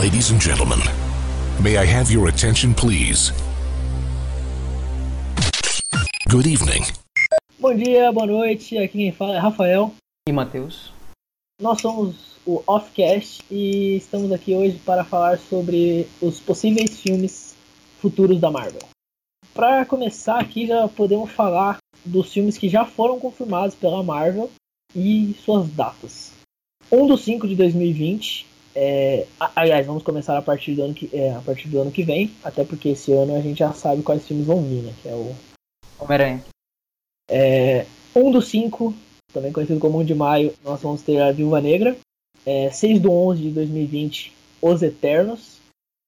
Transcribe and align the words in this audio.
Ladies 0.00 0.30
and 0.30 0.40
gentlemen, 0.40 0.78
may 1.62 1.76
I 1.76 1.84
have 1.84 2.10
your 2.10 2.28
attention, 2.28 2.72
please? 2.72 3.32
Good 6.26 6.46
evening. 6.46 6.84
Bom 7.58 7.74
dia, 7.76 8.10
boa 8.10 8.26
noite. 8.26 8.78
Aqui 8.78 8.96
quem 8.96 9.12
fala 9.12 9.34
é 9.34 9.38
Rafael. 9.38 9.92
E 10.26 10.32
Matheus? 10.32 10.90
Nós 11.60 11.82
somos 11.82 12.38
o 12.46 12.62
Offcast 12.66 13.44
e 13.50 13.96
estamos 13.96 14.32
aqui 14.32 14.54
hoje 14.54 14.78
para 14.78 15.04
falar 15.04 15.38
sobre 15.38 16.08
os 16.22 16.40
possíveis 16.40 16.98
filmes 16.98 17.54
futuros 18.00 18.40
da 18.40 18.50
Marvel. 18.50 18.88
Para 19.52 19.84
começar 19.84 20.40
aqui, 20.40 20.66
já 20.66 20.88
podemos 20.88 21.30
falar 21.30 21.76
dos 22.06 22.32
filmes 22.32 22.56
que 22.56 22.70
já 22.70 22.86
foram 22.86 23.20
confirmados 23.20 23.74
pela 23.74 24.02
Marvel 24.02 24.50
e 24.96 25.36
suas 25.44 25.68
datas. 25.68 26.32
1 26.90 27.06
do 27.06 27.18
5 27.18 27.46
de 27.46 27.54
2020. 27.54 28.48
É, 28.82 29.26
aliás, 29.54 29.86
vamos 29.86 30.02
começar 30.02 30.38
a 30.38 30.40
partir, 30.40 30.74
do 30.74 30.82
ano 30.82 30.94
que, 30.94 31.10
é, 31.12 31.34
a 31.34 31.40
partir 31.40 31.68
do 31.68 31.82
ano 31.82 31.90
que 31.90 32.02
vem, 32.02 32.30
até 32.42 32.64
porque 32.64 32.88
esse 32.88 33.12
ano 33.12 33.36
a 33.36 33.40
gente 33.42 33.58
já 33.58 33.74
sabe 33.74 34.02
quais 34.02 34.26
filmes 34.26 34.46
vão 34.46 34.62
vir, 34.62 34.82
né? 34.82 34.94
Que 35.02 35.08
é 35.10 35.12
o 35.12 35.36
Homem-Aranha. 35.98 36.42
É, 37.28 37.84
1 38.16 38.30
do 38.30 38.40
5, 38.40 38.94
também 39.34 39.52
conhecido 39.52 39.78
como 39.78 39.98
1 39.98 40.04
de 40.06 40.14
maio, 40.14 40.54
nós 40.64 40.80
vamos 40.80 41.02
ter 41.02 41.20
a 41.20 41.30
Viúva 41.30 41.60
Negra. 41.60 41.94
É, 42.46 42.70
6 42.70 43.02
do 43.02 43.12
11 43.12 43.42
de 43.42 43.50
2020, 43.50 44.32
Os 44.62 44.82
Eternos. 44.82 45.58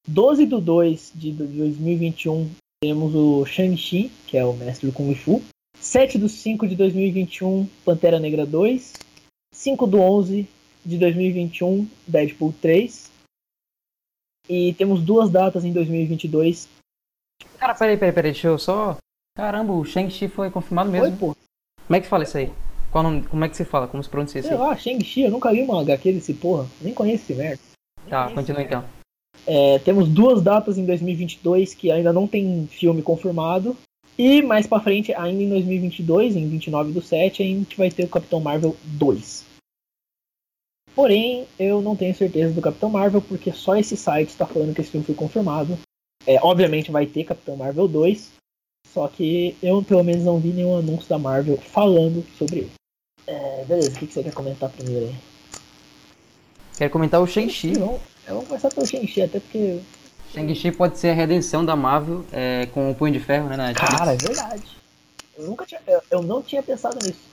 12 0.08 0.46
do 0.46 0.58
2 0.58 1.12
de 1.14 1.30
2021, 1.30 2.50
temos 2.80 3.14
o 3.14 3.44
Shang-Chi, 3.44 4.10
que 4.26 4.38
é 4.38 4.46
o 4.46 4.54
mestre 4.54 4.86
do 4.86 4.94
Kung 4.94 5.14
Fu. 5.14 5.42
7 5.78 6.16
do 6.16 6.26
5 6.26 6.66
de 6.66 6.74
2021, 6.74 7.68
Pantera 7.84 8.18
Negra 8.18 8.46
2. 8.46 8.94
5 9.52 9.86
do 9.86 10.00
11 10.00 10.48
de 10.84 10.98
2021, 10.98 11.88
Deadpool 12.06 12.54
3. 12.60 13.10
E 14.48 14.74
temos 14.74 15.02
duas 15.02 15.30
datas 15.30 15.64
em 15.64 15.72
2022. 15.72 16.68
Cara, 17.58 17.74
peraí, 17.74 17.96
peraí, 17.96 18.12
peraí, 18.12 18.32
deixa 18.32 18.48
eu 18.48 18.58
só. 18.58 18.96
Caramba, 19.36 19.72
o 19.72 19.84
Shang-Chi 19.84 20.28
foi 20.28 20.50
confirmado 20.50 20.90
mesmo. 20.90 21.06
Oi, 21.06 21.16
pô. 21.16 21.36
Como 21.86 21.96
é 21.96 22.00
que 22.00 22.06
fala 22.06 22.24
isso 22.24 22.36
aí? 22.36 22.52
Qual 22.90 23.02
nome, 23.02 23.22
como 23.22 23.44
é 23.44 23.48
que 23.48 23.56
se 23.56 23.64
fala? 23.64 23.88
Como 23.88 24.02
se 24.02 24.08
pronuncia 24.08 24.40
isso 24.40 24.48
Sei 24.48 24.56
aí? 24.56 24.62
lá, 24.62 24.76
Shang-Chi, 24.76 25.22
eu 25.22 25.30
nunca 25.30 25.50
li 25.50 25.62
uma 25.62 25.80
HQ 25.80 26.12
desse 26.12 26.34
porra. 26.34 26.66
Nem 26.80 26.92
conheço 26.92 27.24
esse 27.24 27.34
merda. 27.34 27.62
Tá, 28.08 28.30
continua 28.30 28.62
então. 28.62 28.84
É, 29.46 29.78
temos 29.78 30.08
duas 30.08 30.42
datas 30.42 30.76
em 30.76 30.84
2022 30.84 31.74
que 31.74 31.90
ainda 31.90 32.12
não 32.12 32.26
tem 32.26 32.66
filme 32.66 33.00
confirmado. 33.02 33.76
E 34.18 34.42
mais 34.42 34.66
pra 34.66 34.80
frente, 34.80 35.14
ainda 35.14 35.42
em 35.42 35.48
2022, 35.48 36.36
em 36.36 36.48
29 36.48 36.92
do 36.92 37.00
7, 37.00 37.42
a 37.42 37.46
gente 37.46 37.76
vai 37.76 37.90
ter 37.90 38.04
o 38.04 38.08
Capitão 38.08 38.40
Marvel 38.40 38.76
2. 38.84 39.51
Porém, 40.94 41.46
eu 41.58 41.80
não 41.80 41.96
tenho 41.96 42.14
certeza 42.14 42.52
do 42.52 42.60
Capitão 42.60 42.90
Marvel, 42.90 43.22
porque 43.22 43.50
só 43.52 43.76
esse 43.76 43.96
site 43.96 44.28
está 44.28 44.46
falando 44.46 44.74
que 44.74 44.80
esse 44.80 44.90
filme 44.90 45.06
foi 45.06 45.14
confirmado. 45.14 45.78
É, 46.26 46.38
obviamente 46.42 46.90
vai 46.90 47.06
ter 47.06 47.24
Capitão 47.24 47.56
Marvel 47.56 47.88
2, 47.88 48.30
só 48.92 49.08
que 49.08 49.56
eu 49.62 49.82
pelo 49.82 50.04
menos 50.04 50.24
não 50.24 50.38
vi 50.38 50.50
nenhum 50.50 50.76
anúncio 50.76 51.08
da 51.08 51.18
Marvel 51.18 51.56
falando 51.56 52.24
sobre 52.36 52.58
ele. 52.58 52.72
É, 53.26 53.64
beleza, 53.64 53.90
o 53.90 53.94
que 53.94 54.06
que 54.06 54.12
você 54.12 54.22
quer 54.22 54.32
comentar 54.32 54.68
primeiro 54.70 55.06
aí? 55.06 55.14
Quero 56.76 56.90
comentar 56.90 57.20
o 57.20 57.26
Shang-Chi. 57.26 57.74
Vamos, 57.74 58.48
começar 58.48 58.68
pelo 58.70 58.86
Shang-Chi, 58.86 59.22
até 59.22 59.40
porque. 59.40 59.80
Shang-Chi 60.32 60.72
pode 60.72 60.98
ser 60.98 61.10
a 61.10 61.14
redenção 61.14 61.64
da 61.64 61.76
Marvel 61.76 62.24
é, 62.32 62.66
com 62.66 62.90
o 62.90 62.94
Punho 62.94 63.12
de 63.12 63.20
Ferro, 63.20 63.48
né? 63.48 63.56
Na 63.56 63.68
Netflix. 63.68 63.96
Cara, 63.96 64.12
é 64.12 64.16
verdade. 64.16 64.62
Eu 65.36 65.46
nunca 65.46 65.64
tinha. 65.64 65.80
Eu, 65.86 66.02
eu 66.10 66.22
não 66.22 66.42
tinha 66.42 66.62
pensado 66.62 66.98
nisso. 67.04 67.31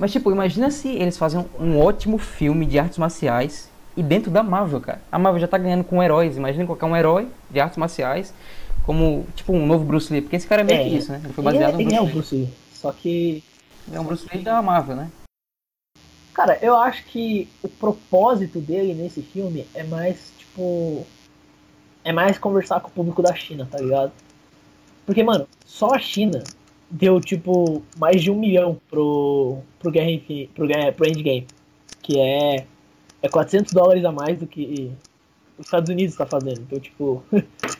Mas, 0.00 0.12
tipo, 0.12 0.32
imagina 0.32 0.70
se 0.70 0.88
eles 0.88 1.18
fazem 1.18 1.44
um 1.58 1.78
ótimo 1.78 2.16
filme 2.16 2.64
de 2.64 2.78
artes 2.78 2.96
marciais 2.96 3.68
e 3.94 4.02
dentro 4.02 4.30
da 4.30 4.42
Marvel, 4.42 4.80
cara. 4.80 5.02
A 5.12 5.18
Marvel 5.18 5.38
já 5.38 5.46
tá 5.46 5.58
ganhando 5.58 5.84
com 5.84 6.02
heróis. 6.02 6.38
Imagina 6.38 6.64
colocar 6.64 6.86
um 6.86 6.96
herói 6.96 7.28
de 7.50 7.60
artes 7.60 7.76
marciais 7.76 8.32
como, 8.86 9.26
tipo, 9.36 9.52
um 9.52 9.66
novo 9.66 9.84
Bruce 9.84 10.10
Lee. 10.10 10.22
Porque 10.22 10.36
esse 10.36 10.46
cara 10.46 10.62
é 10.62 10.64
meio 10.64 10.80
É, 10.80 10.84
que 10.84 10.96
isso, 10.96 11.12
né? 11.12 11.20
Ele 11.22 11.34
foi 11.34 11.44
Ele 11.44 11.48
é, 11.48 11.52
baseado 11.52 11.74
no 11.74 11.80
ele 11.82 11.90
Bruce 11.90 11.98
é 11.98 12.00
o. 12.00 12.06
Bruce 12.06 12.34
Lee. 12.34 12.48
Só 12.72 12.92
que. 12.92 13.44
Ele 13.86 13.96
é 13.96 14.00
um 14.00 14.04
Bruce 14.04 14.26
Lee 14.32 14.42
da 14.42 14.62
Marvel, 14.62 14.96
né? 14.96 15.10
Cara, 16.32 16.58
eu 16.62 16.74
acho 16.78 17.04
que 17.04 17.46
o 17.62 17.68
propósito 17.68 18.58
dele 18.58 18.94
nesse 18.94 19.20
filme 19.20 19.66
é 19.74 19.82
mais, 19.84 20.32
tipo. 20.38 21.06
É 22.02 22.10
mais 22.10 22.38
conversar 22.38 22.80
com 22.80 22.88
o 22.88 22.92
público 22.92 23.20
da 23.20 23.34
China, 23.34 23.68
tá 23.70 23.76
ligado? 23.78 24.12
Porque, 25.04 25.22
mano, 25.22 25.46
só 25.66 25.92
a 25.94 25.98
China 25.98 26.42
deu, 26.90 27.20
tipo, 27.20 27.82
mais 27.98 28.22
de 28.22 28.30
um 28.30 28.38
milhão 28.38 28.80
pro, 28.88 29.58
pro, 29.78 29.90
Guerra 29.90 30.10
Infin- 30.10 30.48
pro, 30.54 30.66
pro 30.96 31.08
Endgame. 31.08 31.46
Que 32.02 32.18
é, 32.18 32.66
é 33.22 33.28
400 33.28 33.72
dólares 33.72 34.04
a 34.04 34.10
mais 34.10 34.38
do 34.38 34.46
que 34.46 34.90
os 35.58 35.66
Estados 35.66 35.90
Unidos 35.90 36.16
tá 36.16 36.26
fazendo. 36.26 36.60
Então, 36.60 36.80
tipo. 36.80 37.22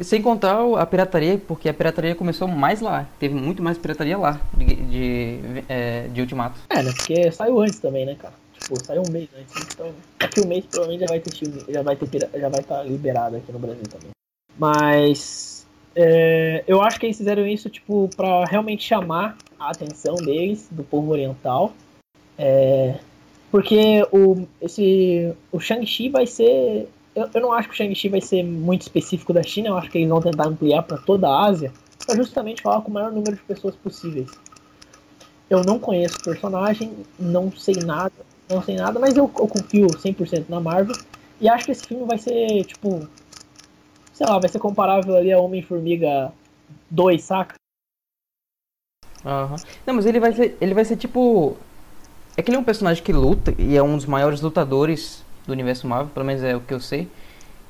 E 0.00 0.04
sem 0.04 0.22
contar 0.22 0.58
a 0.78 0.86
pirataria, 0.86 1.36
porque 1.36 1.68
a 1.68 1.74
pirataria 1.74 2.14
começou 2.14 2.48
mais 2.48 2.80
lá. 2.80 3.06
Teve 3.20 3.34
muito 3.34 3.62
mais 3.62 3.76
pirataria 3.76 4.16
lá 4.16 4.40
de, 4.56 4.64
de, 4.64 5.38
é, 5.68 6.08
de 6.08 6.20
Ultimato. 6.22 6.58
É, 6.70 6.82
né? 6.82 6.90
Porque 6.96 7.30
saiu 7.30 7.60
antes 7.60 7.78
também, 7.78 8.06
né, 8.06 8.16
cara? 8.18 8.32
Tipo, 8.58 8.84
saiu 8.84 9.02
um 9.06 9.12
mês 9.12 9.28
antes. 9.38 9.54
Então, 9.72 9.92
daqui 10.18 10.40
um 10.40 10.46
mês 10.48 10.64
provavelmente 10.64 11.00
já 11.00 11.06
vai 11.06 11.20
ter 11.20 11.72
já 11.72 11.82
vai 11.82 11.96
ter 11.96 12.40
já 12.40 12.48
vai 12.48 12.60
estar 12.60 12.82
liberado 12.84 13.36
aqui 13.36 13.52
no 13.52 13.58
Brasil 13.58 13.82
também. 13.90 14.10
Mas 14.58 15.61
é, 15.94 16.64
eu 16.66 16.82
acho 16.82 16.98
que 16.98 17.06
eles 17.06 17.16
fizeram 17.16 17.46
isso, 17.46 17.68
tipo, 17.68 18.08
pra 18.16 18.44
realmente 18.44 18.84
chamar 18.84 19.36
a 19.58 19.70
atenção 19.70 20.14
deles, 20.16 20.68
do 20.70 20.82
povo 20.82 21.12
oriental. 21.12 21.72
É, 22.38 22.98
porque 23.50 24.06
o, 24.10 24.46
esse, 24.60 25.32
o 25.50 25.60
Shang-Chi 25.60 26.08
vai 26.08 26.26
ser. 26.26 26.88
Eu, 27.14 27.28
eu 27.34 27.40
não 27.42 27.52
acho 27.52 27.68
que 27.68 27.74
o 27.74 27.76
Shang-Chi 27.76 28.08
vai 28.08 28.20
ser 28.20 28.42
muito 28.42 28.82
específico 28.82 29.32
da 29.32 29.42
China, 29.42 29.68
eu 29.68 29.76
acho 29.76 29.90
que 29.90 29.98
eles 29.98 30.08
vão 30.08 30.22
tentar 30.22 30.46
ampliar 30.46 30.82
pra 30.82 30.96
toda 30.96 31.28
a 31.28 31.46
Ásia, 31.46 31.70
pra 32.06 32.16
justamente 32.16 32.62
falar 32.62 32.80
com 32.80 32.90
o 32.90 32.94
maior 32.94 33.12
número 33.12 33.36
de 33.36 33.42
pessoas 33.42 33.76
possíveis. 33.76 34.30
Eu 35.50 35.62
não 35.62 35.78
conheço 35.78 36.16
o 36.16 36.24
personagem, 36.24 36.90
não 37.18 37.52
sei 37.52 37.74
nada, 37.84 38.14
não 38.48 38.62
sei 38.62 38.76
nada, 38.76 38.98
mas 38.98 39.14
eu, 39.14 39.30
eu 39.38 39.46
confio 39.46 39.86
100% 39.88 40.46
na 40.48 40.58
Marvel. 40.58 40.96
E 41.38 41.48
acho 41.48 41.66
que 41.66 41.72
esse 41.72 41.86
filme 41.86 42.06
vai 42.06 42.16
ser, 42.16 42.64
tipo, 42.64 43.06
sei 44.12 44.26
lá, 44.26 44.38
vai 44.38 44.48
ser 44.48 44.58
comparável 44.58 45.16
ali 45.16 45.32
a 45.32 45.38
Homem-Formiga 45.40 46.32
2, 46.90 47.22
saca? 47.22 47.54
Aham. 49.24 49.56
Não, 49.86 49.94
mas 49.94 50.06
ele 50.06 50.18
vai 50.20 50.32
ser, 50.32 50.56
ele 50.60 50.74
vai 50.74 50.84
ser 50.84 50.96
tipo. 50.96 51.56
É 52.36 52.42
que 52.42 52.50
ele 52.50 52.56
é 52.56 52.60
um 52.60 52.64
personagem 52.64 53.02
que 53.02 53.12
luta 53.12 53.54
e 53.58 53.76
é 53.76 53.82
um 53.82 53.96
dos 53.96 54.06
maiores 54.06 54.40
lutadores 54.40 55.24
do 55.46 55.52
universo 55.52 55.86
Marvel, 55.86 56.12
pelo 56.12 56.24
menos 56.26 56.42
é 56.42 56.56
o 56.56 56.60
que 56.60 56.72
eu 56.72 56.80
sei. 56.80 57.08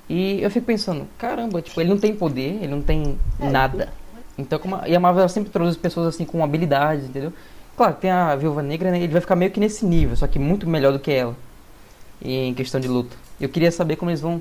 E 0.09 0.41
eu 0.43 0.51
fico 0.51 0.67
pensando, 0.67 1.07
caramba, 1.19 1.63
tipo, 1.63 1.81
ele 1.81 1.91
não 1.91 1.99
tem 1.99 2.15
poder, 2.15 2.59
ele 2.63 2.69
não 2.69 2.83
tem 2.83 3.19
É, 3.41 3.49
nada. 3.51 3.93
Então, 4.39 4.59
como 4.59 4.77
a, 4.77 4.89
e 4.89 4.95
a 4.95 5.01
Marvel 5.01 5.29
sempre 5.29 5.49
introduz 5.51 5.77
pessoas 5.77 6.09
assim 6.09 6.25
com 6.25 6.43
habilidades, 6.45 7.07
entendeu? 7.09 7.33
Claro, 7.77 7.95
tem 7.95 8.11
a 8.11 8.37
Viúva 8.37 8.63
Negra, 8.63 8.91
né? 8.91 8.99
Ele 8.99 9.13
vai 9.13 9.21
ficar 9.21 9.37
meio 9.37 9.51
que 9.51 9.61
nesse 9.61 9.85
nível, 9.87 10.17
só 10.17 10.27
que 10.27 10.39
muito 10.39 10.69
melhor 10.69 10.93
do 10.93 10.99
que 10.99 11.11
ela. 11.11 11.35
E 12.21 12.35
em 12.49 12.55
questão 12.55 12.81
de 12.81 12.89
luta. 12.89 13.17
Eu 13.41 13.49
queria 13.49 13.73
saber 13.73 13.97
como 13.97 14.11
eles 14.11 14.21
vão 14.21 14.41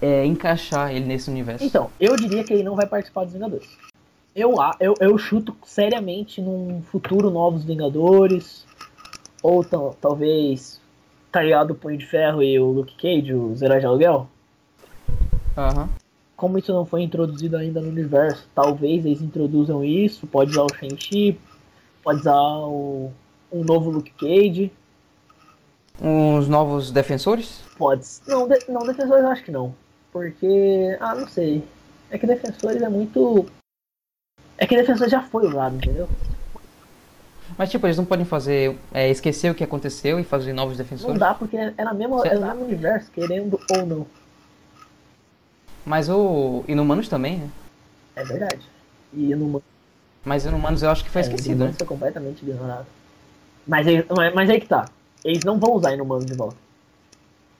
é, 0.00 0.24
encaixar 0.24 0.94
ele 0.94 1.06
nesse 1.06 1.30
universo. 1.30 1.64
Então, 1.64 1.90
eu 1.98 2.16
diria 2.16 2.44
que 2.44 2.52
ele 2.52 2.62
não 2.62 2.74
vai 2.76 2.86
participar 2.86 3.24
dos 3.24 3.32
Vingadores. 3.32 3.68
Eu, 4.34 4.56
eu, 4.78 4.94
eu 5.00 5.16
chuto 5.16 5.56
seriamente 5.64 6.40
num 6.42 6.82
futuro 6.82 7.30
Novos 7.30 7.64
Vingadores. 7.64 8.64
Ou 9.42 9.62
tal- 9.64 9.96
talvez, 10.00 10.80
tá 11.30 11.42
ligado, 11.42 11.70
o 11.70 11.74
Punho 11.74 11.96
de 11.96 12.04
Ferro 12.06 12.42
e 12.42 12.58
o 12.58 12.66
Luke 12.66 12.94
Cage, 12.96 13.32
os 13.32 13.62
heróis 13.62 13.80
de 13.80 13.86
aluguel. 13.86 14.28
Aham. 15.56 15.88
como 16.36 16.58
isso 16.58 16.70
não 16.70 16.84
foi 16.84 17.00
introduzido 17.02 17.56
ainda 17.56 17.80
no 17.80 17.88
universo, 17.88 18.46
talvez 18.54 19.06
eles 19.06 19.22
introduzam 19.22 19.82
isso, 19.82 20.26
pode 20.26 20.50
usar 20.50 20.64
o 20.64 20.74
Shang-Chi, 20.74 21.38
pode 22.02 22.20
usar 22.20 22.38
o, 22.38 23.10
um 23.50 23.64
novo 23.64 23.88
Luke 23.90 24.12
Cage, 24.12 24.70
Uns 25.98 26.46
novos 26.46 26.90
defensores? 26.90 27.62
pode. 27.78 28.04
Não, 28.28 28.46
de, 28.46 28.58
não, 28.68 28.84
Defensores 28.86 29.24
eu 29.24 29.30
acho 29.30 29.44
que 29.44 29.50
não. 29.50 29.74
Porque. 30.16 30.96
Ah, 30.98 31.14
não 31.14 31.28
sei. 31.28 31.62
É 32.10 32.16
que 32.16 32.26
Defensores 32.26 32.80
é 32.80 32.88
muito. 32.88 33.44
É 34.56 34.66
que 34.66 34.74
Defensores 34.74 35.12
já 35.12 35.20
foi 35.20 35.46
usado, 35.46 35.76
entendeu? 35.76 36.08
Mas 37.58 37.70
tipo, 37.70 37.86
eles 37.86 37.98
não 37.98 38.06
podem 38.06 38.24
fazer. 38.24 38.78
é, 38.94 39.10
esquecer 39.10 39.50
o 39.50 39.54
que 39.54 39.62
aconteceu 39.62 40.18
e 40.18 40.24
fazer 40.24 40.54
novos 40.54 40.78
Não 40.78 40.84
defensores. 40.84 41.20
dá 41.20 41.34
porque 41.34 41.58
é 41.58 41.84
na 41.84 41.92
mesma, 41.92 42.26
é 42.26 42.34
no 42.34 42.46
mesmo 42.46 42.64
universo, 42.64 43.10
querendo 43.10 43.60
ou 43.70 43.86
não. 43.86 44.06
Mas 45.84 46.08
o 46.08 46.64
Inumanos 46.66 47.08
também, 47.10 47.36
né? 47.36 47.50
É 48.16 48.24
verdade. 48.24 48.66
E 49.12 49.34
no 49.34 49.62
Mas 50.24 50.46
Inumanos 50.46 50.82
eu 50.82 50.88
acho 50.88 51.04
que 51.04 51.10
foi 51.10 51.20
é, 51.20 51.24
esquecido, 51.24 51.48
né? 51.50 51.54
Inumanos 51.56 51.76
foi 51.76 51.86
completamente 51.86 52.42
ignorado. 52.42 52.86
Mas, 53.66 53.86
mas, 54.16 54.34
mas 54.34 54.48
aí 54.48 54.60
que 54.62 54.66
tá. 54.66 54.86
Eles 55.22 55.44
não 55.44 55.58
vão 55.58 55.74
usar 55.74 55.92
Inumanos 55.92 56.24
de 56.24 56.32
volta. 56.32 56.65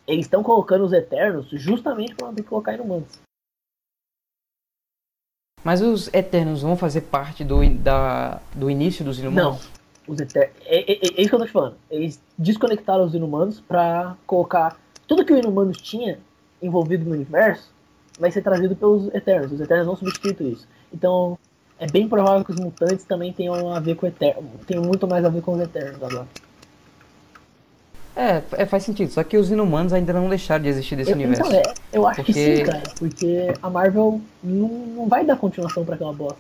Eles 0.07 0.27
estão 0.27 0.43
colocando 0.43 0.85
os 0.85 0.93
Eternos 0.93 1.49
justamente 1.51 2.15
não 2.21 2.35
ter 2.35 2.43
que 2.43 2.49
colocar 2.49 2.75
Inumanos. 2.75 3.19
Mas 5.65 5.81
os 5.83 6.13
Eternos 6.15 6.63
vão 6.63 6.77
fazer 6.77 7.03
parte 7.03 7.43
do, 7.43 7.69
da, 7.75 8.41
do 8.55 8.71
início 8.71 9.05
dos 9.05 9.19
Não. 9.19 9.33
Inumanos? 9.33 9.69
Os 10.07 10.21
Eter... 10.21 10.53
é, 10.65 10.93
é, 10.93 11.19
é 11.19 11.21
isso 11.21 11.29
que 11.29 11.35
eu 11.35 11.41
tô 11.41 11.47
te 11.47 11.51
falando. 11.51 11.75
Eles 11.91 12.23
desconectaram 12.39 13.05
os 13.05 13.15
Inumanos 13.15 13.61
pra 13.61 14.17
colocar. 14.27 14.79
Tudo 15.09 15.25
que 15.25 15.33
o 15.33 15.39
Inumanos 15.39 15.79
tinha 15.79 16.21
envolvido 16.63 17.05
no 17.05 17.13
universo 17.13 17.73
vai 18.19 18.31
ser 18.31 18.43
trazido 18.43 18.77
pelos 18.77 19.13
Eternos. 19.13 19.53
Os 19.53 19.61
Eternos 19.61 19.87
vão 19.87 19.97
substituir 19.97 20.53
isso. 20.53 20.69
Então, 20.93 21.37
é 21.79 21.87
bem 21.87 22.09
provável 22.09 22.45
que 22.45 22.53
os 22.53 22.61
mutantes 22.61 23.05
também 23.05 23.33
tenham 23.33 23.73
a 23.75 23.81
ver 23.81 23.97
com 23.97 24.07
o 24.07 24.09
Eterno. 24.09 24.49
Tenham 24.67 24.85
muito 24.85 25.07
mais 25.09 25.25
a 25.25 25.29
ver 25.29 25.43
com 25.43 25.55
os 25.55 25.61
Eternos 25.61 26.03
agora. 26.03 26.29
É, 28.17 28.43
é, 28.63 28.67
faz 28.67 28.83
sentido. 28.83 29.11
Só 29.13 29.23
que 29.23 29.37
os 29.37 29.51
inumanos 29.51 29.93
ainda 29.93 30.13
não 30.13 30.29
deixaram 30.29 30.63
de 30.63 30.71
existir 30.71 30.97
desse 30.97 31.11
Eu, 31.11 31.17
universo. 31.17 31.43
então, 31.51 31.61
é, 31.61 31.75
eu 31.93 32.07
acho 32.07 32.25
que 32.25 32.33
Porque- 32.33 32.57
sim, 32.57 32.65
cara. 32.65 32.83
Porque 32.99 33.55
a 33.63 33.69
Marvel 33.71 34.21
não, 34.43 34.69
não 34.69 35.07
vai 35.09 35.25
dar 35.25 35.37
continuação 35.37 35.85
pra 35.85 35.95
aquela 35.97 36.13
bosta. 36.15 36.39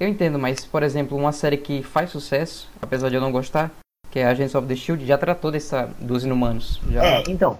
Eu 0.00 0.08
entendo, 0.08 0.38
mas, 0.38 0.64
por 0.64 0.82
exemplo, 0.82 1.16
uma 1.16 1.32
série 1.32 1.56
que 1.56 1.82
faz 1.82 2.10
sucesso, 2.10 2.68
apesar 2.80 3.08
de 3.08 3.14
eu 3.16 3.20
não 3.20 3.32
gostar, 3.32 3.70
que 4.10 4.18
é 4.18 4.26
Agents 4.26 4.54
of 4.54 4.66
the 4.66 4.74
Shield, 4.76 5.04
já 5.06 5.18
tratou 5.18 5.50
dessa, 5.50 5.86
dos 6.00 6.24
inumanos. 6.24 6.80
Já. 6.90 7.04
É, 7.04 7.22
então. 7.28 7.58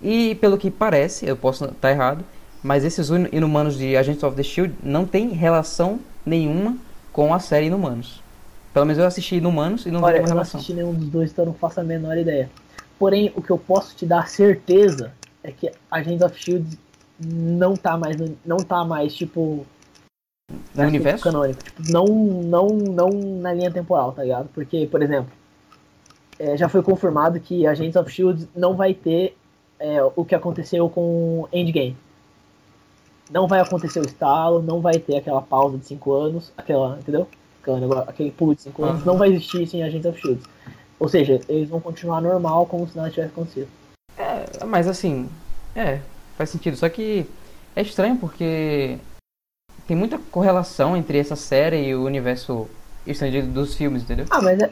E 0.00 0.34
pelo 0.36 0.58
que 0.58 0.70
parece, 0.70 1.26
eu 1.26 1.36
posso 1.36 1.64
estar 1.66 1.90
errado, 1.90 2.24
mas 2.62 2.84
esses 2.84 3.08
inu- 3.10 3.28
inumanos 3.32 3.76
de 3.76 3.96
Agents 3.96 4.22
of 4.22 4.36
the 4.36 4.42
Shield 4.42 4.74
não 4.82 5.04
tem 5.06 5.28
relação 5.30 6.00
nenhuma 6.24 6.76
com 7.12 7.34
a 7.34 7.38
série 7.40 7.66
Inumanos. 7.66 8.21
Pelo 8.72 8.86
menos 8.86 8.98
eu 8.98 9.06
assisti 9.06 9.36
Inumanos 9.36 9.84
e 9.86 9.90
não 9.90 10.00
vi 10.00 10.06
nenhuma 10.06 10.18
eu 10.18 10.22
não 10.22 10.28
relação. 10.34 10.58
assisti 10.58 10.72
nenhum 10.74 10.94
dos 10.94 11.08
dois, 11.08 11.30
então 11.30 11.44
eu 11.44 11.48
não 11.48 11.54
faço 11.54 11.80
a 11.80 11.84
menor 11.84 12.16
ideia. 12.16 12.50
Porém, 12.98 13.32
o 13.36 13.42
que 13.42 13.50
eu 13.50 13.58
posso 13.58 13.94
te 13.94 14.06
dar 14.06 14.28
certeza 14.28 15.12
é 15.42 15.50
que 15.52 15.70
Agents 15.90 16.22
of 16.22 16.38
Shield 16.38 16.78
não 17.20 17.76
tá 17.76 17.96
mais, 17.96 18.16
não 18.44 18.56
tá 18.58 18.84
mais 18.84 19.14
tipo 19.14 19.66
No 20.74 20.84
universo? 20.84 21.22
canônico, 21.24 21.62
tipo, 21.62 21.82
não, 21.90 22.06
não, 22.06 22.68
não 22.68 23.10
na 23.10 23.52
linha 23.52 23.70
temporal, 23.70 24.12
tá 24.12 24.22
ligado? 24.22 24.48
Porque, 24.54 24.86
por 24.86 25.02
exemplo, 25.02 25.30
é, 26.38 26.56
já 26.56 26.68
foi 26.68 26.82
confirmado 26.82 27.38
que 27.40 27.66
Agents 27.66 27.96
of 27.96 28.10
Shield 28.10 28.48
não 28.56 28.74
vai 28.74 28.94
ter 28.94 29.36
é, 29.78 30.02
o 30.16 30.24
que 30.24 30.34
aconteceu 30.34 30.88
com 30.88 31.46
Endgame. 31.52 31.96
Não 33.30 33.46
vai 33.46 33.60
acontecer 33.60 34.00
o 34.00 34.06
estalo, 34.06 34.62
não 34.62 34.80
vai 34.80 34.98
ter 34.98 35.16
aquela 35.16 35.42
pausa 35.42 35.76
de 35.76 35.84
5 35.86 36.12
anos, 36.12 36.52
aquela, 36.56 36.98
entendeu? 36.98 37.26
Aquele 38.06 38.30
pulo 38.30 38.54
de 38.54 38.62
5 38.62 38.84
anos, 38.84 38.96
Aham. 39.02 39.06
não 39.06 39.18
vai 39.18 39.28
existir 39.30 39.62
isso 39.62 39.76
em 39.76 39.82
Agents 39.82 40.06
of 40.06 40.20
Shield. 40.20 40.42
Ou 40.98 41.08
seja, 41.08 41.40
eles 41.48 41.68
vão 41.68 41.80
continuar 41.80 42.20
normal 42.20 42.66
como 42.66 42.88
se 42.88 42.96
nada 42.96 43.10
tivesse 43.10 43.32
acontecido. 43.32 43.68
É, 44.16 44.64
mas 44.64 44.86
assim, 44.86 45.28
é, 45.74 46.00
faz 46.36 46.50
sentido. 46.50 46.76
Só 46.76 46.88
que 46.88 47.26
é 47.74 47.82
estranho 47.82 48.16
porque 48.16 48.98
tem 49.86 49.96
muita 49.96 50.18
correlação 50.18 50.96
entre 50.96 51.18
essa 51.18 51.36
série 51.36 51.88
e 51.88 51.94
o 51.94 52.04
universo 52.04 52.68
estendido 53.06 53.48
dos 53.48 53.74
filmes, 53.74 54.02
entendeu? 54.02 54.26
Ah, 54.30 54.40
mas 54.40 54.60
é, 54.60 54.70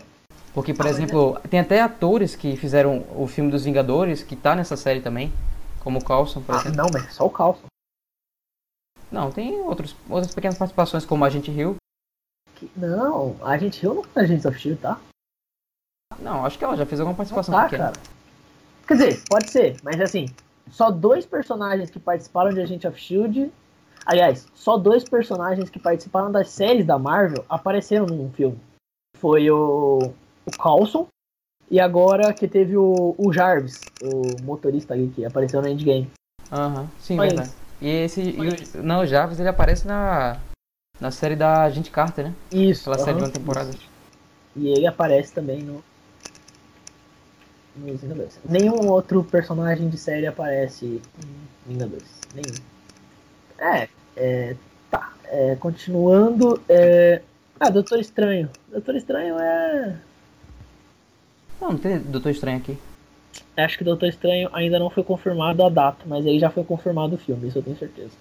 Porque, 0.54 0.72
por 0.72 0.86
Ah, 0.86 0.88
mas 0.88 0.96
exemplo, 0.96 1.40
tem 1.48 1.58
até 1.60 1.80
atores 1.80 2.36
que 2.36 2.56
fizeram 2.56 3.04
o 3.16 3.26
filme 3.26 3.50
dos 3.50 3.64
Vingadores, 3.64 4.22
que 4.22 4.36
tá 4.36 4.54
nessa 4.54 4.76
série 4.76 5.00
também, 5.00 5.32
como 5.80 5.98
o 5.98 6.04
Coulson, 6.04 6.42
por 6.42 6.54
ah, 6.54 6.58
exemplo. 6.58 6.76
não, 6.76 6.86
mas 6.92 7.06
é 7.06 7.10
só 7.10 7.26
o 7.26 7.30
Carlson. 7.30 7.66
Não, 9.10 9.32
tem 9.32 9.60
outros, 9.62 9.96
outras 10.08 10.32
pequenas 10.32 10.56
participações, 10.56 11.04
como 11.04 11.24
a 11.24 11.30
gente 11.30 11.50
Hill. 11.50 11.76
Que- 12.60 12.70
Não, 12.76 13.36
a 13.42 13.56
gente 13.58 13.80
riu 13.80 13.94
no 13.94 14.04
Agents 14.14 14.44
of 14.44 14.58
Shield, 14.58 14.80
tá? 14.80 15.00
Não, 16.18 16.44
acho 16.44 16.58
que 16.58 16.64
ela 16.64 16.76
já 16.76 16.84
fez 16.86 17.00
alguma 17.00 17.16
participação 17.16 17.54
Tá, 17.54 17.64
pequena. 17.64 17.84
cara. 17.92 17.96
Quer 18.86 18.94
dizer, 18.94 19.22
pode 19.28 19.50
ser, 19.50 19.76
mas 19.82 20.00
assim, 20.00 20.26
só 20.70 20.90
dois 20.90 21.24
personagens 21.24 21.90
que 21.90 21.98
participaram 21.98 22.50
de 22.50 22.60
Agent 22.60 22.84
of 22.84 22.98
Shield. 23.00 23.50
Aliás, 24.04 24.46
só 24.54 24.76
dois 24.76 25.04
personagens 25.04 25.70
que 25.70 25.78
participaram 25.78 26.30
das 26.32 26.50
séries 26.50 26.84
da 26.86 26.98
Marvel 26.98 27.44
apareceram 27.48 28.06
num 28.06 28.30
filme. 28.32 28.58
Foi 29.16 29.50
o, 29.50 30.12
o 30.44 30.50
Coulson 30.58 31.06
e 31.70 31.78
agora 31.78 32.32
que 32.34 32.48
teve 32.48 32.76
o, 32.76 33.14
o 33.16 33.32
Jarvis, 33.32 33.80
o 34.02 34.42
motorista 34.42 34.94
ali 34.94 35.08
que 35.08 35.24
apareceu 35.24 35.62
no 35.62 35.68
Endgame. 35.68 36.10
Aham, 36.50 36.88
sim, 36.98 37.16
Só 37.16 37.22
verdade. 37.22 37.50
E 37.80 37.88
esse. 37.88 38.20
e 38.22 38.78
o- 38.78 38.82
não, 38.82 39.00
o 39.02 39.06
Jarvis 39.06 39.38
ele 39.38 39.48
aparece 39.48 39.86
na. 39.86 40.38
Na 41.00 41.10
série 41.10 41.36
da 41.36 41.62
Agente 41.62 41.90
Carter, 41.90 42.26
né? 42.26 42.34
Isso. 42.52 42.90
Aquela 42.90 43.04
série 43.04 43.16
de 43.16 43.24
uma 43.24 43.30
temporada. 43.30 43.70
isso. 43.70 43.88
E 44.56 44.68
ele 44.68 44.86
aparece 44.86 45.32
também 45.32 45.62
no. 45.62 45.82
Nos 47.76 48.00
Vingadores. 48.00 48.38
Nenhum 48.44 48.88
outro 48.88 49.24
personagem 49.24 49.88
de 49.88 49.96
série 49.96 50.26
aparece 50.26 51.00
em 51.66 51.72
Vingadores. 51.72 52.08
Nenhum. 52.34 52.58
É, 53.58 53.88
é. 54.16 54.56
Tá. 54.90 55.12
é, 55.24 55.56
continuando. 55.56 56.60
É, 56.68 57.22
ah, 57.58 57.70
Doutor 57.70 58.00
Estranho. 58.00 58.50
Doutor 58.70 58.96
Estranho 58.96 59.38
é. 59.38 59.96
Não, 61.60 61.72
não 61.72 61.78
tem 61.78 61.98
Doutor 61.98 62.30
Estranho 62.30 62.58
aqui. 62.58 62.76
Acho 63.56 63.76
que 63.76 63.84
Doutor 63.84 64.08
Estranho 64.08 64.48
ainda 64.52 64.78
não 64.78 64.90
foi 64.90 65.04
confirmado 65.04 65.62
a 65.62 65.68
data, 65.68 66.04
mas 66.06 66.26
aí 66.26 66.38
já 66.38 66.50
foi 66.50 66.64
confirmado 66.64 67.14
o 67.14 67.18
filme, 67.18 67.48
isso 67.48 67.58
eu 67.58 67.62
tenho 67.62 67.76
certeza. 67.76 68.12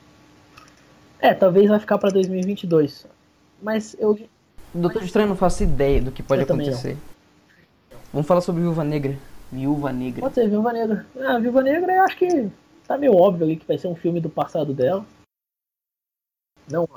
É, 1.20 1.34
talvez 1.34 1.70
vai 1.70 1.80
ficar 1.80 1.98
pra 1.98 2.10
2022. 2.10 3.06
Mas 3.62 3.96
eu. 4.00 4.18
Doutor 4.74 5.04
Estranho 5.04 5.30
não 5.30 5.36
faço 5.36 5.64
ideia 5.64 6.02
do 6.02 6.12
que 6.12 6.24
pode 6.24 6.42
Eu 6.42 6.46
acontecer. 6.46 6.98
Vamos 8.14 8.28
falar 8.28 8.42
sobre 8.42 8.62
Viúva 8.62 8.84
Negra. 8.84 9.18
Viúva 9.52 9.92
Negra. 9.92 10.22
Pode 10.22 10.36
ser 10.36 10.50
Viúva 10.50 10.72
Negra. 10.72 11.06
Ah, 11.20 11.40
Viúva 11.40 11.62
Negra 11.62 11.92
eu 11.94 12.04
acho 12.04 12.18
que 12.18 12.50
tá 12.88 12.98
meio 12.98 13.16
óbvio 13.16 13.46
ali 13.46 13.56
que 13.56 13.68
vai 13.68 13.78
ser 13.78 13.88
um 13.88 13.96
filme 13.96 14.20
do 14.20 14.30
passado 14.30 14.74
dela. 14.74 15.06
Não. 16.70 16.88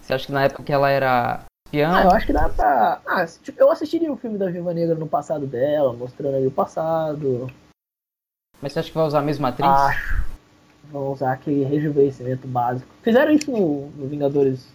Você 0.00 0.14
acha 0.14 0.26
que 0.26 0.32
na 0.32 0.44
época 0.44 0.62
que 0.62 0.72
ela 0.72 0.90
era 0.90 1.44
espiã? 1.66 1.94
Ah, 1.94 2.04
eu 2.04 2.10
acho 2.10 2.26
que 2.26 2.32
dá 2.32 2.48
pra. 2.48 3.00
Ah, 3.06 3.26
tipo, 3.26 3.60
eu 3.60 3.70
assistiria 3.70 4.10
um 4.10 4.16
filme 4.16 4.38
da 4.38 4.50
Viúva 4.50 4.74
Negra 4.74 4.94
no 4.94 5.06
passado 5.06 5.46
dela, 5.46 5.92
mostrando 5.92 6.36
ali 6.36 6.46
o 6.46 6.50
passado. 6.50 7.50
Mas 8.60 8.72
você 8.72 8.80
acha 8.80 8.88
que 8.88 8.94
vai 8.94 9.06
usar 9.06 9.20
a 9.20 9.22
mesma 9.22 9.48
atriz? 9.48 9.68
Acho. 9.68 10.17
Vão 10.90 11.12
usar 11.12 11.32
aquele 11.32 11.64
rejuvenescimento 11.64 12.46
básico. 12.48 12.88
Fizeram 13.02 13.32
isso 13.32 13.50
no, 13.50 13.88
no 13.90 14.08
Vingadores. 14.08 14.66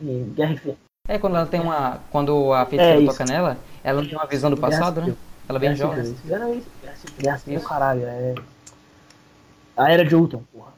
Em 0.00 0.24
Guerra 0.34 0.52
Infinita. 0.52 0.78
É 1.08 1.18
quando 1.18 1.36
ela 1.36 1.46
tem 1.46 1.60
uma. 1.60 1.98
Quando 2.10 2.52
a 2.52 2.64
feiticeira 2.66 3.02
É, 3.02 3.06
toca 3.06 3.24
nela, 3.24 3.58
ela 3.82 4.02
tem 4.02 4.12
uma 4.14 4.26
visão 4.26 4.50
do 4.50 4.56
passado, 4.56 5.00
né? 5.00 5.16
Ela 5.48 5.58
é 5.58 5.60
bem 5.60 5.74
jovem. 5.74 6.14
Fizeram 6.14 6.54
isso. 6.54 6.68
Guerra 7.18 7.38
Civil. 7.38 7.60
Caralho. 7.62 8.02
É... 8.04 8.34
A 9.76 9.90
Era 9.90 10.04
de 10.04 10.14
Ultron, 10.14 10.42
porra. 10.52 10.72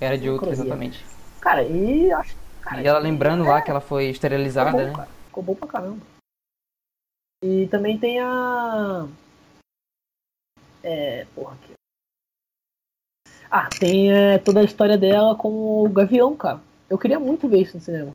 Era 0.00 0.16
de 0.18 0.26
Cronia. 0.26 0.52
exatamente. 0.52 1.04
Cara, 1.40 1.62
e 1.62 2.10
acho. 2.12 2.34
Cara, 2.62 2.82
E 2.82 2.86
ela 2.86 2.98
lembrando 2.98 3.44
é, 3.44 3.48
lá 3.48 3.62
que 3.62 3.70
ela 3.70 3.80
foi 3.80 4.04
Ficou 4.04 4.12
esterilizada, 4.14 4.72
bom, 4.72 4.78
né? 4.78 4.92
cara. 4.92 5.08
Ficou 5.26 5.42
bom 5.42 5.54
pra 5.54 5.68
caramba. 5.68 6.00
E 7.44 7.66
também 7.68 7.98
tem 7.98 8.20
a. 8.20 9.06
É. 10.82 11.26
Porra, 11.34 11.54
aqui. 11.54 11.72
Ah, 13.50 13.68
tem 13.68 14.12
é, 14.12 14.38
toda 14.38 14.60
a 14.60 14.64
história 14.64 14.96
dela 14.96 15.34
com 15.34 15.84
o 15.84 15.88
Gavião, 15.88 16.36
cara. 16.36 16.60
Eu 16.88 16.96
queria 16.98 17.18
muito 17.18 17.48
ver 17.48 17.62
isso 17.62 17.76
no 17.76 17.82
cinema. 17.82 18.10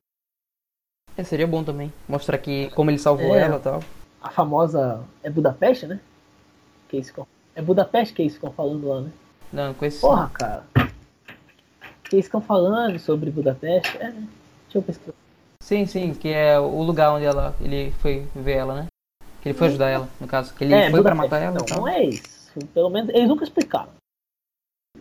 É, 1.18 1.24
seria 1.24 1.48
bom 1.48 1.64
também. 1.64 1.92
Mostrar 2.08 2.38
que 2.38 2.70
como 2.72 2.90
ele 2.90 3.00
salvou 3.00 3.36
É. 3.36 3.42
ela 3.42 3.58
e 3.58 3.60
tal. 3.60 3.82
A 4.22 4.30
famosa. 4.30 5.02
É 5.24 5.30
Budapeste, 5.30 5.86
né? 5.88 6.00
Que 6.90 6.98
eles 6.98 7.08
ficam... 7.08 7.28
É 7.56 7.62
Budapeste 7.62 8.14
que 8.14 8.22
eles 8.22 8.34
ficam 8.36 8.52
falando 8.52 8.88
lá, 8.88 9.02
né? 9.02 9.12
Não, 9.52 9.74
com 9.74 9.86
esse. 9.86 10.02
Porra, 10.02 10.30
cara. 10.34 10.64
Que 12.10 12.16
eles 12.18 12.26
ficam 12.26 12.42
falando 12.42 12.98
sobre 13.00 13.32
Budapeste. 13.32 13.98
É, 13.98 14.10
né? 14.12 14.28
Deixa 14.66 14.78
eu 14.78 14.82
pesquisar. 14.82 15.14
Sim, 15.62 15.86
sim, 15.86 16.14
que 16.14 16.30
é 16.30 16.60
o 16.60 16.82
lugar 16.84 17.12
onde 17.14 17.26
ela, 17.26 17.56
ele 17.62 17.92
foi 18.00 18.28
ver 18.36 18.58
ela, 18.58 18.76
né? 18.76 18.88
Que 19.42 19.50
ele 19.50 19.58
foi 19.58 19.68
ajudar 19.68 19.90
ela, 19.90 20.08
no 20.20 20.28
caso. 20.28 20.54
Que 20.54 20.64
ele 20.66 20.74
é, 20.74 20.92
foi 20.92 21.02
pra 21.02 21.16
Budapeste. 21.16 21.24
matar 21.24 21.42
ela 21.42 21.58
Não, 21.58 21.66
tal. 21.66 21.78
não 21.80 21.88
é 21.88 22.04
isso. 22.04 22.60
Pelo 22.74 22.90
menos 22.90 23.10
eles 23.10 23.28
nunca 23.28 23.44
explicaram. 23.44 23.90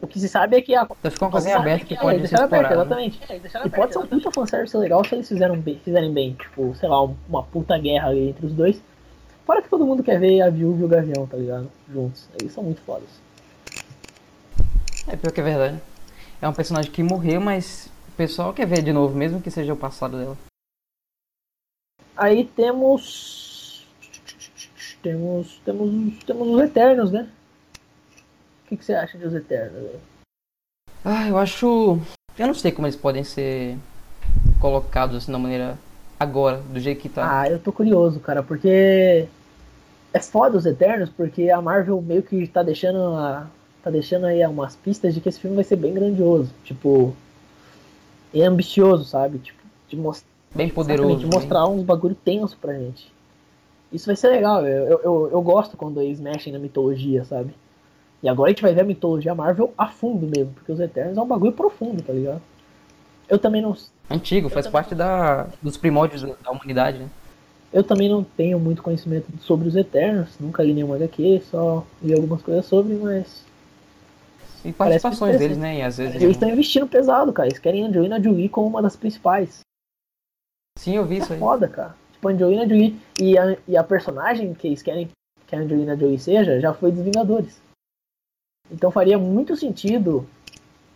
O 0.02 0.06
que 0.06 0.20
se 0.20 0.28
sabe 0.28 0.56
é 0.56 0.60
que 0.60 0.74
a 0.74 0.82
Então 0.82 1.10
fica 1.10 1.24
uma 1.24 1.30
coisinha 1.30 1.56
aberta 1.56 1.86
que 1.86 1.94
é, 1.94 1.96
pode 1.98 2.16
ser 2.16 2.20
deixaram 2.22 2.44
aberto, 2.44 2.62
explorada. 2.64 2.96
né? 2.96 3.06
exatamente. 3.06 3.66
E 3.66 3.70
pode 3.70 3.92
ser 3.92 3.98
um 4.00 4.06
puta 4.06 4.30
fanservice 4.32 4.76
legal 4.76 5.04
se 5.04 5.14
eles 5.14 5.28
fizeram 5.28 5.58
bem, 5.58 5.78
fizerem 5.78 6.12
bem. 6.12 6.34
Tipo, 6.34 6.74
sei 6.74 6.88
lá, 6.88 7.02
um- 7.02 7.16
uma 7.28 7.42
puta 7.42 7.78
guerra 7.78 8.08
ali 8.08 8.28
entre 8.28 8.44
os 8.46 8.52
dois. 8.52 8.82
Fora 9.46 9.62
que 9.62 9.68
todo 9.68 9.86
mundo 9.86 10.02
quer 10.02 10.18
ver 10.20 10.40
a 10.42 10.50
Viúva 10.50 10.82
e 10.82 10.84
o 10.84 10.88
Gavião, 10.88 11.26
tá 11.26 11.36
ligado? 11.36 11.70
Juntos. 11.90 12.28
Eles 12.38 12.52
são 12.52 12.62
muito 12.64 12.80
fodas. 12.82 13.08
É 15.08 15.16
pior 15.16 15.32
que 15.32 15.40
é 15.40 15.44
verdade. 15.44 15.80
É 16.40 16.48
um 16.48 16.52
personagem 16.52 16.90
que 16.90 17.02
morreu, 17.02 17.40
mas 17.40 17.90
o 18.08 18.12
pessoal 18.12 18.52
quer 18.52 18.66
ver 18.66 18.82
de 18.82 18.92
novo, 18.92 19.16
mesmo 19.16 19.40
que 19.40 19.50
seja 19.50 19.72
o 19.72 19.76
passado 19.76 20.18
dela. 20.18 20.36
Aí 22.16 22.44
temos. 22.44 23.86
Temos. 25.02 25.60
Temos. 25.64 26.18
Temos 26.24 26.48
os 26.48 26.60
Eternos, 26.62 27.12
né? 27.12 27.28
O 28.74 28.76
que, 28.76 28.78
que 28.78 28.86
você 28.86 28.94
acha 28.94 29.16
de 29.16 29.24
os 29.24 29.32
Eternos? 29.32 30.00
Ah, 31.04 31.28
eu 31.28 31.38
acho. 31.38 31.96
Eu 32.36 32.46
não 32.48 32.54
sei 32.54 32.72
como 32.72 32.88
eles 32.88 32.96
podem 32.96 33.22
ser 33.22 33.78
colocados 34.60 35.16
assim 35.16 35.30
da 35.30 35.38
maneira 35.38 35.78
agora, 36.18 36.58
do 36.58 36.80
jeito 36.80 37.00
que 37.00 37.08
tá. 37.08 37.40
Ah, 37.40 37.48
eu 37.48 37.60
tô 37.60 37.72
curioso, 37.72 38.18
cara, 38.18 38.42
porque 38.42 39.28
é 40.12 40.18
foda 40.18 40.58
os 40.58 40.66
Eternos, 40.66 41.08
porque 41.08 41.50
a 41.50 41.62
Marvel 41.62 42.02
meio 42.02 42.24
que 42.24 42.48
tá 42.48 42.64
deixando 42.64 42.98
a, 43.14 43.46
tá 43.80 43.90
deixando 43.90 44.26
aí 44.26 44.44
umas 44.44 44.74
pistas 44.74 45.14
de 45.14 45.20
que 45.20 45.28
esse 45.28 45.38
filme 45.38 45.54
vai 45.54 45.64
ser 45.64 45.76
bem 45.76 45.94
grandioso, 45.94 46.50
tipo, 46.64 47.14
e 48.32 48.42
ambicioso, 48.42 49.04
sabe? 49.04 49.38
Tipo, 49.38 49.62
de, 49.88 49.96
mos 49.96 50.24
Bem 50.52 50.68
poderoso. 50.68 51.20
de 51.20 51.26
mostrar 51.26 51.68
uns 51.68 51.84
bagulho 51.84 52.16
tenso 52.16 52.56
pra 52.60 52.76
gente. 52.76 53.12
Isso 53.92 54.06
vai 54.06 54.16
ser 54.16 54.30
legal, 54.30 54.66
eu, 54.66 55.00
eu, 55.04 55.30
eu 55.30 55.42
gosto 55.42 55.76
quando 55.76 56.00
eles 56.00 56.18
mexem 56.18 56.52
na 56.52 56.58
mitologia, 56.58 57.24
sabe? 57.24 57.54
E 58.24 58.28
agora 58.28 58.48
a 58.48 58.52
gente 58.52 58.62
vai 58.62 58.72
ver 58.72 58.80
a 58.80 58.84
mitologia 58.84 59.34
Marvel 59.34 59.74
a 59.76 59.86
fundo 59.86 60.26
mesmo, 60.26 60.54
porque 60.54 60.72
os 60.72 60.80
Eternos 60.80 61.18
é 61.18 61.20
um 61.20 61.26
bagulho 61.26 61.52
profundo, 61.52 62.02
tá 62.02 62.10
ligado? 62.10 62.40
Eu 63.28 63.38
também 63.38 63.60
não. 63.60 63.76
Antigo, 64.08 64.48
faz 64.48 64.66
parte 64.66 64.94
da, 64.94 65.46
dos 65.60 65.76
primórdios 65.76 66.22
da, 66.22 66.34
da 66.42 66.50
humanidade, 66.50 67.00
né? 67.00 67.10
Eu 67.70 67.84
também 67.84 68.08
não 68.08 68.24
tenho 68.24 68.58
muito 68.58 68.82
conhecimento 68.82 69.26
sobre 69.40 69.68
os 69.68 69.76
Eternos, 69.76 70.38
nunca 70.40 70.62
li 70.62 70.72
nenhuma 70.72 70.96
HQ, 70.96 71.42
só 71.50 71.84
li 72.02 72.14
algumas 72.14 72.40
coisas 72.40 72.64
sobre, 72.64 72.94
mas. 72.94 73.44
E 74.64 74.72
Parece 74.72 75.02
participações 75.02 75.38
deles, 75.38 75.58
né? 75.58 75.80
E 75.80 75.82
às 75.82 75.98
vezes. 75.98 76.14
Eles 76.14 76.30
estão 76.30 76.48
investindo 76.48 76.86
pesado, 76.86 77.30
cara. 77.30 77.48
Eles 77.48 77.58
querem 77.58 77.84
a 77.84 77.88
Angelina 77.88 78.22
Jolie 78.22 78.48
como 78.48 78.66
uma 78.68 78.80
das 78.80 78.96
principais. 78.96 79.60
Sim, 80.78 80.96
eu 80.96 81.04
vi 81.04 81.18
isso 81.18 81.30
É 81.30 81.34
aí. 81.34 81.40
foda, 81.40 81.68
cara. 81.68 81.94
Tipo, 82.14 82.28
a 82.28 82.32
Angelina 82.32 82.66
Jolie 82.66 82.98
e 83.20 83.36
a, 83.36 83.54
e 83.68 83.76
a 83.76 83.84
personagem 83.84 84.54
que 84.54 84.66
eles 84.66 84.80
querem 84.80 85.10
que 85.46 85.54
a 85.54 85.58
Angelina 85.58 85.94
Jolie 85.94 86.18
seja 86.18 86.58
já 86.58 86.72
foi 86.72 86.90
dos 86.90 87.04
Vingadores. 87.04 87.62
Então 88.74 88.90
faria 88.90 89.16
muito 89.18 89.56
sentido 89.56 90.26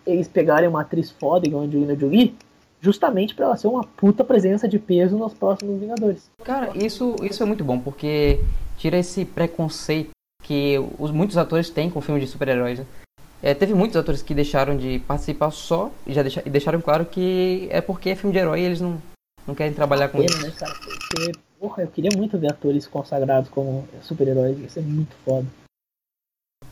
eles 0.07 0.27
pegarem 0.27 0.69
uma 0.69 0.81
atriz 0.81 1.11
foda 1.11 1.47
igual 1.47 1.63
a 1.63 1.67
Angelina 1.67 1.95
Jolie, 1.95 2.35
justamente 2.81 3.35
pra 3.35 3.47
ela 3.47 3.57
ser 3.57 3.69
uma 3.69 3.85
puta 3.85 4.25
presença 4.25 4.67
de 4.67 4.79
peso 4.79 5.17
nos 5.17 5.35
próximos 5.35 5.79
Vingadores. 5.81 6.31
Cara, 6.45 6.71
isso, 6.77 7.15
isso 7.23 7.43
é 7.43 7.47
muito 7.47 7.63
bom, 7.63 7.79
porque 7.79 8.41
tira 8.79 8.97
esse 8.99 9.25
preconceito 9.25 10.11
que 10.43 10.77
os, 10.99 11.11
muitos 11.11 11.37
atores 11.37 11.69
têm 11.71 11.91
com 11.91 12.01
filmes 12.01 12.25
de 12.25 12.31
super-heróis. 12.31 12.79
Né? 12.79 12.87
É, 13.43 13.55
teve 13.55 13.75
muitos 13.75 13.97
atores 13.97 14.23
que 14.23 14.35
deixaram 14.35 14.77
de 14.77 14.99
participar 15.01 15.51
só 15.51 15.91
e 16.07 16.13
já 16.13 16.23
deixa- 16.23 16.43
e 16.45 16.51
deixaram 16.51 16.81
claro 16.81 17.05
que 17.05 17.69
é 17.71 17.81
porque 17.81 18.11
é 18.11 18.17
filme 18.17 18.33
de 18.33 18.39
herói 18.41 18.61
e 18.61 18.65
eles 18.65 18.81
não, 18.81 19.01
não 19.47 19.55
querem 19.55 19.73
trabalhar 19.75 20.09
com 20.09 20.23
isso. 20.23 20.41
né, 20.43 20.51
cara? 20.59 20.73
Porque, 20.75 21.33
porra, 21.61 21.83
eu 21.83 21.89
queria 21.89 22.11
muito 22.17 22.39
ver 22.39 22.51
atores 22.51 22.87
consagrados 22.87 23.51
como 23.51 23.87
super-heróis. 24.03 24.59
Ia 24.59 24.69
ser 24.71 24.81
muito 24.83 25.15
foda. 25.25 25.47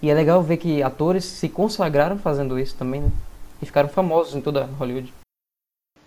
E 0.02 0.10
é 0.10 0.14
legal 0.14 0.42
ver 0.42 0.56
que 0.58 0.82
atores 0.82 1.24
se 1.24 1.48
consagraram 1.48 2.18
fazendo 2.18 2.58
isso 2.58 2.76
também, 2.76 3.00
né? 3.00 3.10
E 3.60 3.66
ficaram 3.66 3.88
famosos 3.88 4.34
em 4.34 4.40
toda 4.40 4.64
Hollywood. 4.64 5.12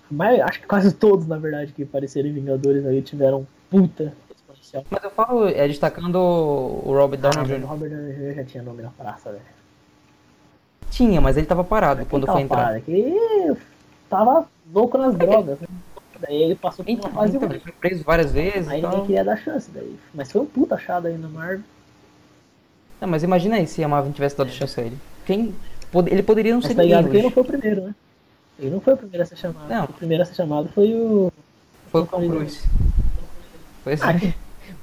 Mas 0.09 0.39
acho 0.41 0.59
que 0.61 0.67
quase 0.67 0.93
todos, 0.93 1.27
na 1.27 1.37
verdade, 1.37 1.71
que 1.73 1.83
apareceram 1.83 2.29
em 2.29 2.33
Vingadores 2.33 2.85
aí 2.85 3.01
tiveram 3.01 3.45
puta 3.69 4.13
exponencial. 4.33 4.85
Mas 4.89 5.03
eu 5.03 5.11
falo, 5.11 5.47
é 5.47 5.67
destacando 5.67 6.15
o 6.17 6.93
Robert 6.93 7.19
Ah, 7.23 7.29
Downey 7.29 7.39
mas 7.39 7.49
o 7.49 7.55
Jr. 7.59 7.65
Robert 7.67 7.89
Downey 7.89 8.13
Jr. 8.13 8.35
já 8.35 8.43
tinha 8.43 8.63
nome 8.63 8.83
na 8.83 8.89
praça, 8.89 9.31
velho. 9.31 9.43
Tinha, 10.89 11.21
mas 11.21 11.37
ele 11.37 11.45
tava 11.45 11.63
parado 11.63 12.05
quando 12.05 12.25
foi 12.25 12.41
entrar. 12.41 12.57
parado, 12.57 12.81
que 12.81 13.55
tava 14.09 14.47
louco 14.73 14.97
nas 14.97 15.15
drogas, 15.15 15.59
né? 15.59 15.67
Daí 16.19 16.43
ele 16.43 16.55
passou 16.55 16.83
por 16.83 16.91
uma 16.91 16.97
Então, 16.99 17.11
fase 17.11 17.37
então, 17.37 17.49
ele 17.49 17.59
foi 17.59 17.71
preso 17.71 18.03
várias 18.03 18.31
vezes 18.31 18.67
Aí 18.67 18.79
e 18.79 18.83
ninguém 18.83 19.05
queria 19.05 19.23
dar 19.23 19.37
chance 19.37 19.69
daí. 19.71 19.97
Mas 20.13 20.31
foi 20.31 20.41
um 20.41 20.45
puta 20.45 20.75
achado 20.75 21.07
aí 21.07 21.17
na 21.17 21.29
Marvel. 21.29 21.63
Não, 22.99 23.07
mas 23.07 23.23
imagina 23.23 23.55
aí 23.55 23.65
se 23.67 23.83
a 23.83 23.87
Marvel 23.87 24.11
tivesse 24.13 24.37
dado 24.37 24.49
chance 24.51 24.79
a 24.79 24.83
ele. 24.83 24.97
Quem, 25.25 25.55
ele 26.07 26.23
poderia 26.23 26.51
não 26.53 26.59
Mas 26.59 26.67
ser 26.67 26.75
tá 26.75 26.83
ligado 26.83 27.09
que 27.09 27.15
ele 27.15 27.23
não 27.23 27.31
foi 27.31 27.43
o 27.43 27.45
primeiro, 27.45 27.81
né? 27.81 27.95
Ele 28.59 28.69
não 28.71 28.81
foi 28.81 28.93
o 28.93 28.97
primeiro 28.97 29.23
a 29.23 29.25
ser 29.25 29.37
chamado. 29.37 29.69
Não. 29.69 29.85
O 29.85 29.93
primeiro 29.93 30.23
a 30.23 30.25
ser 30.25 30.35
chamado 30.35 30.67
foi 30.69 30.93
o. 30.93 31.31
Foi 31.91 32.01
o 32.01 32.05
Tom 32.05 32.27
Cruise. 32.27 32.67
Pois 33.83 34.01
Ah, 34.01 34.11
é. 34.13 34.33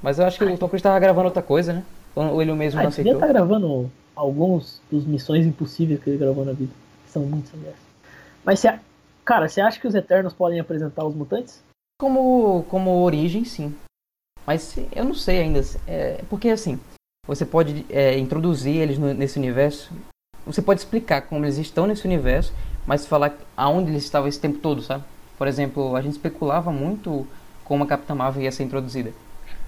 Mas 0.01 0.19
eu 0.19 0.25
acho 0.25 0.37
que 0.37 0.43
o 0.45 0.57
Tom 0.57 0.67
Cruise 0.67 0.83
tava 0.83 0.99
gravando 0.99 1.25
outra 1.27 1.41
coisa, 1.43 1.73
né? 1.73 1.83
Ou 2.15 2.41
ele 2.41 2.51
mesmo 2.53 2.79
Ah, 2.79 2.83
não 2.83 2.89
ele 2.89 2.93
aceitou. 2.93 3.13
estar 3.13 3.27
gravando 3.27 3.91
alguns 4.15 4.81
dos 4.91 5.05
Missões 5.05 5.45
Impossíveis 5.45 6.01
que 6.03 6.09
ele 6.09 6.17
gravou 6.17 6.43
na 6.43 6.53
vida. 6.53 6.71
que 7.05 7.11
São 7.11 7.21
muito 7.23 7.49
sem 7.49 7.59
graça. 7.61 7.77
Mas, 8.43 8.59
você, 8.59 8.79
cara, 9.23 9.47
você 9.47 9.61
acha 9.61 9.79
que 9.79 9.87
os 9.87 9.93
Eternos 9.93 10.33
podem 10.33 10.59
apresentar 10.59 11.05
os 11.05 11.13
mutantes? 11.13 11.61
Como, 11.99 12.63
como 12.69 13.03
origem, 13.03 13.45
sim. 13.45 13.75
Mas 14.45 14.75
eu 14.95 15.03
não 15.03 15.13
sei 15.13 15.41
ainda. 15.41 15.61
É, 15.87 16.23
porque 16.29 16.49
assim, 16.49 16.79
você 17.27 17.45
pode 17.45 17.85
é, 17.89 18.17
introduzir 18.17 18.75
eles 18.77 18.97
no- 18.97 19.13
nesse 19.13 19.37
universo. 19.37 19.91
Você 20.45 20.61
pode 20.61 20.79
explicar 20.79 21.21
como 21.23 21.43
eles 21.45 21.57
estão 21.57 21.85
nesse 21.85 22.05
universo, 22.05 22.53
mas 22.85 23.05
falar 23.05 23.33
aonde 23.55 23.91
eles 23.91 24.03
estavam 24.03 24.29
esse 24.29 24.39
tempo 24.39 24.59
todo, 24.59 24.81
sabe? 24.81 25.03
Por 25.37 25.47
exemplo, 25.47 25.95
a 25.95 26.01
gente 26.01 26.13
especulava 26.13 26.71
muito 26.71 27.27
como 27.65 27.83
a 27.83 27.87
Capitã 27.87 28.15
Marvel 28.15 28.43
ia 28.43 28.51
ser 28.51 28.63
introduzida. 28.63 29.11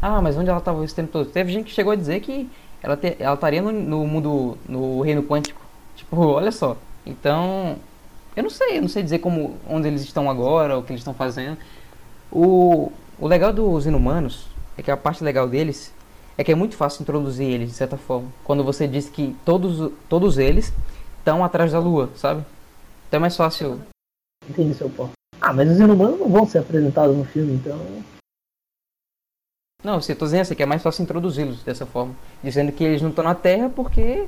Ah, 0.01 0.21
mas 0.21 0.37
onde 0.37 0.49
ela 0.49 0.59
estava 0.59 0.83
esse 0.85 0.95
tempo 0.95 1.11
todo? 1.11 1.29
Teve 1.29 1.51
gente 1.51 1.65
que 1.65 1.73
chegou 1.73 1.91
a 1.91 1.95
dizer 1.95 2.21
que 2.21 2.49
ela, 2.81 2.97
ela 3.19 3.33
estaria 3.33 3.61
no, 3.61 3.71
no 3.73 4.07
mundo, 4.07 4.57
no 4.67 5.01
reino 5.01 5.21
quântico. 5.21 5.61
Tipo, 5.97 6.15
olha 6.25 6.51
só. 6.51 6.77
Então, 7.05 7.75
eu 8.35 8.43
não 8.43 8.49
sei, 8.49 8.77
eu 8.77 8.81
não 8.81 8.87
sei 8.87 9.03
dizer 9.03 9.19
como, 9.19 9.57
onde 9.69 9.87
eles 9.87 10.01
estão 10.01 10.29
agora, 10.29 10.77
o 10.77 10.83
que 10.83 10.93
eles 10.93 11.01
estão 11.01 11.13
fazendo. 11.13 11.57
O, 12.31 12.91
o 13.19 13.27
legal 13.27 13.51
dos 13.51 13.85
inumanos 13.85 14.47
é 14.77 14.81
que 14.81 14.89
a 14.89 14.95
parte 14.97 15.23
legal 15.23 15.47
deles 15.47 15.93
é 16.39 16.43
que 16.43 16.53
é 16.53 16.55
muito 16.55 16.77
fácil 16.77 17.01
introduzir 17.01 17.46
eles, 17.46 17.67
de 17.67 17.75
certa 17.75 17.98
forma. 17.98 18.31
Quando 18.46 18.63
você 18.63 18.88
diz 18.88 19.10
que 19.10 19.36
todos, 19.43 19.91
todos 20.08 20.38
eles 20.38 20.72
estão 21.17 21.43
atrás 21.43 21.74
da 21.74 21.79
lua, 21.79 22.10
sabe? 22.15 22.46
Então 23.05 23.17
é 23.17 23.19
mais 23.19 23.36
fácil. 23.36 23.81
Entendi 24.50 24.74
seu 24.74 24.89
ponto. 24.89 25.12
Ah, 25.41 25.51
mas 25.51 25.69
os 25.69 25.77
inumanos 25.77 26.17
não 26.17 26.29
vão 26.29 26.48
ser 26.48 26.60
apresentados 26.60 27.13
no 27.13 27.25
filme, 27.25 27.55
então. 27.55 27.77
Não, 29.84 30.01
você 30.01 30.15
tô 30.15 30.24
dizendo 30.24 30.41
assim, 30.43 30.55
que 30.55 30.63
é 30.63 30.65
mais 30.65 30.81
fácil 30.81 31.03
introduzi-los 31.03 31.62
dessa 31.62 31.86
forma. 31.86 32.15
Dizendo 32.41 32.72
que 32.72 32.86
eles 32.86 33.01
não 33.01 33.10
estão 33.10 33.25
na 33.25 33.36
Terra 33.36 33.69
porque 33.69 34.25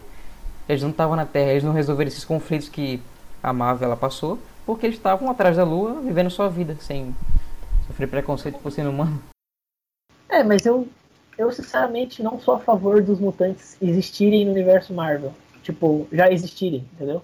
eles 0.68 0.82
não 0.82 0.90
estavam 0.90 1.16
na 1.16 1.26
Terra, 1.26 1.52
eles 1.52 1.64
não 1.64 1.72
resolveram 1.72 2.10
esses 2.10 2.26
conflitos 2.26 2.68
que 2.68 3.02
a 3.42 3.54
Marvel 3.54 3.88
ela 3.88 3.96
passou, 3.96 4.38
porque 4.66 4.86
eles 4.86 4.98
estavam 4.98 5.32
atrás 5.32 5.56
da 5.56 5.64
lua, 5.64 6.02
vivendo 6.02 6.30
sua 6.30 6.50
vida, 6.50 6.76
sem 6.82 7.16
sofrer 7.88 8.08
preconceito 8.10 8.60
por 8.60 8.70
ser 8.70 8.86
humano. 8.86 9.24
É, 10.28 10.44
mas 10.44 10.66
eu, 10.66 10.88
eu 11.42 11.52
sinceramente 11.52 12.22
não 12.22 12.40
sou 12.40 12.56
a 12.56 12.60
favor 12.60 13.02
dos 13.02 13.20
mutantes 13.20 13.76
existirem 13.82 14.46
no 14.46 14.52
universo 14.52 14.94
Marvel. 14.94 15.34
Tipo, 15.64 16.08
já 16.12 16.32
existirem, 16.32 16.86
entendeu? 16.94 17.22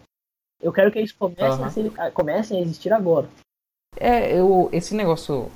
Eu 0.62 0.72
quero 0.74 0.92
que 0.92 1.00
eles 1.00 1.12
comecem, 1.12 1.46
Aham. 1.46 1.66
a, 1.66 1.70
ser- 1.70 2.00
a- 2.00 2.12
comecem 2.12 2.58
a 2.58 2.62
existir 2.62 2.92
agora. 2.92 3.30
É, 3.96 4.38
eu, 4.38 4.70
esse 4.72 4.94
negócio, 4.96 5.52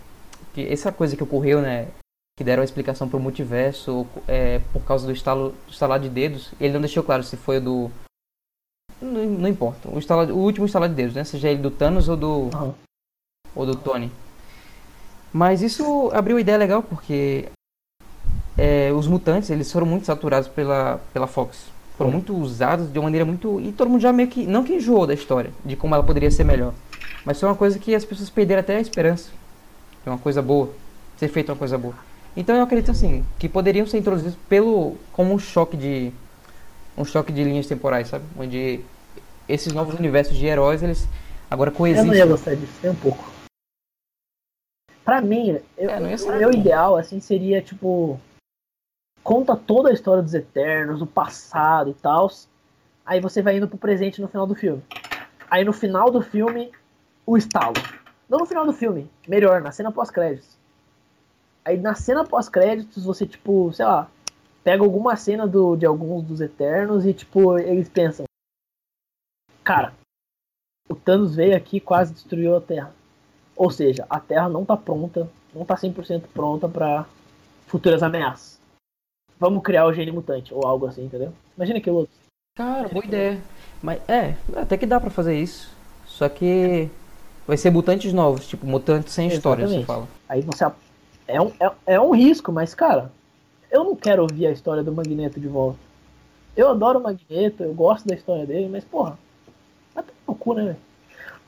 que 0.53 0.67
essa 0.67 0.91
coisa 0.91 1.15
que 1.15 1.23
ocorreu, 1.23 1.61
né, 1.61 1.87
que 2.37 2.43
deram 2.43 2.61
a 2.61 2.65
explicação 2.65 3.07
pro 3.09 3.19
multiverso 3.19 4.07
é, 4.27 4.59
por 4.73 4.83
causa 4.83 5.05
do 5.05 5.13
estalo, 5.13 5.51
do 5.67 5.71
estalar 5.71 5.99
de 5.99 6.09
dedos, 6.09 6.51
ele 6.59 6.73
não 6.73 6.81
deixou 6.81 7.03
claro 7.03 7.23
se 7.23 7.37
foi 7.37 7.57
o 7.57 7.61
do... 7.61 7.91
Não, 9.01 9.25
não 9.25 9.49
importa, 9.49 9.89
o, 9.89 9.97
estalar, 9.97 10.29
o 10.29 10.37
último 10.37 10.65
estalar 10.65 10.89
de 10.89 10.95
dedos, 10.95 11.15
né, 11.15 11.23
seja 11.23 11.49
ele 11.49 11.61
do 11.61 11.71
Thanos 11.71 12.07
ou 12.07 12.17
do, 12.17 12.49
Aham. 12.53 12.75
ou 13.55 13.65
do 13.65 13.75
Tony. 13.75 14.11
Mas 15.33 15.61
isso 15.61 16.09
abriu 16.13 16.35
uma 16.35 16.41
ideia 16.41 16.57
legal, 16.57 16.83
porque 16.83 17.49
é, 18.61 18.93
os 18.93 19.07
mutantes, 19.07 19.49
eles 19.49 19.71
foram 19.71 19.87
muito 19.87 20.05
saturados 20.05 20.47
pela, 20.47 21.01
pela 21.11 21.25
Fox. 21.25 21.65
Foram 21.97 22.11
muito 22.11 22.35
usados 22.35 22.91
de 22.91 22.99
uma 22.99 23.05
maneira 23.05 23.25
muito... 23.25 23.59
E 23.59 23.71
todo 23.71 23.89
mundo 23.89 24.01
já 24.01 24.13
meio 24.13 24.29
que... 24.29 24.45
Não 24.45 24.63
que 24.63 24.75
enjoou 24.75 25.07
da 25.07 25.15
história, 25.15 25.51
de 25.65 25.75
como 25.75 25.95
ela 25.95 26.03
poderia 26.03 26.29
ser 26.29 26.43
melhor. 26.43 26.71
Mas 27.25 27.39
foi 27.39 27.49
uma 27.49 27.55
coisa 27.55 27.79
que 27.79 27.95
as 27.95 28.05
pessoas 28.05 28.29
perderam 28.29 28.59
até 28.59 28.77
a 28.77 28.79
esperança. 28.79 29.31
De 30.03 30.09
uma 30.09 30.17
coisa 30.19 30.41
boa. 30.43 30.69
Ser 31.17 31.27
feita 31.27 31.51
uma 31.51 31.57
coisa 31.57 31.75
boa. 31.75 31.95
Então 32.37 32.55
eu 32.55 32.61
acredito 32.61 32.91
assim, 32.91 33.25
que 33.39 33.49
poderiam 33.49 33.87
ser 33.87 33.97
introduzidos 33.97 34.37
pelo... 34.47 34.95
Como 35.11 35.33
um 35.33 35.39
choque 35.39 35.75
de... 35.75 36.11
Um 36.95 37.03
choque 37.03 37.31
de 37.31 37.43
linhas 37.43 37.65
temporais, 37.65 38.09
sabe? 38.09 38.25
Onde 38.37 38.81
esses 39.49 39.73
novos 39.73 39.95
universos 39.95 40.37
de 40.37 40.45
heróis, 40.45 40.83
eles 40.83 41.07
agora 41.49 41.69
Eu 41.69 41.73
não 41.73 41.77
coexistem. 41.77 42.13
ia 42.15 42.25
gostar 42.25 42.55
disso, 42.55 42.73
nem 42.83 42.91
um 42.91 42.95
pouco. 42.95 43.25
Pra 45.03 45.19
mim, 45.19 45.57
eu, 45.77 45.89
É, 45.89 46.47
o 46.47 46.53
ideal, 46.53 46.95
assim, 46.95 47.19
seria, 47.19 47.59
tipo... 47.59 48.19
Conta 49.23 49.55
toda 49.55 49.89
a 49.89 49.93
história 49.93 50.23
dos 50.23 50.33
Eternos, 50.33 51.01
o 51.01 51.07
passado 51.07 51.89
e 51.89 51.93
tal. 51.93 52.29
Aí 53.05 53.19
você 53.19 53.41
vai 53.41 53.57
indo 53.57 53.67
pro 53.67 53.77
presente 53.77 54.21
no 54.21 54.27
final 54.27 54.47
do 54.47 54.55
filme. 54.55 54.83
Aí 55.49 55.63
no 55.63 55.73
final 55.73 56.09
do 56.09 56.21
filme, 56.21 56.71
o 57.25 57.37
estalo. 57.37 57.73
Não 58.29 58.39
no 58.39 58.45
final 58.45 58.65
do 58.65 58.73
filme, 58.73 59.09
melhor, 59.27 59.61
na 59.61 59.71
cena 59.71 59.91
pós-créditos. 59.91 60.57
Aí 61.65 61.77
na 61.77 61.93
cena 61.93 62.23
pós-créditos, 62.23 63.03
você, 63.03 63.27
tipo, 63.27 63.71
sei 63.73 63.85
lá, 63.85 64.09
pega 64.63 64.83
alguma 64.83 65.15
cena 65.15 65.45
do, 65.45 65.75
de 65.75 65.85
alguns 65.85 66.23
dos 66.23 66.41
Eternos 66.41 67.05
e, 67.05 67.13
tipo, 67.13 67.59
eles 67.59 67.89
pensam: 67.89 68.25
Cara, 69.63 69.93
o 70.89 70.95
Thanos 70.95 71.35
veio 71.35 71.55
aqui 71.55 71.77
e 71.77 71.81
quase 71.81 72.13
destruiu 72.13 72.55
a 72.55 72.61
Terra. 72.61 72.93
Ou 73.55 73.69
seja, 73.69 74.05
a 74.09 74.19
Terra 74.19 74.49
não 74.49 74.65
tá 74.65 74.77
pronta, 74.77 75.29
não 75.53 75.65
tá 75.65 75.75
100% 75.75 76.23
pronta 76.33 76.69
para 76.69 77.05
futuras 77.67 78.01
ameaças. 78.01 78.60
Vamos 79.41 79.63
criar 79.63 79.87
o 79.87 79.93
gene 79.93 80.11
mutante, 80.11 80.53
ou 80.53 80.67
algo 80.67 80.85
assim, 80.85 81.03
entendeu? 81.03 81.33
Imagina 81.57 81.81
que 81.81 81.89
louco. 81.89 82.11
Cara, 82.55 82.87
boa 82.89 83.03
ideia. 83.03 83.41
Mas 83.81 83.99
é, 84.07 84.35
até 84.55 84.77
que 84.77 84.85
dá 84.85 84.99
pra 84.99 85.09
fazer 85.09 85.35
isso. 85.35 85.75
Só 86.05 86.29
que 86.29 86.87
vai 87.47 87.57
ser 87.57 87.71
mutantes 87.71 88.13
novos, 88.13 88.47
tipo 88.47 88.67
mutantes 88.67 89.11
sem 89.11 89.29
história, 89.29 89.67
você 89.67 89.77
Exatamente. 89.77 89.87
fala. 89.87 90.07
Aí 90.29 90.41
você. 90.41 90.63
É 91.27 91.41
um, 91.41 91.51
é, 91.59 91.71
é 91.87 91.99
um 91.99 92.11
risco, 92.11 92.51
mas, 92.51 92.75
cara, 92.75 93.11
eu 93.71 93.83
não 93.83 93.95
quero 93.95 94.21
ouvir 94.21 94.45
a 94.45 94.51
história 94.51 94.83
do 94.83 94.91
Magneto 94.91 95.39
de 95.39 95.47
volta. 95.47 95.79
Eu 96.55 96.69
adoro 96.69 96.99
o 96.99 97.03
Magneto, 97.03 97.63
eu 97.63 97.73
gosto 97.73 98.07
da 98.07 98.13
história 98.13 98.45
dele, 98.45 98.69
mas, 98.69 98.83
porra, 98.83 99.17
tomar 99.95 100.05
no 100.27 100.35
cu, 100.35 100.53
né, 100.53 100.65
velho? 100.65 100.77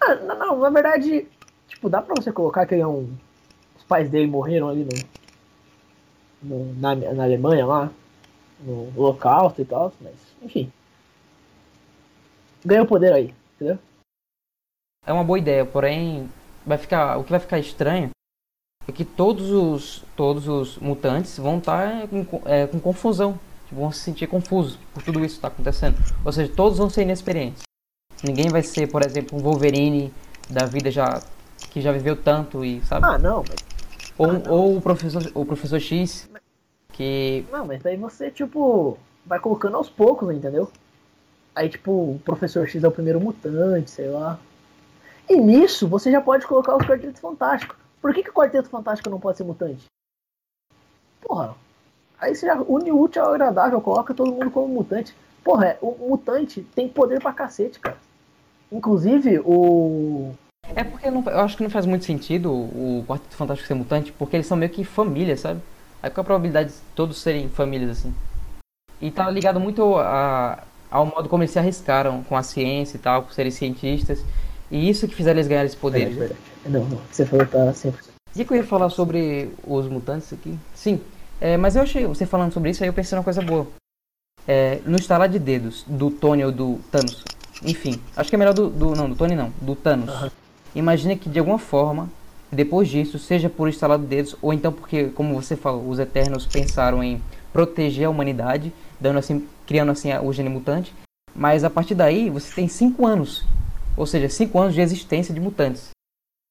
Ah, 0.02 0.16
não, 0.16 0.40
não, 0.40 0.60
na 0.62 0.70
verdade, 0.72 1.28
tipo, 1.68 1.90
dá 1.90 2.02
pra 2.02 2.16
você 2.16 2.32
colocar 2.32 2.66
que 2.66 2.74
ele 2.74 2.82
é 2.82 2.88
um. 2.88 3.08
Os 3.78 3.84
pais 3.84 4.10
dele 4.10 4.26
morreram 4.26 4.68
ali 4.68 4.84
no. 4.84 5.23
No- 6.44 6.74
na, 6.76 6.96
na 6.96 7.24
Alemanha 7.24 7.66
lá, 7.66 7.92
no 8.60 8.92
Holocausto 8.96 9.62
e 9.62 9.66
tal, 9.66 9.92
mas, 10.02 10.14
enfim. 10.42 10.72
ganha 12.66 12.84
o 12.84 12.88
poder 12.88 13.14
aí, 13.14 13.34
entendeu? 13.56 13.78
É 15.06 15.12
uma 15.12 15.24
boa 15.24 15.38
ideia, 15.40 15.66
porém 15.66 16.30
vai 16.66 16.78
ficar, 16.78 17.18
o 17.18 17.24
que 17.24 17.32
vai 17.32 17.40
ficar 17.40 17.60
estranho 17.60 18.10
é 18.88 18.92
que 18.92 19.04
todos 19.04 19.50
os 19.52 20.04
todos 20.16 20.48
os 20.48 20.78
mutantes 20.78 21.38
vão 21.38 21.58
estar 21.58 22.08
com, 22.08 22.42
é, 22.46 22.68
com 22.68 22.80
confusão, 22.80 23.38
tipo, 23.68 23.82
vão 23.82 23.92
se 23.92 24.00
sentir 24.00 24.28
confusos 24.28 24.78
por 24.94 25.04
tudo 25.04 25.20
isso 25.20 25.36
que 25.36 25.40
está 25.40 25.48
acontecendo. 25.50 25.98
Ou 26.24 26.32
seja, 26.32 26.52
todos 26.54 26.78
vão 26.78 26.90
ser 26.90 27.02
inexperientes. 27.04 27.64
Ninguém 28.24 28.50
vai 28.50 28.62
ser, 28.62 28.90
por 28.90 29.02
exemplo, 29.04 29.38
um 29.38 29.42
Wolverine 29.42 30.14
da 30.50 30.66
vida 30.66 30.90
já 30.90 31.22
que 31.72 31.82
já 31.82 31.92
viveu 31.92 32.16
tanto 32.16 32.64
e 32.64 32.82
sabe? 32.86 33.06
Ah, 33.06 33.18
não, 33.18 33.44
mas, 33.48 33.58
ou, 34.18 34.30
ah, 34.30 34.34
não. 34.34 34.52
ou 34.54 34.78
o 34.78 34.82
professor 34.82 35.32
o 35.34 35.46
professor 35.46 35.80
X 35.80 36.30
que 36.94 37.46
não, 37.52 37.66
mas 37.66 37.82
daí 37.82 37.98
você, 37.98 38.32
tipo, 38.32 38.98
vai 39.26 39.40
colocando 39.40 39.76
aos 39.76 39.90
poucos, 39.90 40.34
entendeu? 40.34 40.72
Aí, 41.56 41.70
tipo, 41.70 41.92
o 41.92 42.22
professor 42.24 42.68
X 42.68 42.84
é 42.84 42.88
o 42.88 42.92
primeiro 42.92 43.20
mutante, 43.20 43.92
sei 43.92 44.10
lá. 44.10 44.40
E 45.30 45.36
nisso, 45.36 45.88
você 45.88 46.12
já 46.12 46.22
pode 46.22 46.46
colocar 46.48 46.76
os 46.76 46.86
Quartetos 46.86 47.20
Fantásticos. 47.20 47.78
Por 48.02 48.14
que, 48.14 48.24
que 48.24 48.30
o 48.30 48.34
Quarteto 48.34 48.70
Fantástico 48.70 49.10
não 49.10 49.20
pode 49.20 49.38
ser 49.38 49.44
mutante? 49.44 49.86
Porra, 51.22 51.56
aí 52.20 52.36
você 52.36 52.46
já 52.46 52.56
une 52.62 52.92
o 52.92 53.00
útil 53.00 53.24
ao 53.24 53.34
agradável, 53.34 53.80
coloca 53.82 54.14
todo 54.14 54.32
mundo 54.32 54.52
como 54.52 54.68
mutante. 54.68 55.16
Porra, 55.44 55.68
é, 55.68 55.78
o 55.82 56.10
mutante 56.10 56.62
tem 56.76 56.88
poder 56.88 57.22
pra 57.22 57.34
cacete, 57.34 57.80
cara. 57.80 57.98
Inclusive, 58.72 59.40
o. 59.40 60.32
É 60.76 60.84
porque 60.84 61.10
não, 61.12 61.24
eu 61.24 61.40
acho 61.40 61.56
que 61.56 61.64
não 61.64 61.70
faz 61.70 61.86
muito 61.86 62.06
sentido 62.06 62.52
o 62.52 63.04
Quarteto 63.08 63.36
Fantástico 63.36 63.68
ser 63.68 63.74
mutante, 63.74 64.12
porque 64.12 64.36
eles 64.36 64.48
são 64.48 64.58
meio 64.58 64.72
que 64.72 64.84
família, 64.84 65.38
sabe? 65.38 65.62
Aí 66.04 66.10
qual 66.10 66.22
a 66.22 66.26
probabilidade 66.26 66.70
de 66.70 66.76
todos 66.94 67.18
serem 67.18 67.48
famílias 67.48 67.92
assim? 67.92 68.14
E 69.02 69.10
tá 69.10 69.30
ligado 69.32 69.58
muito 69.58 69.96
a, 69.96 70.62
ao 70.92 71.06
modo 71.06 71.30
como 71.30 71.44
eles 71.44 71.52
se 71.52 71.60
arriscaram 71.60 72.22
com 72.24 72.36
a 72.36 72.44
ciência 72.44 72.98
e 72.98 73.00
tal, 73.00 73.24
por 73.24 73.34
serem 73.34 73.52
cientistas. 73.52 74.22
E 74.70 74.90
isso 74.90 75.08
que 75.08 75.16
fizeram 75.16 75.40
eles 75.40 75.48
ganharem 75.48 75.68
esse 75.68 75.78
poder. 75.78 76.10
Verdade, 76.10 76.20
verdade. 76.20 76.40
Não, 76.66 76.86
não, 76.86 77.02
você 77.10 77.26
falou 77.26 77.46
tá 77.46 77.72
100%. 77.72 77.94
E 78.36 78.44
que 78.44 78.52
eu 78.52 78.58
ia 78.58 78.64
falar 78.66 78.90
sobre 78.90 79.52
os 79.66 79.88
mutantes 79.88 80.34
aqui? 80.34 80.60
Sim, 80.76 81.00
é, 81.40 81.56
mas 81.56 81.76
eu 81.76 81.84
achei, 81.84 82.06
você 82.06 82.26
falando 82.26 82.52
sobre 82.52 82.72
isso, 82.72 82.84
aí 82.84 82.90
eu 82.90 82.94
pensei 82.94 83.16
numa 83.16 83.24
coisa 83.24 83.42
boa. 83.42 83.68
É, 84.46 84.82
no 84.86 84.98
estalar 84.98 85.30
de 85.30 85.40
dedos 85.40 85.86
do 85.88 86.12
Tony 86.12 86.44
ou 86.44 86.52
do 86.52 86.80
Thanos, 86.92 87.24
enfim, 87.64 88.02
acho 88.16 88.30
que 88.30 88.36
é 88.36 88.40
melhor 88.40 88.54
do, 88.54 88.70
do 88.70 88.94
não, 88.94 89.10
do 89.10 89.16
Tony 89.16 89.36
não, 89.36 89.54
do 89.62 89.74
Thanos. 89.74 90.10
Aham. 90.10 90.32
Imagine 90.76 91.16
que 91.16 91.30
de 91.30 91.40
alguma 91.40 91.60
forma, 91.60 92.10
depois 92.54 92.88
disso, 92.88 93.18
seja 93.18 93.50
por 93.50 93.70
estalar 93.70 93.98
de 93.98 94.06
dedos, 94.06 94.36
ou 94.42 94.54
então 94.54 94.72
porque, 94.72 95.06
como 95.10 95.34
você 95.34 95.56
falou, 95.56 95.88
os 95.88 96.00
Eternos 96.00 96.46
pensaram 96.46 97.04
em 97.04 97.22
proteger 97.52 98.06
a 98.06 98.10
humanidade, 98.10 98.74
dando 99.00 99.20
assim, 99.20 99.48
criando 99.66 99.92
assim 99.92 100.10
o 100.18 100.34
gene 100.34 100.50
mutante. 100.50 100.94
Mas 101.36 101.64
a 101.64 101.70
partir 101.70 101.96
daí, 101.96 102.30
você 102.30 102.54
tem 102.54 102.68
cinco 102.68 103.06
anos, 103.06 103.46
ou 103.98 104.06
seja, 104.06 104.30
cinco 104.30 104.60
anos 104.60 104.74
de 104.74 104.82
existência 104.82 105.34
de 105.34 105.40
mutantes. 105.40 105.90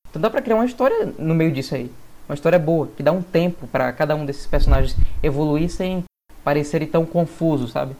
Então 0.09 0.21
dá 0.21 0.29
pra 0.29 0.43
criar 0.43 0.57
uma 0.57 0.67
história 0.67 1.07
no 1.19 1.35
meio 1.35 1.53
disso 1.53 1.75
aí, 1.75 1.91
uma 2.29 2.35
história 2.35 2.59
boa, 2.59 2.89
que 2.97 3.03
dá 3.03 3.13
um 3.13 3.23
tempo 3.23 3.67
pra 3.67 3.93
cada 3.93 4.15
um 4.15 4.27
desses 4.27 4.47
personagens 4.47 4.97
evoluir 5.23 5.71
sem 5.71 6.05
parecerem 6.43 6.89
tão 6.89 7.07
confusos, 7.07 7.73
sabe? 7.73 7.95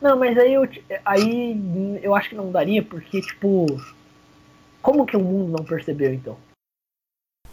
Não, 0.00 0.16
mas 0.16 0.38
aí 0.38 0.54
eu, 0.54 0.68
aí 1.04 2.00
eu 2.02 2.14
acho 2.14 2.30
que 2.30 2.34
não 2.34 2.50
daria, 2.50 2.82
porque, 2.82 3.20
tipo. 3.20 3.66
Como 4.80 5.04
que 5.04 5.16
o 5.16 5.20
mundo 5.20 5.58
não 5.58 5.64
percebeu, 5.64 6.14
então? 6.14 6.36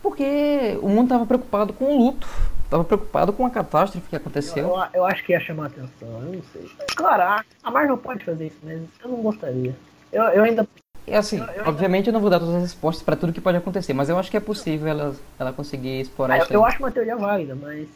Porque 0.06 0.78
o 0.84 0.88
mundo 0.88 1.10
tava 1.10 1.26
preocupado 1.26 1.74
com 1.74 1.86
o 1.86 1.98
luto, 1.98 2.28
tava 2.70 2.84
preocupado 2.84 3.34
com 3.34 3.44
a 3.44 3.50
catástrofe 3.50 4.08
que 4.08 4.16
aconteceu. 4.16 4.68
Eu, 4.68 4.84
eu 4.94 5.04
acho 5.04 5.24
que 5.26 5.32
ia 5.32 5.40
chamar 5.40 5.66
atenção, 5.66 6.08
eu 6.22 6.34
não 6.34 6.44
sei. 6.54 6.70
Claro, 6.96 7.24
a- 7.64 7.72
Marvel 7.72 7.98
pode 7.98 8.24
fazer 8.24 8.46
isso, 8.46 8.60
mas 8.62 8.84
eu 9.04 9.10
não 9.10 9.24
gostaria. 9.24 9.76
Eu, 10.14 10.22
eu 10.26 10.44
ainda. 10.44 10.68
E 11.08 11.14
assim, 11.16 11.44
obviamente 11.66 12.06
eu 12.06 12.14
não 12.14 12.20
vou 12.22 12.30
dar 12.30 12.40
todas 12.40 12.54
as 12.54 12.62
respostas 12.62 13.04
pra 13.04 13.16
tudo 13.16 13.34
que 13.34 13.42
pode 13.42 13.58
acontecer, 13.58 13.94
mas 13.96 14.08
eu 14.08 14.20
acho 14.20 14.30
que 14.30 14.38
é 14.38 14.40
possível 14.40 14.88
ela, 14.88 15.16
ela 15.40 15.52
conseguir 15.52 16.02
explorar 16.02 16.36
Ah, 16.36 16.38
eu, 16.38 16.44
isso. 16.44 16.52
aí. 16.54 16.56
eu 16.56 16.66
acho 16.66 16.78
uma 16.78 16.92
teoria 16.92 17.16
válida, 17.16 17.56
mas. 17.56 17.90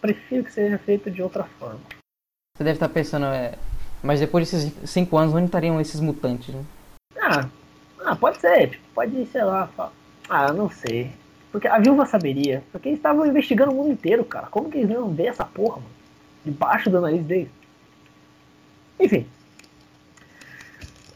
Prefiro 0.00 0.42
que 0.44 0.52
seja 0.54 0.78
feito 0.78 1.10
de 1.10 1.22
outra 1.22 1.44
forma. 1.58 1.80
Você 2.56 2.64
deve 2.64 2.76
estar 2.76 2.88
pensando, 2.88 3.26
é, 3.26 3.56
mas 4.02 4.20
depois 4.20 4.50
desses 4.50 4.72
cinco 4.90 5.18
anos, 5.18 5.34
onde 5.34 5.44
estariam 5.44 5.78
esses 5.82 6.00
mutantes, 6.00 6.54
né? 6.54 6.64
Ah, 7.20 7.46
ah, 8.06 8.16
pode 8.16 8.38
ser, 8.40 8.70
tipo, 8.70 8.84
pode, 8.94 9.26
sei 9.26 9.44
lá. 9.44 9.68
Ah, 10.28 10.48
eu 10.48 10.54
não 10.54 10.70
sei. 10.70 11.10
Porque 11.52 11.68
a 11.68 11.78
viúva 11.78 12.06
saberia. 12.06 12.62
Porque 12.72 12.88
eles 12.88 12.98
estavam 12.98 13.26
investigando 13.26 13.72
o 13.72 13.74
mundo 13.74 13.92
inteiro, 13.92 14.24
cara. 14.24 14.46
Como 14.48 14.70
que 14.70 14.78
eles 14.78 14.90
não 14.90 15.12
ver 15.14 15.26
essa 15.26 15.44
porra, 15.44 15.76
mano? 15.76 15.94
Debaixo 16.44 16.90
do 16.90 17.00
nariz 17.00 17.24
deles. 17.24 17.50
Enfim. 18.98 19.26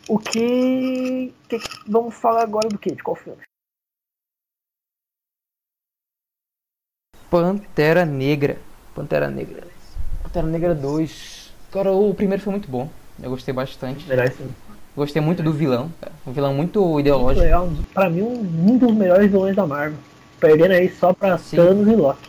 O 0.08 0.18
que... 0.18 1.32
que- 1.48 1.58
Vamos 1.86 2.14
falar 2.14 2.42
agora 2.42 2.68
do 2.68 2.78
que? 2.78 2.90
De 2.94 3.02
qual 3.02 3.16
filme? 3.16 3.42
Pantera 7.30 8.04
Negra. 8.04 8.58
Pantera 8.94 9.28
Negra. 9.30 9.66
Pantera 10.22 10.46
Negra 10.46 10.74
2. 10.74 11.52
Cara, 11.72 11.92
o 11.92 12.14
primeiro 12.14 12.42
foi 12.42 12.52
muito 12.52 12.68
bom. 12.70 12.90
Eu 13.22 13.30
gostei 13.30 13.52
bastante. 13.52 14.06
Melhor 14.06 14.30
filme. 14.30 14.54
Gostei 14.98 15.22
muito 15.22 15.44
do 15.44 15.52
vilão, 15.52 15.92
cara. 16.00 16.12
Um 16.26 16.32
vilão 16.32 16.52
muito 16.52 16.80
Muito 16.82 17.00
ideológico. 17.00 17.44
legal. 17.44 17.68
Pra 17.94 18.10
mim, 18.10 18.22
um, 18.22 18.40
um 18.72 18.76
dos 18.76 18.92
melhores 18.92 19.30
vilões 19.30 19.54
da 19.54 19.64
Marvel. 19.64 19.96
Perdendo 20.40 20.72
aí 20.72 20.90
só 20.90 21.12
pra 21.12 21.38
Sim. 21.38 21.54
Thanos 21.56 21.86
e 21.86 21.94
Loki. 21.94 22.28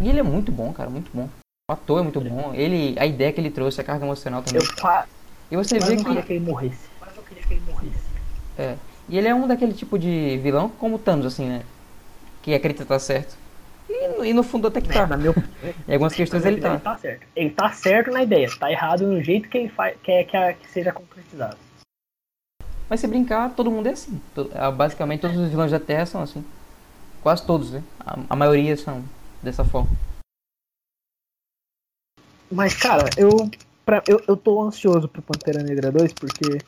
E 0.00 0.08
ele 0.08 0.18
é 0.18 0.22
muito 0.22 0.50
bom, 0.50 0.72
cara, 0.72 0.88
muito 0.88 1.10
bom. 1.12 1.28
O 1.70 1.72
ator 1.74 2.00
é 2.00 2.02
muito 2.02 2.20
bom. 2.22 2.54
Ele, 2.54 2.96
a 2.98 3.04
ideia 3.04 3.30
que 3.34 3.38
ele 3.40 3.50
trouxe, 3.50 3.82
a 3.82 3.84
carga 3.84 4.06
emocional 4.06 4.42
também. 4.42 4.62
Eu 4.66 4.74
qua- 4.80 5.06
E 5.50 5.56
você 5.56 5.76
quase 5.78 5.90
vê 5.90 5.96
não 5.96 6.04
queria 6.04 6.20
que. 6.22 6.26
que 6.28 6.32
ele 6.32 6.44
morresse. 6.44 6.88
Quase 6.98 7.16
não 7.16 7.22
queria 7.22 7.42
que 7.42 7.52
ele 7.54 7.62
morresse. 7.70 8.04
É. 8.58 8.76
E 9.10 9.18
ele 9.18 9.28
é 9.28 9.34
um 9.34 9.46
daquele 9.46 9.74
tipo 9.74 9.98
de 9.98 10.38
vilão 10.42 10.70
como 10.70 10.98
Thanos, 10.98 11.26
assim, 11.26 11.46
né? 11.46 11.62
Que 12.42 12.54
acredita 12.54 12.82
estar 12.84 12.98
certo. 12.98 13.36
E, 13.94 14.08
no- 14.08 14.24
e 14.24 14.32
no 14.32 14.42
fundo 14.42 14.68
até 14.68 14.80
que 14.80 14.90
É, 14.90 14.94
tá. 14.94 15.06
na 15.06 15.16
meu, 15.16 15.34
Em 15.86 15.92
algumas 15.92 16.14
questões 16.14 16.44
ele 16.44 16.60
tá. 16.60 16.98
certo. 16.98 17.26
Ele 17.36 17.50
tá 17.50 17.70
certo 17.72 18.10
na 18.10 18.22
ideia, 18.22 18.48
tá 18.58 18.70
errado 18.70 19.06
no 19.06 19.22
jeito 19.22 19.48
que 19.48 19.58
ele 19.58 19.68
faz, 19.68 19.96
quer 20.02 20.24
que, 20.24 20.36
a- 20.36 20.52
que 20.54 20.68
seja 20.70 20.92
concretizado. 20.92 21.56
Mas 22.88 23.00
se 23.00 23.06
brincar, 23.06 23.50
todo 23.54 23.70
mundo 23.70 23.86
é 23.86 23.92
assim. 23.92 24.20
Ah, 24.54 24.70
Basicamente 24.70 25.20
todos 25.20 25.36
os 25.36 25.48
vilões 25.48 25.70
da 25.70 25.80
Terra 25.80 26.06
são 26.06 26.22
assim. 26.22 26.44
Quase 27.22 27.46
todos, 27.46 27.70
né? 27.72 27.82
A, 28.00 28.18
a 28.30 28.36
maioria 28.36 28.76
são 28.76 29.04
dessa 29.42 29.64
forma. 29.64 29.90
Mas, 32.50 32.74
cara, 32.74 33.08
eu, 33.16 33.50
pra, 33.84 34.02
eu, 34.06 34.22
eu 34.28 34.36
tô 34.36 34.60
ansioso 34.62 35.08
pro 35.08 35.22
Pantera 35.22 35.62
Negra 35.62 35.90
2 35.90 36.12
porque. 36.12 36.58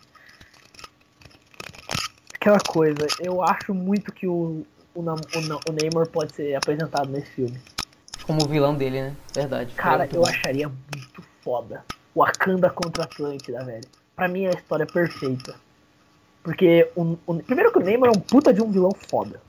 Aquela 2.34 2.58
coisa, 2.60 3.06
eu 3.20 3.42
acho 3.42 3.74
muito 3.74 4.12
que 4.12 4.26
o, 4.26 4.66
o, 4.94 5.02
Nam- 5.02 5.16
o, 5.16 5.70
o 5.70 5.72
Neymar 5.72 6.08
pode 6.08 6.34
ser 6.34 6.54
apresentado 6.54 7.08
nesse 7.10 7.30
filme. 7.32 7.58
Como 8.26 8.44
o 8.44 8.48
vilão 8.48 8.74
dele, 8.74 9.02
né? 9.02 9.16
Verdade. 9.34 9.74
Cara, 9.74 10.04
é 10.04 10.08
eu 10.12 10.22
bom. 10.22 10.28
acharia 10.28 10.68
muito 10.68 11.22
foda. 11.42 11.84
Wakanda 12.16 12.70
contra 12.70 13.04
Atlântida, 13.04 13.64
velho. 13.64 13.84
Pra 14.16 14.28
mim 14.28 14.44
é 14.44 14.48
a 14.48 14.58
história 14.58 14.86
perfeita. 14.86 15.54
Porque, 16.42 16.90
o, 16.96 17.16
o- 17.26 17.42
primeiro 17.42 17.72
que 17.72 17.78
o 17.78 17.82
Neymar 17.82 18.10
é 18.10 18.16
um 18.16 18.20
puta 18.20 18.52
de 18.52 18.62
um 18.62 18.70
vilão 18.70 18.92
foda. 19.08 19.40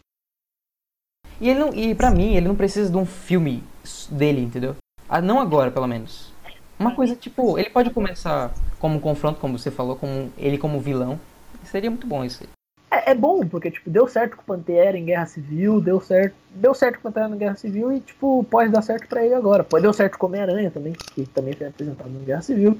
E, 1.39 1.49
ele 1.49 1.59
não, 1.59 1.73
e 1.73 1.93
pra 1.93 2.11
mim, 2.11 2.35
ele 2.35 2.47
não 2.47 2.55
precisa 2.55 2.89
de 2.89 2.97
um 2.97 3.05
filme 3.05 3.63
dele, 4.09 4.41
entendeu? 4.41 4.75
Ah, 5.07 5.21
não 5.21 5.39
agora, 5.39 5.69
pelo 5.69 5.87
menos. 5.87 6.33
Uma 6.79 6.95
coisa 6.95 7.15
tipo, 7.15 7.57
ele 7.59 7.69
pode 7.69 7.89
começar 7.91 8.53
como 8.79 8.95
um 8.95 8.99
confronto, 8.99 9.39
como 9.39 9.57
você 9.57 9.69
falou, 9.71 9.95
como 9.95 10.31
ele 10.37 10.57
como 10.57 10.79
vilão. 10.79 11.19
Seria 11.63 11.89
muito 11.89 12.07
bom 12.07 12.23
isso 12.23 12.43
aí. 12.43 12.49
É, 12.95 13.11
é 13.11 13.15
bom, 13.15 13.45
porque, 13.45 13.69
tipo, 13.69 13.89
deu 13.89 14.07
certo 14.07 14.37
com 14.37 14.43
o 14.43 14.45
Pantera 14.45 14.97
em 14.97 15.03
Guerra 15.03 15.25
Civil, 15.25 15.81
deu 15.81 15.99
certo. 15.99 16.33
Deu 16.51 16.73
certo 16.73 16.95
com 16.95 16.99
o 16.99 17.11
Pantera 17.11 17.27
na 17.27 17.35
Guerra 17.35 17.55
Civil 17.55 17.91
e, 17.91 17.99
tipo, 17.99 18.45
pode 18.49 18.71
dar 18.71 18.81
certo 18.81 19.07
pra 19.07 19.25
ele 19.25 19.33
agora. 19.33 19.63
Pode 19.65 19.81
deu 19.81 19.91
certo 19.91 20.17
com 20.17 20.25
o 20.25 20.29
Homem-Aranha 20.29 20.71
também, 20.71 20.93
que 20.93 21.25
também 21.25 21.53
foi 21.53 21.67
apresentado 21.67 22.09
na 22.09 22.19
Guerra 22.25 22.41
Civil. 22.41 22.79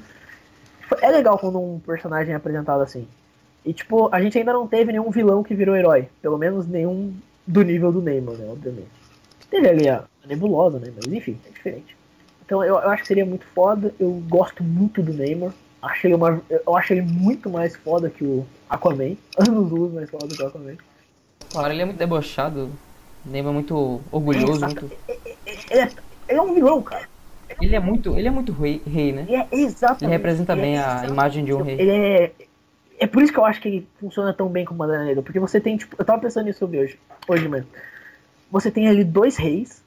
É 1.02 1.10
legal 1.10 1.38
quando 1.38 1.60
um 1.60 1.80
personagem 1.80 2.34
é 2.34 2.38
apresentado 2.38 2.82
assim. 2.82 3.06
E, 3.66 3.74
tipo, 3.74 4.08
a 4.14 4.22
gente 4.22 4.38
ainda 4.38 4.54
não 4.54 4.68
teve 4.68 4.92
nenhum 4.92 5.10
vilão 5.10 5.44
que 5.44 5.54
virou 5.54 5.76
herói. 5.76 6.08
Pelo 6.22 6.38
menos 6.38 6.66
nenhum 6.66 7.14
do 7.46 7.64
nível 7.64 7.92
do 7.92 8.02
Neymar, 8.02 8.36
né, 8.36 8.48
obviamente. 8.50 8.88
Teve 9.50 9.68
ali 9.68 9.90
a 9.90 10.06
Nebulosa, 10.26 10.80
né, 10.80 10.94
mas 10.96 11.12
enfim, 11.12 11.38
é 11.46 11.50
diferente. 11.50 11.98
Então 12.46 12.64
eu, 12.64 12.76
eu 12.76 12.90
acho 12.90 13.02
que 13.02 13.08
seria 13.08 13.26
muito 13.26 13.46
foda. 13.48 13.94
Eu 14.00 14.12
gosto 14.30 14.64
muito 14.64 15.02
do 15.02 15.14
Neymar. 15.14 15.52
Achei 15.86 16.14
uma, 16.14 16.42
eu 16.50 16.76
acho 16.76 16.94
ele 16.94 17.02
muito 17.04 17.50
mais 17.50 17.76
foda 17.76 18.10
que 18.10 18.24
o 18.24 18.46
Aquaman. 18.70 19.16
Anos 19.38 19.72
luz 19.72 19.94
mais 19.94 20.10
foda 20.10 20.28
que 20.36 20.42
o 20.42 20.48
Aquaman. 20.48 20.76
Claro, 21.52 21.72
ele 21.74 21.82
é 21.82 21.86
muito 21.86 21.98
debochado. 21.98 22.72
Lembra 23.26 23.52
muito 23.52 24.02
orgulhoso, 24.12 24.66
Exato. 24.66 24.82
muito. 24.82 24.98
Ele 25.70 25.80
é, 25.80 25.90
ele 26.28 26.40
é 26.40 26.42
um 26.42 26.54
vilão, 26.54 26.82
cara. 26.82 27.08
Ele 27.62 27.76
é 27.76 27.80
muito, 27.80 28.18
ele 28.18 28.28
é 28.28 28.32
muito 28.32 28.52
rei, 28.52 28.82
rei, 28.86 29.12
né? 29.12 29.26
Ele 29.28 29.36
é 29.38 29.48
exatamente. 29.52 30.04
Ele 30.04 30.12
representa 30.12 30.54
ele 30.54 30.62
é 30.62 30.64
bem 30.64 30.78
a 30.78 30.82
exatamente- 30.82 31.12
imagem 31.12 31.46
de 31.46 31.54
um 31.54 31.62
rei. 31.62 31.80
Ele 31.80 31.92
é. 31.92 32.32
É 32.98 33.08
por 33.08 33.22
isso 33.22 33.32
que 33.34 33.38
eu 33.40 33.46
acho 33.46 33.62
que 33.62 33.68
ele 33.68 33.88
funciona 34.00 34.34
tão 34.34 34.48
bem 34.48 34.64
como 34.66 34.78
Bandeira 34.80 35.04
Negra. 35.04 35.22
Porque 35.22 35.40
você 35.40 35.60
tem, 35.60 35.76
tipo, 35.76 35.96
eu 36.00 36.06
tava 36.06 36.22
pensando 36.22 36.46
nisso 36.46 36.66
hoje. 36.66 36.98
Hoje 37.28 37.48
mesmo. 37.48 37.68
Você 38.52 38.72
tem 38.72 38.88
ali 38.88 39.04
dois 39.04 39.36
reis. 39.38 39.84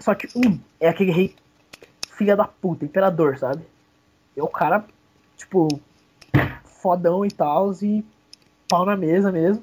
Só 0.00 0.14
que 0.14 0.28
um 0.36 0.58
é 0.80 0.88
aquele 0.88 1.12
rei 1.12 1.34
filha 2.10 2.36
da 2.36 2.44
puta, 2.44 2.84
imperador, 2.84 3.38
sabe? 3.38 3.62
E 4.36 4.40
o 4.40 4.48
cara, 4.48 4.84
tipo, 5.36 5.68
fodão 6.64 7.24
e 7.24 7.30
tal, 7.30 7.72
e 7.82 8.04
pau 8.68 8.84
na 8.84 8.96
mesa 8.96 9.32
mesmo. 9.32 9.62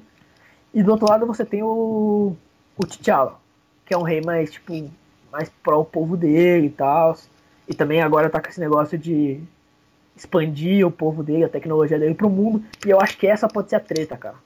E 0.72 0.82
do 0.82 0.90
outro 0.90 1.08
lado 1.08 1.26
você 1.26 1.44
tem 1.44 1.62
o, 1.62 2.36
o 2.76 2.86
T'Challa, 2.86 3.38
que 3.86 3.94
é 3.94 3.98
um 3.98 4.02
rei 4.02 4.20
mais, 4.20 4.50
tipo, 4.50 4.90
mais 5.30 5.48
pró 5.62 5.84
povo 5.84 6.16
dele 6.16 6.66
e 6.66 6.70
tal. 6.70 7.16
E 7.68 7.74
também 7.74 8.02
agora 8.02 8.28
tá 8.28 8.40
com 8.40 8.48
esse 8.48 8.60
negócio 8.60 8.98
de 8.98 9.40
expandir 10.16 10.86
o 10.86 10.90
povo 10.90 11.22
dele, 11.22 11.44
a 11.44 11.48
tecnologia 11.48 11.98
dele 11.98 12.14
pro 12.14 12.28
mundo. 12.28 12.64
E 12.84 12.90
eu 12.90 13.00
acho 13.00 13.16
que 13.16 13.26
essa 13.26 13.48
pode 13.48 13.70
ser 13.70 13.76
a 13.76 13.80
treta, 13.80 14.16
cara. 14.16 14.36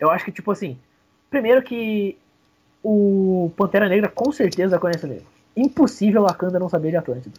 Eu 0.00 0.10
acho 0.10 0.24
que, 0.24 0.32
tipo 0.32 0.50
assim, 0.50 0.78
primeiro 1.30 1.62
que 1.62 2.16
o 2.82 3.52
Pantera 3.56 3.88
Negra 3.88 4.08
com 4.08 4.32
certeza 4.32 4.78
conhece 4.78 5.04
o 5.04 5.08
negro. 5.08 5.26
Impossível 5.56 6.24
a 6.24 6.28
Wakanda 6.28 6.58
não 6.58 6.68
saber 6.68 6.90
de 6.90 6.96
Atlântida. 6.96 7.38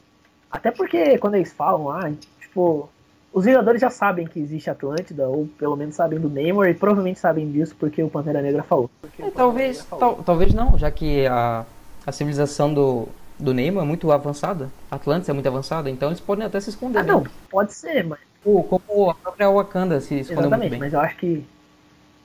Até 0.54 0.70
porque 0.70 1.18
quando 1.18 1.34
eles 1.34 1.52
falam 1.52 1.86
lá, 1.86 2.12
tipo, 2.40 2.88
os 3.34 3.44
Vingadores 3.44 3.82
já 3.82 3.90
sabem 3.90 4.28
que 4.28 4.40
existe 4.40 4.70
Atlântida, 4.70 5.28
ou 5.28 5.48
pelo 5.58 5.76
menos 5.76 5.96
sabem 5.96 6.20
do 6.20 6.30
Namor, 6.30 6.68
e 6.68 6.76
provavelmente 6.76 7.20
sabem 7.20 7.52
disso 7.52 7.76
porque 7.80 8.04
o 8.04 8.10
Pantera 8.10 8.40
Negra 8.40 8.62
falou. 8.62 8.88
É, 9.20 9.32
talvez, 9.32 9.78
Negra 9.78 9.90
falou. 9.90 10.16
Tal, 10.16 10.24
talvez 10.24 10.54
não, 10.54 10.78
já 10.78 10.92
que 10.92 11.26
a, 11.26 11.66
a 12.06 12.12
civilização 12.12 12.72
do, 12.72 13.08
do 13.40 13.52
Namor 13.52 13.82
é 13.82 13.86
muito 13.86 14.12
avançada. 14.12 14.70
Atlantis 14.92 15.28
é 15.28 15.34
muito 15.34 15.48
avançada, 15.48 15.90
então 15.90 16.10
eles 16.10 16.20
podem 16.20 16.46
até 16.46 16.60
se 16.60 16.70
esconder. 16.70 17.00
Ah, 17.00 17.04
não, 17.04 17.24
pode 17.50 17.74
ser, 17.74 18.06
mas. 18.06 18.20
como 18.44 19.10
a 19.10 19.16
própria 19.16 19.50
Wakanda 19.50 20.00
se 20.00 20.20
esconde 20.20 20.50
muito 20.50 20.70
bem. 20.70 20.80
mas 20.80 20.94
eu 20.94 21.00
acho 21.00 21.18
que 21.18 21.44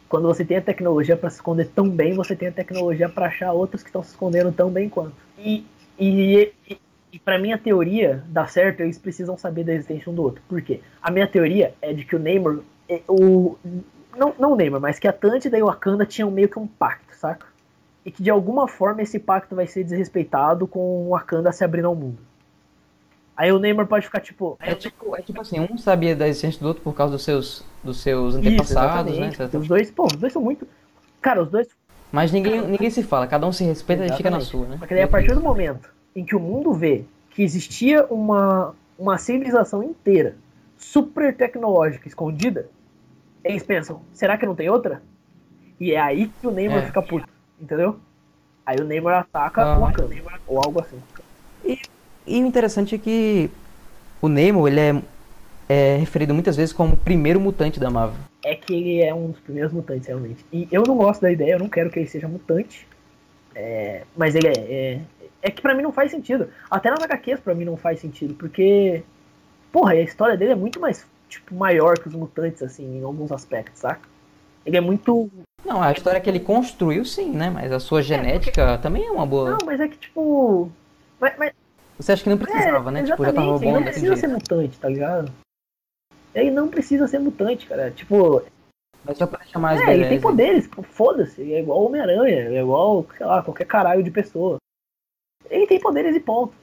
quando 0.07 0.29
você 0.29 0.45
tem 0.45 0.59
a 0.59 0.63
tecnologia 0.63 1.17
para 1.17 1.31
se 1.31 1.37
esconder 1.37 1.69
tão 1.75 1.89
bem, 1.89 2.13
você 2.13 2.37
tem 2.37 2.49
a 2.49 2.53
tecnologia 2.53 3.09
para 3.09 3.27
achar 3.27 3.53
outros 3.53 3.83
que 3.83 3.89
estão 3.89 4.03
se 4.03 4.11
escondendo 4.11 4.53
tão 4.53 4.69
bem 4.69 4.91
quanto. 4.91 5.15
E, 5.39 5.65
e, 5.99 6.53
e, 6.69 6.79
e 7.13 7.19
para 7.19 7.39
mim 7.39 7.53
a 7.53 7.59
teoria 7.59 8.23
dá 8.29 8.47
certo, 8.47 8.81
eles 8.81 8.99
precisam 8.99 9.37
saber 9.37 9.65
da 9.65 9.73
existência 9.73 10.11
um 10.11 10.15
do 10.15 10.23
outro. 10.23 10.43
Por 10.49 10.61
quê? 10.61 10.81
A 11.03 11.11
minha 11.11 11.27
teoria 11.27 11.75
é 11.81 11.93
de 11.93 12.05
que 12.05 12.15
o 12.15 12.19
Neymar, 12.19 12.59
é, 12.89 13.01
o, 13.09 13.57
não, 14.17 14.35
não 14.39 14.53
o 14.53 14.57
Neymar, 14.57 14.81
mas 14.81 14.99
que 14.99 15.07
a 15.07 15.11
Atlântida 15.11 15.57
e 15.57 15.63
o 15.63 15.67
Wakanda 15.67 16.05
tinham 16.05 16.31
meio 16.31 16.49
que 16.49 16.59
um 16.59 16.67
pacto, 16.67 17.15
saca? 17.17 17.47
E 18.05 18.11
que 18.11 18.23
de 18.23 18.31
alguma 18.31 18.69
forma 18.69 19.03
esse 19.03 19.19
pacto 19.19 19.55
vai 19.55 19.67
ser 19.67 19.85
desrespeitado 19.85 20.67
com 20.67 21.07
o 21.07 21.11
Wakanda 21.11 21.51
se 21.53 21.65
abrindo 21.65 21.89
ao 21.89 21.95
mundo. 21.95 22.19
Aí 23.37 23.53
o 23.53 23.59
Neymar 23.59 23.87
pode 23.87 24.05
ficar 24.05 24.21
tipo. 24.21 24.59
É 24.61 24.75
tipo, 24.75 25.17
é 25.17 25.23
tipo 25.23 25.41
assim, 25.41 25.61
um 25.61 25.79
sabia 25.79 26.15
da 26.15 26.27
existência 26.27 26.61
do 26.61 26.67
outro 26.67 26.83
por 26.83 26.93
causa 26.93 27.13
dos 27.13 27.25
seus, 27.25 27.65
dos 27.85 28.03
seus 28.03 28.35
antepassados, 28.35 29.13
Isso, 29.13 29.21
né? 29.21 29.51
Os 29.55 29.69
dois, 29.69 29.91
pô, 29.91 30.07
os 30.07 30.17
dois 30.17 30.33
são 30.33 30.43
muito. 30.43 30.67
Cara, 31.23 31.43
os 31.43 31.49
dois. 31.49 31.69
Mas 32.11 32.33
ninguém, 32.33 32.67
ninguém 32.67 32.91
se 32.91 33.03
fala, 33.03 33.27
cada 33.27 33.47
um 33.47 33.53
se 33.53 33.65
respeita 33.65 34.05
exatamente. 34.05 34.15
e 34.15 34.17
fica 34.17 34.31
na 34.31 34.41
sua, 34.41 34.67
né? 34.67 34.77
Porque 34.79 34.95
daí, 34.95 35.05
a 35.05 35.09
partir 35.09 35.35
do 35.35 35.41
momento 35.41 35.98
em 36.19 36.25
que 36.25 36.37
o 36.37 36.41
mundo 36.41 36.73
vê 36.73 37.05
que 37.31 37.43
existia 37.43 38.05
uma, 38.07 38.75
uma 38.99 39.19
civilização 39.19 39.83
inteira 39.83 40.37
super 40.77 41.37
tecnológica 41.37 42.09
escondida, 42.09 42.69
eles 43.45 43.63
pensam, 43.63 44.03
será 44.13 44.37
que 44.37 44.47
não 44.47 44.55
tem 44.55 44.69
outra? 44.69 45.03
E 45.81 45.93
é 45.93 46.01
aí 46.01 46.31
que 46.41 46.47
o 46.47 46.51
Neymar 46.51 46.79
é. 46.79 46.87
fica 46.87 47.03
puto, 47.03 47.29
entendeu? 47.61 47.99
Aí 48.65 48.77
o 48.81 48.85
Neymar 48.85 49.21
ataca 49.21 49.63
ah. 49.63 49.79
o 49.79 49.81
Wakanda, 49.81 50.15
ou 50.47 50.59
algo 50.59 50.81
assim. 50.81 51.01
E 51.65 51.79
e 52.29 52.43
o 52.43 52.47
interessante 52.47 52.95
é 52.95 52.99
que 52.99 53.51
o 54.21 54.29
Nemo, 54.29 54.69
ele 54.69 54.79
é, 54.79 55.03
é 55.69 55.97
referido 55.97 56.35
muitas 56.35 56.57
vezes 56.57 56.75
como 56.75 56.93
o 56.93 56.97
primeiro 56.97 57.41
mutante 57.41 57.81
da 57.81 57.89
Marvel. 57.89 58.21
É 58.45 58.55
que 58.55 58.75
ele 58.75 59.03
é 59.03 59.15
um 59.15 59.31
dos 59.31 59.41
primeiros 59.41 59.73
mutantes, 59.73 60.07
realmente. 60.07 60.45
E 60.53 60.69
eu 60.71 60.83
não 60.87 60.97
gosto 60.97 61.23
da 61.23 61.33
ideia, 61.33 61.53
eu 61.53 61.59
não 61.59 61.69
quero 61.69 61.91
que 61.91 61.99
ele 61.99 62.07
seja 62.07 62.29
mutante. 62.29 62.87
É, 63.55 64.03
mas 64.15 64.35
ele 64.35 64.47
é, 64.47 65.01
é. 65.43 65.49
É 65.49 65.51
que 65.51 65.63
pra 65.63 65.75
mim 65.75 65.83
não 65.83 65.93
faz 65.93 66.11
sentido. 66.11 66.51
Até 66.71 66.91
nas 66.91 67.03
HQs 67.03 67.41
pra 67.41 67.55
mim 67.55 67.65
não 67.65 67.77
faz 67.77 68.01
sentido, 68.01 68.35
porque. 68.35 69.03
Porra, 69.71 69.93
a 69.93 70.01
história 70.01 70.37
dele 70.37 70.53
é 70.53 70.57
muito 70.57 70.81
mais, 70.81 71.07
tipo, 71.29 71.55
maior 71.55 71.99
que 71.99 72.09
os 72.09 72.15
mutantes, 72.15 72.63
assim, 72.63 72.99
em 72.99 73.05
alguns 73.05 73.31
aspectos, 73.31 73.81
saca? 73.81 74.09
Ele 74.65 74.77
é 74.77 74.81
muito. 74.81 75.31
Não, 75.65 75.83
a 75.83 75.93
história 75.93 76.21
que 76.21 76.29
ele 76.29 76.41
construiu, 76.41 77.05
sim, 77.05 77.31
né? 77.31 77.51
Mas 77.51 77.71
a 77.71 77.79
sua 77.79 78.03
genética 78.03 78.63
é, 78.63 78.67
porque... 78.67 78.83
também 78.83 79.07
é 79.07 79.11
uma 79.11 79.27
boa. 79.27 79.51
Não, 79.51 79.59
mas 79.65 79.81
é 79.81 79.89
que, 79.89 79.99
tipo. 79.99 80.71
Mas, 81.21 81.37
mas, 81.37 81.53
você 81.99 82.13
acha 82.13 82.23
que 82.23 82.31
não 82.31 82.39
precisava, 82.39 82.91
é, 82.91 82.93
né? 82.93 83.03
Tipo, 83.03 83.25
já 83.25 83.33
tava 83.33 83.59
bom 83.59 83.63
Ele 83.63 83.73
não 83.73 83.83
precisa 83.83 84.17
ser 84.17 84.29
mutante, 84.29 84.79
tá 84.79 84.89
ligado? 84.89 85.33
Ele 86.35 86.51
não 86.51 86.69
precisa 86.69 87.09
ser 87.09 87.19
mutante, 87.19 87.67
cara. 87.67 87.91
Tipo. 87.91 88.43
Mas 89.05 89.19
só 89.19 89.27
pra 89.27 89.41
deixar 89.41 89.59
mais 89.59 89.81
É, 89.81 89.87
beleza. 89.87 90.01
ele 90.01 90.09
tem 90.09 90.21
poderes, 90.21 90.69
foda-se. 90.91 91.53
É 91.53 91.61
igual 91.61 91.85
Homem-Aranha, 91.85 92.51
é 92.51 92.61
igual, 92.61 93.05
sei 93.17 93.27
lá, 93.27 93.43
qualquer 93.43 93.67
caralho 93.67 94.03
de 94.03 94.11
pessoa. 94.11 94.59
Ele 95.51 95.67
tem 95.67 95.81
poderes 95.81 96.15
e 96.15 96.21
ponto. 96.21 96.55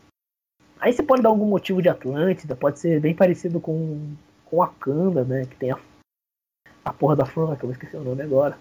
Aí 0.79 0.93
você 0.93 1.01
pode 1.01 1.21
dar 1.21 1.29
algum 1.29 1.45
motivo 1.45 1.81
de 1.81 1.89
Atlântida, 1.89 2.55
pode 2.55 2.79
ser 2.79 2.99
bem 2.99 3.15
parecido 3.15 3.59
com, 3.59 4.15
com 4.45 4.57
Wakanda, 4.57 5.23
né? 5.23 5.45
Que 5.45 5.55
tem 5.55 5.71
a, 5.71 5.79
a 6.83 6.93
porra 6.93 7.15
da 7.15 7.25
forma 7.25 7.55
que 7.55 7.63
eu 7.63 7.67
vou 7.67 7.73
esquecer 7.73 7.97
o 7.97 8.03
nome 8.03 8.21
agora. 8.21 8.57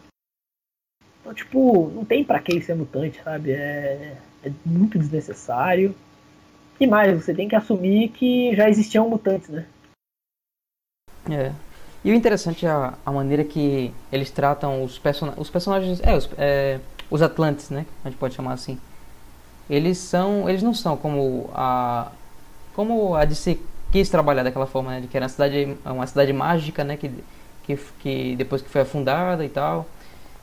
Então, 1.21 1.35
tipo, 1.35 1.91
não 1.91 2.05
tem 2.05 2.23
pra 2.23 2.39
que 2.39 2.61
ser 2.61 2.75
mutante, 2.75 3.23
sabe? 3.23 3.53
É, 3.53 4.17
é 4.45 4.53
muito 4.65 4.99
desnecessário. 4.99 5.95
E 6.79 6.87
mais, 6.87 7.23
você 7.23 7.35
tem 7.35 7.49
que 7.49 7.57
assumir 7.57 8.11
que 8.11 8.55
já 8.55 8.69
existiam 8.69 9.09
mutantes, 9.09 9.49
né? 9.49 9.67
É. 11.31 11.53
E 12.05 12.11
o 12.13 12.15
interessante 12.15 12.67
é 12.67 12.71
a, 12.71 12.99
a 13.05 13.11
maneira 13.11 13.43
que 13.45 13.93
eles 14.13 14.31
tratam 14.31 14.85
os, 14.85 14.99
person 14.99 15.33
os 15.39 15.49
personagens. 15.49 16.01
É 16.03 16.15
os, 16.15 16.29
é, 16.37 16.81
os 17.11 17.23
Atlantes, 17.23 17.71
né? 17.71 17.87
A 18.05 18.11
gente 18.11 18.19
pode 18.19 18.35
chamar 18.35 18.53
assim. 18.53 18.79
Eles 19.69 19.99
são. 19.99 20.49
Eles 20.49 20.63
não 20.63 20.75
são 20.75 20.97
como 20.97 21.51
a. 21.55 22.11
Como 22.75 23.15
a 23.15 23.25
DC 23.25 23.59
quis 23.93 24.09
trabalhar 24.09 24.43
daquela 24.43 24.67
forma, 24.67 24.91
né? 24.93 25.01
De 25.01 25.07
que 25.07 25.17
era 25.17 25.25
uma 25.25 25.31
cidade, 25.31 25.77
uma 25.85 26.07
cidade 26.07 26.33
mágica, 26.33 26.85
né? 26.85 26.97
Que, 26.97 27.11
que, 27.65 27.79
que 28.01 28.37
depois 28.37 28.61
que 28.63 28.69
foi 28.69 28.83
afundada 28.83 29.45
e 29.45 29.49
tal. 29.49 29.87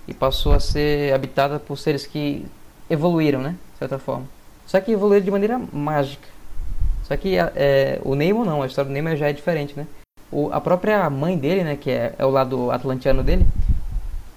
E 0.07 0.13
passou 0.13 0.53
a 0.53 0.59
ser 0.59 1.13
habitada 1.13 1.59
por 1.59 1.77
seres 1.77 2.05
que 2.05 2.45
evoluíram, 2.89 3.41
né? 3.41 3.55
De 3.73 3.79
certa 3.79 3.99
forma. 3.99 4.25
Só 4.65 4.79
que 4.79 4.91
evoluíram 4.91 5.25
de 5.25 5.31
maneira 5.31 5.61
mágica. 5.71 6.27
Só 7.03 7.17
que 7.17 7.35
é, 7.37 7.99
o 8.03 8.15
Nemo 8.15 8.45
não, 8.45 8.63
a 8.63 8.67
história 8.67 8.89
do 8.89 8.93
Nemo 8.93 9.13
já 9.17 9.27
é 9.27 9.33
diferente, 9.33 9.73
né? 9.75 9.85
O, 10.31 10.49
a 10.53 10.61
própria 10.61 11.09
mãe 11.09 11.37
dele, 11.37 11.63
né, 11.63 11.75
que 11.75 11.91
é, 11.91 12.15
é, 12.17 12.25
o 12.25 12.29
lado 12.29 12.71
atlantiano 12.71 13.21
dele, 13.21 13.45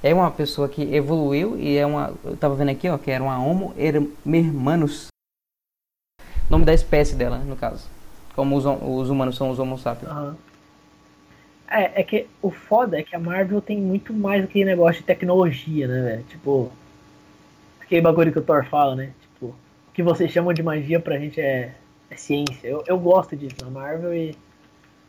é 0.04 0.12
uma 0.12 0.30
pessoa 0.30 0.68
que 0.68 0.82
evoluiu 0.94 1.58
e 1.58 1.78
é 1.78 1.86
uma. 1.86 2.12
Eu 2.22 2.36
tava 2.36 2.54
vendo 2.54 2.70
aqui, 2.70 2.88
ó, 2.90 2.98
que 2.98 3.10
era 3.10 3.24
uma 3.24 3.42
Homo 3.42 3.74
hermanus. 3.78 5.08
Nome 6.50 6.66
da 6.66 6.74
espécie 6.74 7.16
dela, 7.16 7.38
no 7.38 7.56
caso. 7.56 7.88
Como 8.36 8.54
os, 8.54 8.66
os 8.66 9.08
humanos 9.08 9.34
são 9.34 9.48
os 9.48 9.58
Homo 9.58 9.78
sapiens. 9.78 10.12
Uhum. 10.12 10.34
É, 11.68 12.02
é 12.02 12.04
que 12.04 12.26
o 12.42 12.50
foda 12.50 12.98
é 13.00 13.02
que 13.02 13.16
a 13.16 13.18
Marvel 13.18 13.62
tem 13.62 13.78
muito 13.78 14.12
mais 14.12 14.44
aquele 14.44 14.66
negócio 14.66 15.00
de 15.00 15.06
tecnologia, 15.06 15.88
né, 15.88 16.02
velho? 16.02 16.24
Tipo. 16.24 16.70
Aquele 17.80 18.02
bagulho 18.02 18.32
que 18.32 18.38
o 18.38 18.42
Thor 18.42 18.64
fala, 18.66 18.94
né? 18.94 19.12
que 19.94 20.02
vocês 20.02 20.30
chamam 20.30 20.52
de 20.52 20.62
magia 20.62 20.98
pra 20.98 21.18
gente 21.18 21.40
é, 21.40 21.72
é 22.10 22.16
ciência. 22.16 22.66
Eu, 22.66 22.82
eu 22.86 22.98
gosto 22.98 23.36
disso 23.36 23.54
na 23.62 23.70
Marvel 23.70 24.12
e 24.12 24.36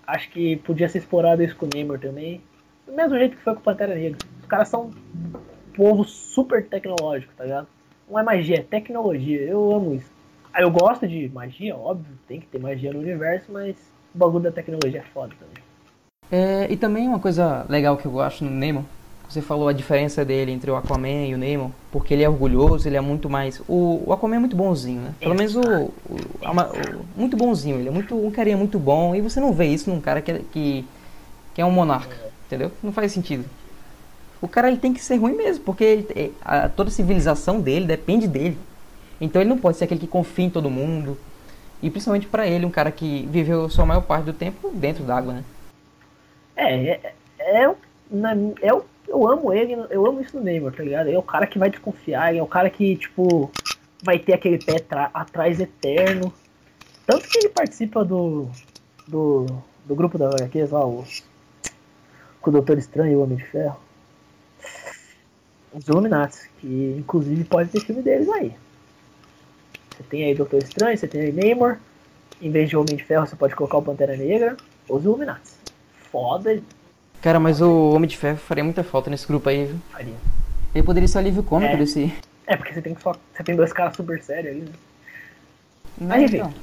acho 0.05 0.29
que 0.29 0.57
podia 0.57 0.87
ser 0.87 0.99
explorado 0.99 1.41
isso 1.41 1.55
com 1.55 1.65
o 1.65 1.69
Neymar 1.73 1.99
também. 1.99 2.39
Do 2.85 2.93
mesmo 2.93 3.17
jeito 3.17 3.35
que 3.35 3.41
foi 3.41 3.55
com 3.55 3.59
o 3.59 3.63
Pantera 3.63 3.95
Negra. 3.95 4.19
Os 4.45 4.49
caras 4.49 4.69
são 4.69 4.91
um 4.91 5.73
povo 5.75 6.03
super 6.03 6.65
tecnológico, 6.67 7.33
tá 7.35 7.43
ligado? 7.43 7.67
Não 8.07 8.19
é 8.19 8.23
magia, 8.23 8.59
é 8.59 8.61
tecnologia. 8.61 9.41
Eu 9.41 9.75
amo 9.75 9.95
isso. 9.95 10.11
Aí 10.53 10.63
eu 10.63 10.69
gosto 10.69 11.07
de 11.07 11.27
magia, 11.33 11.75
óbvio, 11.75 12.15
tem 12.27 12.39
que 12.39 12.45
ter 12.45 12.59
magia 12.59 12.93
no 12.93 12.99
universo, 12.99 13.51
mas 13.51 13.75
o 14.13 14.17
bagulho 14.17 14.43
da 14.43 14.51
tecnologia 14.51 14.99
é 14.99 15.03
foda 15.03 15.33
também. 15.39 15.63
É, 16.31 16.71
e 16.71 16.77
também 16.77 17.07
uma 17.07 17.19
coisa 17.19 17.65
legal 17.67 17.97
que 17.97 18.05
eu 18.05 18.11
gosto 18.11 18.45
no 18.45 18.51
Nemo 18.51 18.85
você 19.27 19.41
falou 19.41 19.67
a 19.67 19.73
diferença 19.73 20.23
dele 20.23 20.51
entre 20.51 20.69
o 20.69 20.75
Aquaman 20.75 21.27
e 21.27 21.33
o 21.33 21.37
Nemo, 21.37 21.73
porque 21.91 22.13
ele 22.13 22.23
é 22.23 22.29
orgulhoso, 22.29 22.87
ele 22.87 22.95
é 22.95 23.01
muito 23.01 23.29
mais. 23.29 23.59
O, 23.67 24.03
o 24.05 24.13
Aquaman 24.13 24.35
é 24.35 24.39
muito 24.39 24.55
bonzinho, 24.55 25.01
né? 25.01 25.15
Pelo 25.19 25.35
menos 25.35 25.55
o, 25.55 25.61
o, 25.61 25.91
o, 26.11 27.05
Muito 27.17 27.35
bonzinho, 27.35 27.79
ele 27.79 27.87
é 27.87 27.91
muito 27.91 28.15
um 28.15 28.29
carinha 28.29 28.55
muito 28.55 28.77
bom, 28.77 29.15
e 29.15 29.21
você 29.21 29.39
não 29.39 29.51
vê 29.51 29.65
isso 29.65 29.89
num 29.89 29.99
cara 29.99 30.21
que, 30.21 30.31
é, 30.31 30.41
que, 30.51 30.85
que 31.55 31.61
é 31.61 31.65
um 31.65 31.71
monarca, 31.71 32.15
entendeu? 32.45 32.71
Não 32.83 32.91
faz 32.91 33.11
sentido. 33.11 33.45
O 34.41 34.47
cara 34.47 34.67
ele 34.67 34.77
tem 34.77 34.93
que 34.93 35.01
ser 35.01 35.15
ruim 35.17 35.35
mesmo, 35.35 35.63
porque 35.63 36.05
é, 36.15 36.29
a, 36.43 36.69
toda 36.69 36.89
a 36.89 36.93
civilização 36.93 37.59
dele 37.59 37.85
depende 37.85 38.27
dele. 38.27 38.57
Então 39.19 39.41
ele 39.41 39.49
não 39.49 39.57
pode 39.57 39.77
ser 39.77 39.85
aquele 39.85 39.99
que 39.99 40.07
confia 40.07 40.45
em 40.45 40.49
todo 40.49 40.69
mundo. 40.69 41.17
E 41.81 41.89
principalmente 41.89 42.27
para 42.27 42.47
ele, 42.47 42.65
um 42.65 42.71
cara 42.71 42.91
que 42.91 43.27
viveu 43.31 43.69
sua 43.69 43.85
maior 43.85 44.01
parte 44.01 44.25
do 44.25 44.33
tempo 44.33 44.69
dentro 44.71 45.03
d'água, 45.03 45.33
né? 45.33 45.43
É, 46.55 46.87
é, 46.87 47.13
é, 47.39 47.63
é, 47.63 47.73
é 48.61 48.73
o 48.73 48.83
eu 49.07 49.27
amo 49.27 49.53
ele, 49.53 49.73
eu 49.89 50.05
amo 50.05 50.21
isso 50.21 50.37
no 50.37 50.43
Neymar, 50.43 50.73
tá 50.73 50.83
ligado? 50.83 51.07
Ele 51.07 51.15
é 51.15 51.19
o 51.19 51.23
cara 51.23 51.47
que 51.47 51.59
vai 51.59 51.69
desconfiar, 51.69 52.29
ele 52.29 52.39
é 52.39 52.43
o 52.43 52.47
cara 52.47 52.69
que, 52.69 52.95
tipo, 52.95 53.51
vai 54.03 54.19
ter 54.19 54.33
aquele 54.33 54.57
pé 54.57 54.83
atrás 55.13 55.59
eterno. 55.59 56.33
Tanto 57.05 57.27
que 57.27 57.37
ele 57.39 57.49
participa 57.49 58.03
do. 58.03 58.47
do, 59.07 59.45
do 59.85 59.95
grupo 59.95 60.17
da 60.17 60.29
HQs 60.29 60.71
lá, 60.71 60.85
o, 60.85 61.05
com 62.41 62.49
o 62.49 62.53
Doutor 62.53 62.77
Estranho 62.77 63.13
e 63.13 63.15
o 63.15 63.21
Homem 63.21 63.37
de 63.37 63.45
Ferro. 63.45 63.77
Os 65.77 65.87
Illuminati, 65.87 66.49
que 66.59 66.95
inclusive 66.97 67.43
pode 67.43 67.69
ter 67.69 67.81
filme 67.81 68.01
deles 68.01 68.29
aí. 68.29 68.53
Você 69.91 70.03
tem 70.09 70.23
aí 70.25 70.33
Doutor 70.35 70.59
Estranho, 70.61 70.97
você 70.97 71.07
tem 71.07 71.21
aí 71.21 71.31
Neymar, 71.31 71.79
em 72.41 72.49
vez 72.49 72.69
de 72.69 72.77
Homem 72.77 72.95
de 72.95 73.03
Ferro, 73.03 73.25
você 73.27 73.35
pode 73.35 73.55
colocar 73.55 73.77
o 73.77 73.81
Pantera 73.81 74.15
Negra 74.15 74.55
ou 74.87 74.97
os 74.97 75.03
Illuminati. 75.03 75.51
Foda, 76.11 76.61
Cara, 77.21 77.39
mas 77.39 77.59
o 77.59 77.89
Homem 77.91 78.07
de 78.07 78.17
Ferro 78.17 78.37
faria 78.37 78.63
muita 78.63 78.83
falta 78.83 79.09
nesse 79.09 79.25
grupo 79.27 79.49
aí, 79.49 79.65
viu? 79.65 79.77
faria. 79.91 80.13
Ele 80.73 80.83
poderia 80.83 81.07
ser 81.07 81.17
o 81.17 81.21
alívio 81.21 81.43
cômico 81.43 81.73
É. 81.73 81.77
desse. 81.77 82.13
É, 82.45 82.55
porque 82.55 82.73
você 82.73 82.81
tem, 82.81 82.95
só, 83.01 83.13
você 83.33 83.43
tem 83.43 83.55
dois 83.55 83.73
caras 83.73 83.95
super 83.95 84.21
sérios 84.21 84.51
ali, 84.55 84.61
né? 84.61 84.71
Não, 85.97 86.07
Mas 86.07 86.23
enfim. 86.23 86.37
então. 86.37 86.53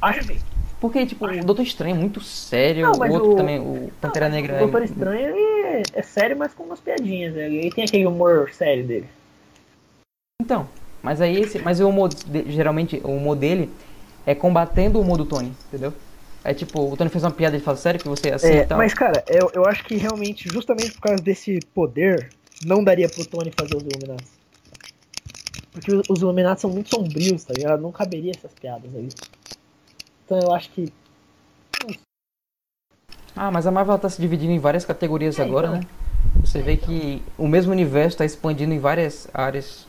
Acho 0.00 0.24
bem. 0.26 0.38
Porque, 0.80 1.04
tipo, 1.04 1.26
o 1.26 1.44
Doutor 1.44 1.62
Estranho 1.62 1.94
é 1.96 1.98
muito 1.98 2.20
sério, 2.22 2.86
Não, 2.86 2.92
o 2.92 3.12
outro 3.12 3.32
o- 3.32 3.36
também, 3.36 3.60
o 3.60 3.92
Pantera 4.00 4.28
Não, 4.30 4.36
Negra. 4.36 4.56
O 4.56 4.58
Doutor 4.60 4.80
é- 4.80 4.84
Estranho 4.86 5.36
ele 5.36 5.59
é, 5.80 6.00
é 6.00 6.02
sério, 6.02 6.36
mas 6.36 6.54
com 6.54 6.64
umas 6.64 6.80
piadinhas. 6.80 7.34
Né? 7.34 7.46
Ele 7.46 7.70
tem 7.70 7.84
aquele 7.84 8.06
humor 8.06 8.50
sério 8.52 8.86
dele. 8.86 9.06
Então, 10.42 10.68
mas 11.02 11.20
aí 11.20 11.40
esse, 11.40 11.58
mas 11.58 11.80
o 11.80 11.88
humor 11.88 12.08
de- 12.08 12.50
geralmente 12.50 13.00
o 13.04 13.10
humor 13.10 13.36
dele 13.36 13.70
é 14.26 14.34
combatendo 14.34 14.98
o 14.98 15.02
humor 15.02 15.18
do 15.18 15.26
Tony, 15.26 15.52
entendeu? 15.68 15.92
É 16.42 16.54
tipo, 16.54 16.80
o 16.92 16.96
Tony 16.96 17.10
fez 17.10 17.22
uma 17.22 17.30
piada 17.30 17.56
e 17.56 17.60
fala, 17.60 17.76
sério 17.76 18.00
que 18.00 18.08
você 18.08 18.28
é 18.30 18.34
assim 18.34 18.46
É, 18.48 18.62
e 18.62 18.66
tal? 18.66 18.78
mas, 18.78 18.94
cara, 18.94 19.22
eu, 19.28 19.50
eu 19.52 19.66
acho 19.66 19.84
que 19.84 19.96
realmente, 19.96 20.48
justamente 20.48 20.92
por 20.92 21.00
causa 21.00 21.22
desse 21.22 21.60
poder, 21.74 22.32
não 22.64 22.82
daria 22.82 23.08
pro 23.08 23.24
Tony 23.26 23.50
fazer 23.50 23.76
os 23.76 23.82
Illuminati. 23.82 24.24
Porque 25.72 25.92
os- 25.92 26.08
os 26.08 26.22
Illuminati 26.22 26.60
são 26.62 26.70
muito 26.70 26.88
sombrios, 26.88 27.44
tá 27.44 27.52
ligado? 27.54 27.80
Não 27.82 27.92
caberia 27.92 28.32
essas 28.32 28.52
piadas 28.52 28.90
aí. 28.94 29.08
Então 30.24 30.38
eu 30.38 30.52
acho 30.52 30.70
que. 30.70 30.90
Ah, 33.36 33.50
mas 33.50 33.66
a 33.66 33.70
Marvel 33.70 33.98
tá 33.98 34.08
se 34.08 34.20
dividindo 34.20 34.52
em 34.52 34.58
várias 34.58 34.84
categorias 34.84 35.38
É, 35.38 35.42
agora, 35.42 35.68
então. 35.68 35.80
né? 35.80 35.86
Você 36.44 36.60
vê 36.62 36.76
que 36.76 37.22
o 37.38 37.46
mesmo 37.46 37.72
universo 37.72 38.18
tá 38.18 38.24
expandindo 38.24 38.72
em 38.74 38.78
várias 38.78 39.28
áreas. 39.32 39.86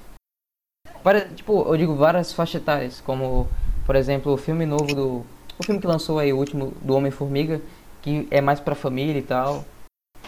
Várias, 1.04 1.32
tipo, 1.34 1.64
eu 1.68 1.78
digo 1.78 1.96
várias 1.96 2.32
faixas 2.34 2.62
etárias, 2.62 3.02
como, 3.02 3.48
por 3.86 3.96
exemplo, 3.96 4.34
o 4.34 4.38
filme 4.38 4.66
novo 4.66 4.94
do. 4.94 5.26
O 5.60 5.64
filme 5.64 5.80
que 5.80 5.88
lançou 5.88 6.20
aí, 6.20 6.32
o 6.34 6.38
último, 6.38 6.74
do 6.82 6.96
Homem-Formiga, 6.96 7.62
que 8.02 8.28
é 8.32 8.42
mais 8.42 8.60
pra 8.60 8.76
família 8.76 9.20
e 9.20 9.24
tal. 9.24 9.66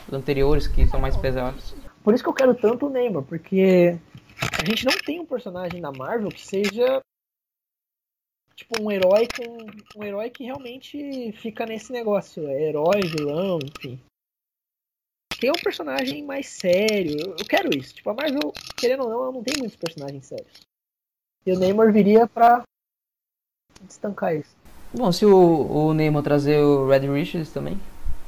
Os 0.08 0.14
anteriores 0.14 0.68
que 0.68 0.86
são 0.88 1.00
mais 1.00 1.16
pesados. 1.16 1.76
Por 2.04 2.14
isso 2.14 2.24
que 2.24 2.30
eu 2.30 2.34
quero 2.34 2.54
tanto 2.54 2.88
o 2.88 2.90
Neymar, 2.90 3.24
porque 3.24 3.98
a 4.42 4.66
gente 4.66 4.86
não 4.86 4.94
tem 5.06 5.20
um 5.20 5.26
personagem 5.26 5.80
na 5.80 5.92
Marvel 5.92 6.30
que 6.30 6.46
seja 6.46 7.02
tipo 8.64 8.82
um 8.82 8.92
herói 8.92 9.28
com 9.28 10.00
um 10.00 10.04
herói 10.04 10.30
que 10.30 10.46
realmente 10.46 11.32
fica 11.34 11.66
nesse 11.66 11.92
negócio, 11.92 12.48
é 12.48 12.70
herói, 12.70 13.02
vilão, 13.02 13.60
enfim. 13.62 14.00
Tem 15.40 15.52
um 15.52 15.62
personagem 15.62 16.24
mais 16.24 16.48
sério. 16.48 17.18
Eu 17.20 17.36
eu 17.38 17.46
quero 17.46 17.78
isso. 17.78 17.94
Tipo, 17.94 18.12
a 18.12 18.14
Marvel, 18.14 18.54
querendo 18.78 19.04
ou 19.04 19.10
não, 19.10 19.24
ela 19.24 19.32
não 19.34 19.44
tem 19.44 19.56
muitos 19.58 19.76
personagens 19.76 20.26
sérios. 20.26 20.62
E 21.46 21.52
o 21.52 21.60
Neymar 21.60 21.92
viria 21.92 22.26
pra 22.26 22.64
destancar 23.82 24.36
isso. 24.36 24.56
Bom, 24.94 25.12
se 25.12 25.26
o, 25.26 25.88
o 25.88 25.94
Neymar 25.94 26.24
trazer 26.24 26.60
o 26.60 26.88
Red 26.88 27.12
Richards 27.12 27.52
também, 27.52 27.78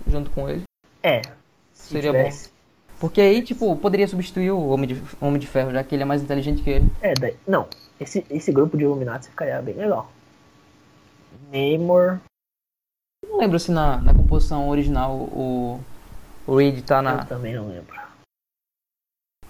junto 0.05 0.29
com 0.31 0.49
ele. 0.49 0.63
É. 1.01 1.21
se 1.73 1.93
Seria 1.93 2.11
tivesse. 2.11 2.49
Porque 2.99 3.21
aí, 3.21 3.41
tipo, 3.41 3.73
poderia 3.77 4.07
substituir 4.07 4.51
o 4.51 4.67
Homem 4.67 4.89
de, 4.89 5.03
Homem 5.21 5.39
de 5.39 5.47
Ferro, 5.47 5.71
já 5.71 5.83
que 5.83 5.95
ele 5.95 6.03
é 6.03 6.05
mais 6.05 6.21
inteligente 6.21 6.63
que 6.63 6.69
ele. 6.69 6.91
É, 7.01 7.13
daí, 7.13 7.35
não. 7.47 7.67
Esse, 7.99 8.25
esse 8.29 8.51
grupo 8.51 8.77
de 8.77 8.83
Illuminati 8.83 9.29
ficaria 9.29 9.61
bem 9.61 9.75
legal. 9.75 10.11
Neymar. 11.55 12.21
Não 13.23 13.37
lembro 13.37 13.57
se 13.57 13.71
na, 13.71 13.97
na 14.01 14.13
composição 14.13 14.67
original 14.67 15.15
o, 15.15 15.79
o 16.45 16.57
Reed 16.57 16.85
tá 16.85 17.01
na. 17.01 17.21
Eu 17.21 17.27
também 17.27 17.55
não 17.55 17.69
lembro. 17.69 17.95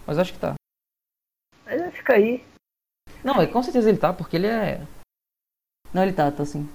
Mas 0.06 0.20
acho 0.20 0.32
que 0.34 0.40
tá. 0.40 0.54
Mas 1.66 1.82
vai 1.82 1.92
ficar 1.92 2.14
aí. 2.14 2.46
Não, 3.24 3.42
é, 3.42 3.48
com 3.48 3.64
certeza 3.64 3.90
ele 3.90 3.98
tá, 3.98 4.14
porque 4.14 4.36
ele 4.36 4.46
é. 4.46 4.82
Não, 5.92 6.04
ele 6.04 6.14
tá, 6.14 6.32
tá 6.32 6.46
sim. 6.46 6.70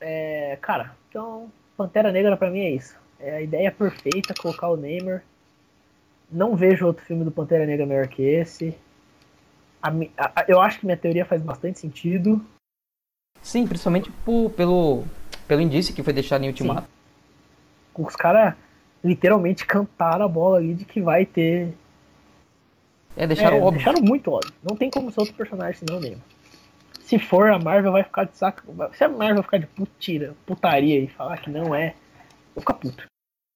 É, 0.00 0.56
cara, 0.62 0.94
então 1.08 1.50
Pantera 1.76 2.12
Negra 2.12 2.36
pra 2.36 2.50
mim 2.50 2.60
é 2.60 2.70
isso. 2.70 2.96
É 3.18 3.34
a 3.34 3.42
ideia 3.42 3.72
perfeita 3.72 4.34
colocar 4.40 4.68
o 4.68 4.76
Neymar. 4.76 5.24
Não 6.30 6.54
vejo 6.54 6.86
outro 6.86 7.04
filme 7.04 7.24
do 7.24 7.32
Pantera 7.32 7.66
Negra 7.66 7.84
melhor 7.86 8.06
que 8.06 8.22
esse. 8.22 8.78
A- 9.82 9.90
a- 10.16 10.44
eu 10.46 10.60
acho 10.60 10.78
que 10.78 10.86
minha 10.86 10.96
teoria 10.96 11.24
faz 11.24 11.42
bastante 11.42 11.80
sentido. 11.80 12.44
Sim, 13.42 13.66
principalmente 13.66 14.10
por, 14.24 14.50
pelo, 14.50 15.04
pelo 15.46 15.60
indício 15.60 15.94
que 15.94 16.02
foi 16.02 16.12
deixado 16.12 16.44
em 16.44 16.48
Ultimato. 16.48 16.88
Os 17.94 18.14
caras 18.14 18.54
literalmente 19.02 19.66
cantaram 19.66 20.24
a 20.24 20.28
bola 20.28 20.58
ali 20.58 20.74
de 20.74 20.84
que 20.84 21.00
vai 21.00 21.24
ter. 21.24 21.74
É, 23.16 23.26
deixaram 23.26 23.56
é, 23.56 23.60
óbvio. 23.60 23.82
Deixaram 23.82 24.02
muito 24.02 24.30
óbvio. 24.30 24.52
Não 24.62 24.76
tem 24.76 24.90
como 24.90 25.10
ser 25.10 25.20
outro 25.20 25.34
personagem 25.34 25.74
senão 25.74 25.98
o 25.98 26.00
Neymar. 26.00 26.20
Se 27.00 27.18
for, 27.18 27.50
a 27.50 27.58
Marvel 27.58 27.92
vai 27.92 28.04
ficar 28.04 28.24
de 28.24 28.36
saco. 28.36 28.62
Se 28.92 29.02
a 29.02 29.08
Marvel 29.08 29.42
ficar 29.42 29.58
de 29.58 29.66
putira, 29.66 30.34
putaria 30.44 31.00
e 31.00 31.08
falar 31.08 31.38
que 31.38 31.50
não 31.50 31.74
é, 31.74 31.94
vou 32.54 32.60
ficar 32.60 32.74
puto. 32.74 33.06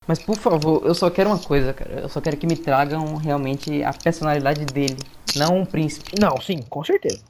Mas 0.07 0.21
por 0.21 0.37
favor, 0.37 0.85
eu 0.85 0.95
só 0.95 1.11
quero 1.11 1.31
uma 1.31 1.39
coisa, 1.39 1.73
cara. 1.73 2.01
Eu 2.01 2.09
só 2.09 2.21
quero 2.21 2.37
que 2.37 2.47
me 2.47 2.57
tragam 2.57 3.15
realmente 3.17 3.83
a 3.85 3.93
personalidade 3.93 4.65
dele, 4.65 4.97
não 5.37 5.59
um 5.59 5.65
príncipe. 5.67 6.13
Não, 6.19 6.41
sim, 6.41 6.63
com 6.63 6.83
certeza. 6.83 7.23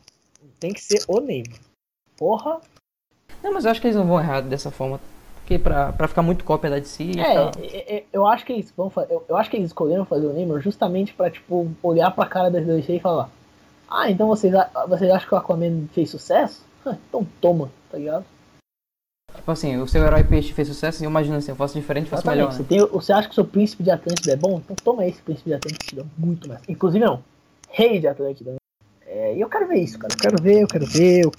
Tem 0.58 0.72
que 0.72 0.80
ser 0.80 1.02
o 1.08 1.20
Neymar. 1.20 1.58
Porra. 2.16 2.61
Não, 3.42 3.53
mas 3.53 3.64
eu 3.64 3.70
acho 3.70 3.81
que 3.81 3.87
eles 3.87 3.96
não 3.96 4.07
vão 4.07 4.20
errar 4.20 4.40
dessa 4.40 4.70
forma. 4.70 5.01
Porque 5.40 5.59
pra, 5.59 5.92
pra 5.92 6.07
ficar 6.07 6.22
muito 6.22 6.44
cópia 6.44 6.70
da 6.70 6.79
DC 6.79 7.12
É, 7.18 7.96
é, 7.96 8.05
eu 8.12 8.27
acho 8.27 8.44
que 8.46 8.53
eles 8.53 8.72
vão 8.77 8.88
fazer. 8.88 9.12
Eu, 9.12 9.25
eu 9.29 9.37
acho 9.37 9.51
que 9.51 9.57
eles 9.57 9.70
escolheram 9.70 10.05
fazer 10.05 10.27
o 10.27 10.33
Neymar 10.33 10.61
justamente 10.61 11.12
pra, 11.12 11.29
tipo, 11.31 11.68
olhar 11.83 12.11
pra 12.12 12.27
cara 12.27 12.51
das 12.51 12.64
DC 12.64 12.94
e 12.94 13.01
falar: 13.01 13.29
Ah, 13.90 14.09
então 14.11 14.29
vocês, 14.29 14.55
vocês 14.88 15.11
acham 15.11 15.29
que 15.29 15.35
o 15.35 15.38
Aquaman 15.38 15.87
fez 15.92 16.11
sucesso? 16.11 16.64
Então 17.09 17.27
toma, 17.40 17.70
tá 17.90 17.98
ligado? 17.98 18.25
Tipo 19.35 19.51
assim, 19.51 19.77
o 19.79 19.88
seu 19.88 20.05
herói 20.05 20.22
peixe 20.25 20.53
fez 20.53 20.68
sucesso 20.68 21.03
e 21.03 21.07
eu 21.07 21.11
imagino 21.11 21.37
assim, 21.37 21.51
eu 21.51 21.57
faço 21.57 21.75
diferente, 21.79 22.09
faço 22.11 22.22
Exatamente. 22.22 22.38
melhor, 22.38 22.53
Você, 22.53 22.62
né? 22.62 22.68
tem, 22.68 22.87
você 22.87 23.12
acha 23.12 23.29
que 23.29 23.33
o 23.33 23.35
seu 23.35 23.44
príncipe 23.44 23.83
de 23.83 23.90
Atlântida 23.90 24.33
é 24.33 24.37
bom? 24.37 24.59
Então 24.62 24.77
toma 24.85 25.07
esse 25.07 25.20
príncipe 25.22 25.48
de 25.51 25.55
Atlântida 25.55 26.07
muito 26.18 26.48
mais. 26.48 26.61
Inclusive 26.68 27.05
não. 27.05 27.22
Rei 27.70 27.98
de 27.98 28.07
Atlântida. 28.07 28.53
né? 28.53 28.57
É, 29.07 29.35
e 29.35 29.40
eu 29.40 29.48
quero 29.48 29.66
ver 29.68 29.79
isso, 29.79 29.98
cara. 29.98 30.12
Eu 30.12 30.18
quero 30.18 30.42
ver, 30.42 30.62
eu 30.62 30.68
quero 30.68 30.87
ver. 30.87 31.25
Eu... 31.25 31.33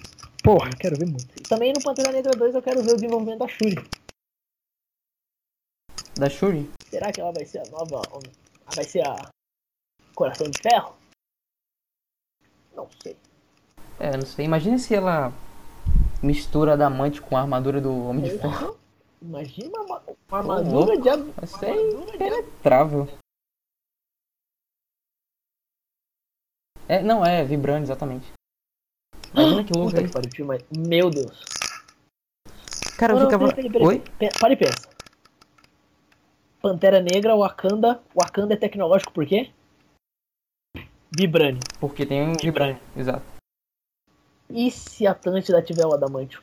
Porra, 0.44 0.70
eu 0.70 0.78
quero 0.78 0.98
ver 0.98 1.06
muito. 1.06 1.28
Também 1.48 1.72
no 1.74 1.82
Pantera 1.82 2.12
Negra 2.12 2.32
2 2.32 2.56
eu 2.56 2.62
quero 2.62 2.84
ver 2.84 2.92
o 2.92 2.96
desenvolvimento 2.96 3.40
da 3.40 3.48
Shuri. 3.48 3.76
Da 6.20 6.30
Shuri. 6.30 6.70
Será 6.90 7.12
que 7.12 7.22
ela 7.22 7.32
vai 7.32 7.46
ser 7.46 7.60
a 7.60 7.72
nova. 7.72 8.02
Ela 8.08 8.22
vai 8.76 8.84
ser 8.84 9.08
a. 9.08 9.30
Coração 10.14 10.48
de 10.48 10.60
Ferro? 10.62 10.96
Não 12.76 12.88
sei. 13.02 13.18
É, 14.00 14.16
não 14.16 14.26
sei. 14.26 14.46
Imagina 14.46 14.78
se 14.78 14.94
ela 14.94 15.32
mistura 16.22 16.74
Adamante 16.74 17.20
com 17.22 17.36
a 17.36 17.42
armadura 17.42 17.82
do 17.82 17.92
Homem 18.06 18.26
de 18.26 18.38
Ferro. 18.38 18.78
Imagina 19.22 19.80
uma, 19.82 20.04
uma 20.28 20.38
armadura 20.38 21.02
de. 21.02 21.10
ab- 21.10 21.32
Vai 21.32 21.48
ser 21.48 21.74
impenetrável. 22.14 23.08
É, 26.88 27.02
não, 27.02 27.26
é 27.26 27.44
vibrante, 27.44 27.84
exatamente. 27.86 28.32
Imagina 29.34 29.63
que 29.63 29.74
louco 29.74 29.91
Puta 29.91 30.04
que 30.08 30.13
pariu, 30.13 30.30
tio, 30.32 30.46
mas. 30.46 30.63
Meu 30.76 31.10
Deus. 31.10 31.43
Cara, 32.98 33.13
eu 33.13 33.19
Não, 33.19 33.26
ficava. 33.26 33.48
peraí, 33.54 33.72
peraí. 33.72 33.88
Oi? 33.88 34.00
Pe- 34.19 34.30
Para 34.39 34.54
e 34.54 34.58
pensa. 34.58 34.89
Pantera 36.62 37.02
Negra, 37.02 37.36
Wakanda. 37.36 38.02
Wakanda 38.15 38.54
é 38.54 38.58
tecnológico 38.58 39.12
por 39.12 39.26
quê? 39.26 39.52
Vibranium. 41.15 41.60
Porque 41.80 42.06
tem 42.06 42.22
um 42.24 42.34
vibrante, 42.34 42.82
exato. 42.96 43.26
E 44.50 44.69
se 44.72 45.06
a 45.08 45.12
Atlântida 45.12 45.62
tiver 45.62 45.86
o 45.86 45.93
Adamantio? 45.93 46.41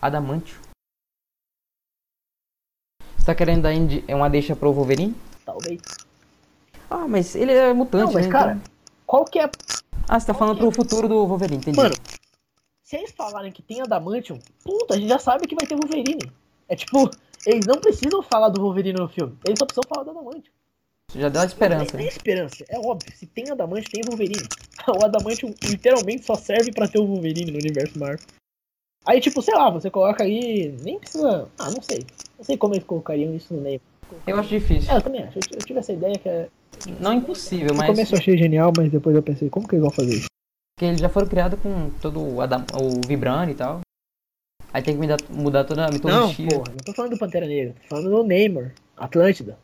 Adamantio. 0.00 0.60
Você 3.18 3.26
tá 3.26 3.34
querendo 3.34 3.62
dar 3.62 3.72
é 3.72 4.14
uma 4.14 4.30
deixa 4.30 4.54
pro 4.54 4.72
Wolverine? 4.72 5.14
Talvez. 5.44 5.80
Ah, 6.88 7.08
mas 7.08 7.34
ele 7.34 7.52
é 7.52 7.72
mutante, 7.72 8.04
Não, 8.06 8.12
mas 8.12 8.26
né? 8.26 8.32
cara, 8.32 8.52
Então- 8.52 8.72
qual 9.06 9.24
que 9.24 9.38
é. 9.40 9.50
Ah, 10.08 10.20
você 10.20 10.26
tá 10.26 10.34
falando 10.34 10.58
pro 10.58 10.70
futuro 10.70 11.08
do 11.08 11.26
Wolverine, 11.26 11.58
entendi. 11.58 11.76
Mano, 11.76 11.94
se 12.82 12.96
eles 12.96 13.10
falarem 13.10 13.50
que 13.50 13.62
tem 13.62 13.80
Adamantium, 13.80 14.38
puta, 14.62 14.94
a 14.94 14.96
gente 14.96 15.08
já 15.08 15.18
sabe 15.18 15.46
que 15.46 15.54
vai 15.54 15.66
ter 15.66 15.74
Wolverine. 15.74 16.30
É 16.68 16.76
tipo, 16.76 17.10
eles 17.44 17.66
não 17.66 17.80
precisam 17.80 18.22
falar 18.22 18.48
do 18.48 18.60
Wolverine 18.60 18.98
no 18.98 19.08
filme, 19.08 19.36
eles 19.44 19.58
só 19.58 19.66
precisam 19.66 19.88
falar 19.88 20.04
do 20.04 20.10
Adamantium. 20.10 20.52
Já 21.14 21.28
deu 21.28 21.40
uma 21.40 21.46
esperança. 21.46 21.86
Tem, 21.86 21.92
né? 21.92 21.98
tem 21.98 22.08
esperança, 22.08 22.64
é 22.68 22.78
óbvio. 22.78 23.16
Se 23.16 23.26
tem 23.26 23.50
Adamantium, 23.50 23.90
tem 23.90 24.02
Wolverine. 24.06 24.48
O 24.88 25.04
Adamantium 25.04 25.52
literalmente 25.64 26.24
só 26.24 26.36
serve 26.36 26.70
pra 26.70 26.86
ter 26.86 27.00
o 27.00 27.06
Wolverine 27.06 27.50
no 27.50 27.58
universo 27.58 27.98
Marvel. 27.98 28.24
Aí, 29.04 29.20
tipo, 29.20 29.42
sei 29.42 29.54
lá, 29.54 29.68
você 29.68 29.90
coloca 29.90 30.22
aí. 30.22 30.76
Nem 30.80 31.00
precisa. 31.00 31.48
Ah, 31.58 31.70
não 31.70 31.82
sei. 31.82 32.06
Não 32.38 32.44
sei 32.44 32.56
como 32.56 32.74
eles 32.74 32.84
colocariam 32.84 33.34
isso 33.34 33.52
no 33.52 33.60
Neymar. 33.60 33.95
Eu 34.26 34.38
acho 34.38 34.48
difícil. 34.48 34.92
É, 34.92 34.96
eu 34.96 35.02
também 35.02 35.22
acho. 35.22 35.38
Eu, 35.38 35.58
tive 35.58 35.78
essa 35.78 35.92
ideia 35.92 36.14
que 36.18 36.28
é. 36.28 36.48
Não 37.00 37.12
impossível, 37.12 37.68
No 37.68 37.74
mas. 37.78 37.86
começo 37.86 38.14
eu 38.14 38.18
achei 38.18 38.36
genial, 38.36 38.72
mas 38.76 38.90
depois 38.90 39.14
eu 39.16 39.22
pensei, 39.22 39.48
como 39.48 39.66
que 39.66 39.74
eles 39.74 39.82
vão 39.82 39.90
fazer 39.90 40.14
isso? 40.14 40.26
Porque 40.76 40.84
eles 40.90 41.00
já 41.00 41.08
foram 41.08 41.26
criados 41.26 41.58
com 41.60 41.90
todo 42.02 42.20
o, 42.20 42.40
Adam, 42.40 42.64
o 42.74 43.06
Vibrani 43.06 43.52
e 43.52 43.54
tal. 43.54 43.80
Aí 44.72 44.82
tem 44.82 44.94
que 44.94 45.00
mudar, 45.00 45.16
mudar 45.30 45.64
toda 45.64 45.84
a 45.84 45.86
Não, 45.86 45.92
mitologia. 45.94 46.48
porra, 46.48 46.68
não 46.70 46.76
tô 46.84 46.92
falando 46.92 47.12
do 47.12 47.18
Pantera 47.18 47.46
Negra, 47.46 47.74
tô 47.82 47.88
falando 47.88 48.10
do 48.10 48.24
Neymar, 48.24 48.72
Atlântida. 48.96 49.58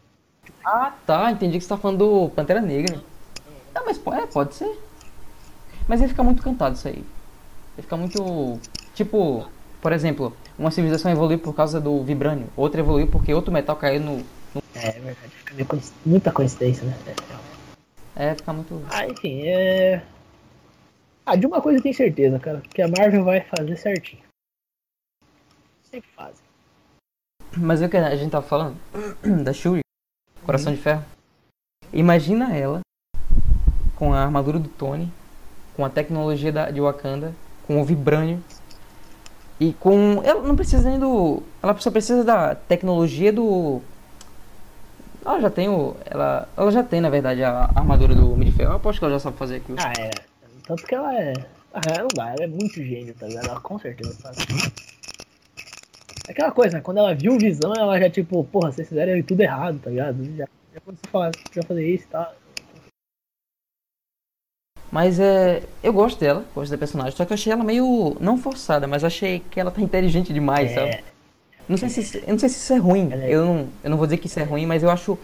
Ah, 0.64 0.94
tá. 1.06 1.30
Entendi 1.30 1.58
que 1.58 1.64
você 1.64 1.68
tá 1.68 1.76
falando 1.76 1.98
do 1.98 2.30
Pantera 2.30 2.60
Negra. 2.62 3.02
Ah, 3.74 3.82
mas 3.84 3.98
pode, 3.98 4.20
é, 4.22 4.26
pode 4.26 4.54
ser. 4.54 4.78
Mas 5.86 6.00
ia 6.00 6.08
ficar 6.08 6.22
muito 6.22 6.42
cantado 6.42 6.76
isso 6.76 6.88
aí. 6.88 7.04
Vai 7.76 7.82
ficar 7.82 7.96
muito. 7.96 8.58
Tipo, 8.94 9.46
por 9.82 9.92
exemplo, 9.92 10.34
uma 10.58 10.70
civilização 10.70 11.10
evoluiu 11.10 11.38
por 11.38 11.54
causa 11.54 11.80
do 11.80 12.02
vibrânio, 12.02 12.48
outra 12.56 12.80
evoluiu 12.80 13.06
porque 13.08 13.32
outro 13.34 13.52
metal 13.52 13.76
caiu 13.76 14.00
no. 14.00 14.24
É, 14.74 14.88
é 14.88 14.92
verdade, 14.92 15.28
fica 15.30 15.54
meio 15.54 15.66
coinc- 15.66 15.92
muita 16.04 16.32
coincidência, 16.32 16.84
né? 16.84 16.96
É. 18.16 18.30
É, 18.30 18.34
fica 18.34 18.52
muito. 18.52 18.82
Ah, 18.90 19.06
enfim, 19.06 19.42
é. 19.46 20.02
Ah, 21.24 21.36
de 21.36 21.46
uma 21.46 21.60
coisa 21.62 21.78
eu 21.78 21.82
tenho 21.82 21.94
certeza, 21.94 22.38
cara, 22.38 22.60
que 22.60 22.82
a 22.82 22.88
Marvel 22.88 23.24
vai 23.24 23.40
fazer 23.40 23.76
certinho. 23.76 24.22
Sempre 25.90 26.10
fazem. 26.14 26.42
Mas 27.56 27.82
é 27.82 27.86
o 27.86 27.88
que 27.88 27.96
a 27.96 28.16
gente 28.16 28.30
tava 28.30 28.46
falando 28.46 28.76
da 29.44 29.52
Shuri, 29.52 29.80
Coração 30.44 30.72
de 30.74 30.80
Ferro. 30.80 31.04
Imagina 31.92 32.56
ela 32.56 32.80
com 33.96 34.12
a 34.12 34.20
armadura 34.22 34.58
do 34.58 34.68
Tony, 34.68 35.12
com 35.76 35.84
a 35.84 35.90
tecnologia 35.90 36.50
da, 36.50 36.70
de 36.70 36.80
Wakanda, 36.80 37.34
com 37.66 37.80
o 37.80 37.84
vibrânio 37.84 38.42
e 39.62 39.72
com. 39.74 40.20
Ela 40.24 40.42
não 40.42 40.56
precisa 40.56 40.90
nem 40.90 40.98
do. 40.98 41.40
Ela 41.62 41.78
só 41.78 41.88
precisa 41.88 42.24
da 42.24 42.54
tecnologia 42.56 43.32
do. 43.32 43.80
Ela 45.24 45.40
já 45.40 45.50
tem 45.50 45.68
o. 45.68 45.94
Ela, 46.04 46.48
ela 46.56 46.72
já 46.72 46.82
tem, 46.82 47.00
na 47.00 47.08
verdade, 47.08 47.44
a 47.44 47.70
armadura 47.72 48.12
do 48.12 48.32
Homem 48.32 48.50
de 48.50 48.56
Ferro. 48.56 48.72
Eu 48.72 48.76
aposto 48.76 48.98
que 48.98 49.04
ela 49.04 49.14
já 49.14 49.20
sabe 49.20 49.36
fazer 49.36 49.56
aquilo. 49.56 49.78
Ah, 49.80 49.92
é. 49.96 50.10
Tanto 50.66 50.84
que 50.84 50.92
ela 50.92 51.16
é. 51.16 51.32
Ah, 51.72 51.80
ela 51.86 52.00
não 52.00 52.08
dá, 52.12 52.30
ela 52.30 52.42
é 52.42 52.46
muito 52.48 52.82
gênio, 52.82 53.14
tá 53.14 53.28
ligado? 53.28 53.46
Ela 53.50 53.60
com 53.60 53.78
certeza 53.78 54.14
faz. 54.20 54.36
Aquela 56.28 56.50
coisa, 56.50 56.76
né? 56.76 56.82
Quando 56.82 56.98
ela 56.98 57.14
viu 57.14 57.38
visão, 57.38 57.72
ela 57.72 58.00
já 58.00 58.10
tipo, 58.10 58.42
porra, 58.44 58.72
vocês 58.72 58.88
fizeram 58.88 59.22
tudo 59.22 59.42
errado, 59.42 59.78
tá 59.78 59.90
ligado? 59.90 60.24
Já, 60.36 60.48
já 60.74 60.80
quando 60.84 60.98
você 60.98 61.08
fala, 61.08 61.30
já 61.54 61.62
fazer 61.62 61.86
isso 61.88 62.04
e 62.04 62.08
tal. 62.08 62.34
Mas 64.92 65.18
é. 65.18 65.62
Eu 65.82 65.90
gosto 65.92 66.20
dela, 66.20 66.44
gosto 66.54 66.70
da 66.70 66.76
personagem, 66.76 67.16
só 67.16 67.24
que 67.24 67.32
eu 67.32 67.34
achei 67.34 67.50
ela 67.50 67.64
meio. 67.64 68.14
não 68.20 68.36
forçada, 68.36 68.86
mas 68.86 69.02
achei 69.02 69.40
que 69.50 69.58
ela 69.58 69.70
tá 69.70 69.80
inteligente 69.80 70.32
demais, 70.34 70.70
É. 70.70 70.74
sabe? 70.74 71.04
Não 71.66 71.76
sei 71.78 71.88
se, 71.88 72.18
eu 72.18 72.28
não 72.28 72.38
sei 72.38 72.48
se 72.50 72.56
isso 72.58 72.72
é 72.74 72.76
ruim. 72.76 73.08
É- 73.10 73.34
Eu 73.34 73.46
não, 73.46 73.68
eu 73.82 73.90
não 73.90 73.96
vou 73.96 74.06
dizer 74.06 74.18
que 74.18 74.26
isso 74.26 74.38
é 74.38 74.42
ruim, 74.42 74.66
mas 74.66 74.82
eu 74.82 74.90
acho 74.90 75.18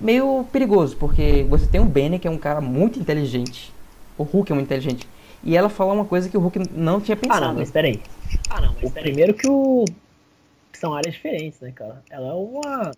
meio 0.00 0.46
perigoso, 0.50 0.96
porque 0.96 1.44
você 1.48 1.66
tem 1.66 1.80
o 1.80 1.84
Benny, 1.84 2.18
que 2.18 2.26
é 2.26 2.30
um 2.30 2.38
cara 2.38 2.60
muito 2.62 2.98
inteligente. 2.98 3.70
O 4.16 4.22
Hulk 4.22 4.50
é 4.50 4.54
muito 4.54 4.66
inteligente. 4.68 5.06
E 5.44 5.54
ela 5.56 5.68
fala 5.68 5.92
uma 5.92 6.04
coisa 6.06 6.28
que 6.30 6.36
o 6.36 6.40
Hulk 6.40 6.60
não 6.72 6.98
tinha 7.00 7.16
Ah, 7.16 7.20
pensado. 7.20 7.46
não, 7.48 7.54
mas 7.54 7.70
peraí. 7.70 8.00
Ah, 8.48 8.60
não, 8.62 8.74
mas 8.80 8.90
o 8.90 8.94
primeiro 8.94 9.34
que 9.34 9.46
o. 9.46 9.84
que 10.72 10.78
são 10.78 10.94
áreas 10.94 11.14
diferentes, 11.14 11.60
né, 11.60 11.70
cara? 11.74 12.02
Ela 12.08 12.28
é 12.30 12.32
uma. 12.32 12.90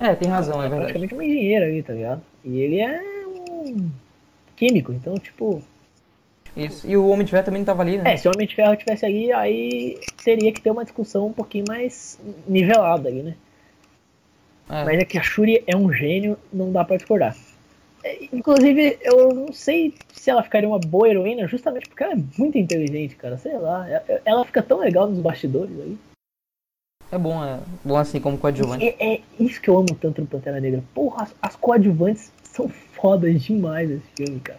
É, 0.00 0.14
tem 0.14 0.28
razão, 0.28 0.56
é 0.62 0.68
verdade. 0.68 0.78
praticamente 0.92 1.12
uma 1.14 1.24
engenheira 1.24 1.66
ali, 1.66 1.82
tá 1.82 1.92
ligado? 1.92 2.22
E 2.44 2.58
ele 2.58 2.80
é 2.80 3.00
um 3.26 3.90
químico, 4.56 4.92
então, 4.92 5.14
tipo. 5.18 5.62
Isso. 6.56 6.88
E 6.88 6.96
o 6.96 7.08
Homem 7.08 7.24
de 7.24 7.30
Ferro 7.30 7.44
também 7.44 7.60
não 7.60 7.66
tava 7.66 7.82
ali, 7.82 7.98
né? 7.98 8.14
É, 8.14 8.16
se 8.16 8.26
o 8.26 8.32
Homem 8.34 8.46
de 8.46 8.54
Ferro 8.54 8.72
estivesse 8.72 9.04
ali, 9.04 9.30
aí 9.32 10.00
teria 10.24 10.50
que 10.52 10.60
ter 10.60 10.70
uma 10.70 10.84
discussão 10.84 11.26
um 11.26 11.32
pouquinho 11.32 11.66
mais 11.68 12.18
nivelada 12.48 13.08
ali, 13.08 13.22
né? 13.22 13.34
É. 14.68 14.84
Mas 14.84 14.98
é 14.98 15.04
que 15.04 15.18
a 15.18 15.22
Shuri 15.22 15.62
é 15.66 15.76
um 15.76 15.92
gênio, 15.92 16.36
não 16.52 16.72
dá 16.72 16.84
pra 16.84 16.96
discordar. 16.96 17.36
É, 18.02 18.24
inclusive, 18.32 18.98
eu 19.02 19.28
não 19.34 19.52
sei 19.52 19.94
se 20.12 20.30
ela 20.30 20.42
ficaria 20.42 20.68
uma 20.68 20.78
boa 20.78 21.08
heroína, 21.08 21.46
justamente 21.46 21.88
porque 21.88 22.02
ela 22.04 22.14
é 22.14 22.22
muito 22.38 22.56
inteligente, 22.56 23.16
cara. 23.16 23.36
Sei 23.36 23.56
lá. 23.58 23.88
ela- 23.88 24.04
Ela 24.24 24.44
fica 24.44 24.62
tão 24.62 24.78
legal 24.78 25.08
nos 25.08 25.18
bastidores 25.20 25.78
aí. 25.78 25.96
É 27.12 27.18
bom, 27.18 27.44
é 27.44 27.60
bom 27.84 27.96
assim 27.96 28.20
como 28.20 28.36
coadjuvante. 28.38 28.84
É, 28.84 29.14
é 29.14 29.20
isso 29.38 29.60
que 29.60 29.68
eu 29.70 29.76
amo 29.76 29.94
tanto 30.00 30.20
no 30.20 30.26
Pantera 30.26 30.60
Negra. 30.60 30.82
Porra, 30.92 31.22
as, 31.24 31.34
as 31.40 31.54
coadjuvantes 31.56 32.32
são 32.56 32.68
fodas 32.68 33.42
demais 33.42 33.90
nesse 33.90 34.06
filme, 34.16 34.40
cara. 34.40 34.58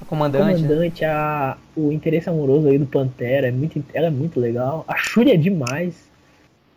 A 0.00 0.04
comandante. 0.04 0.44
né? 0.62 0.68
comandante, 0.68 1.04
a, 1.04 1.56
o 1.76 1.90
interesse 1.90 2.28
amoroso 2.28 2.68
aí 2.68 2.78
do 2.78 2.86
Pantera, 2.86 3.48
é 3.48 3.50
muito, 3.50 3.82
ela 3.94 4.08
é 4.08 4.10
muito 4.10 4.38
legal. 4.38 4.84
A 4.86 4.96
Shuri 4.96 5.30
é 5.30 5.36
demais. 5.36 6.12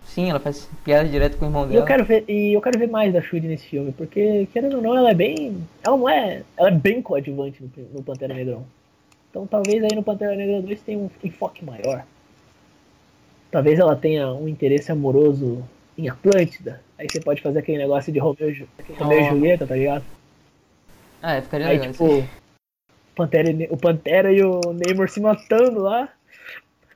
Sim, 0.06 0.30
ela 0.30 0.40
faz 0.40 0.70
piada 0.86 1.10
direto 1.10 1.38
com 1.38 1.46
o 1.46 1.48
irmão 1.50 1.66
E 1.66 1.70
dela. 1.70 1.82
eu 1.82 1.86
quero 1.86 2.06
ver, 2.06 2.24
e 2.30 2.54
eu 2.54 2.62
quero 2.62 2.80
ver 2.80 2.88
mais 2.88 3.12
da 3.12 3.22
Shuri 3.22 3.48
nesse 3.48 3.66
filme, 3.66 3.92
porque 3.92 4.48
querendo 4.54 4.78
ou 4.78 4.82
não, 4.82 4.96
ela 4.98 5.12
é 5.12 5.14
bem, 5.14 5.58
ela 5.84 5.98
não 5.98 6.08
é, 6.08 6.44
ela 6.56 6.70
é 6.70 6.72
bem 6.72 7.02
coadjuvante 7.02 7.62
no, 7.62 7.70
no 7.94 8.04
Pantera 8.04 8.34
Negrão. 8.34 8.64
Então 9.30 9.46
talvez 9.46 9.84
aí 9.84 9.94
no 9.94 10.04
Pantera 10.04 10.36
Negra 10.36 10.62
2 10.62 10.82
tenha 10.82 11.00
um 11.00 11.10
enfoque 11.24 11.66
maior. 11.66 12.06
Talvez 13.52 13.80
ela 13.80 13.96
tenha 13.96 14.32
um 14.32 14.48
interesse 14.48 14.92
amoroso 14.92 15.64
em 15.98 16.08
Atlântida. 16.08 16.82
Aí 16.98 17.08
você 17.10 17.20
pode 17.20 17.42
fazer 17.42 17.60
aquele 17.60 17.78
negócio 17.78 18.12
de 18.12 18.20
Romeu, 18.20 18.50
e 18.50 18.68
Romeu 18.98 19.20
e. 19.20 19.30
Julieta, 19.30 19.68
tá 19.68 19.76
ligado? 19.76 20.04
Ah, 21.22 21.36
é, 21.36 21.42
ficaria 21.42 21.68
Aí 21.68 21.78
legal. 21.78 21.92
tipo, 21.92 22.08
isso. 22.20 22.30
Pantera, 23.16 23.50
e 23.50 23.68
o 23.72 23.78
Pantera 23.78 24.32
e 24.32 24.44
o 24.44 24.60
Neymar 24.74 25.10
se 25.10 25.20
matando 25.20 25.82
lá. 25.82 26.10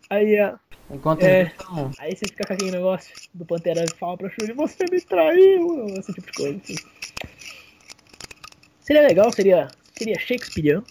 Aí 0.10 0.38
a, 0.40 0.60
Enquanto 0.90 1.24
é. 1.24 1.44
estão- 1.44 1.92
Aí 2.00 2.16
você 2.16 2.26
fica 2.28 2.46
com 2.46 2.54
aquele 2.54 2.72
negócio 2.72 3.14
do 3.34 3.46
Pantera 3.46 3.84
fala 3.98 4.18
pra 4.18 4.30
Shuri, 4.30 4.54
você 4.54 4.86
me 4.92 5.02
traiu, 5.02 5.86
esse 5.98 6.14
tipo 6.14 6.28
de 6.28 6.34
coisa. 6.34 6.58
assim. 6.64 6.76
Seria 8.82 9.02
legal, 9.08 9.32
seria, 9.32 9.68
seria 9.98 10.20
Shakespeareano. 10.20 10.84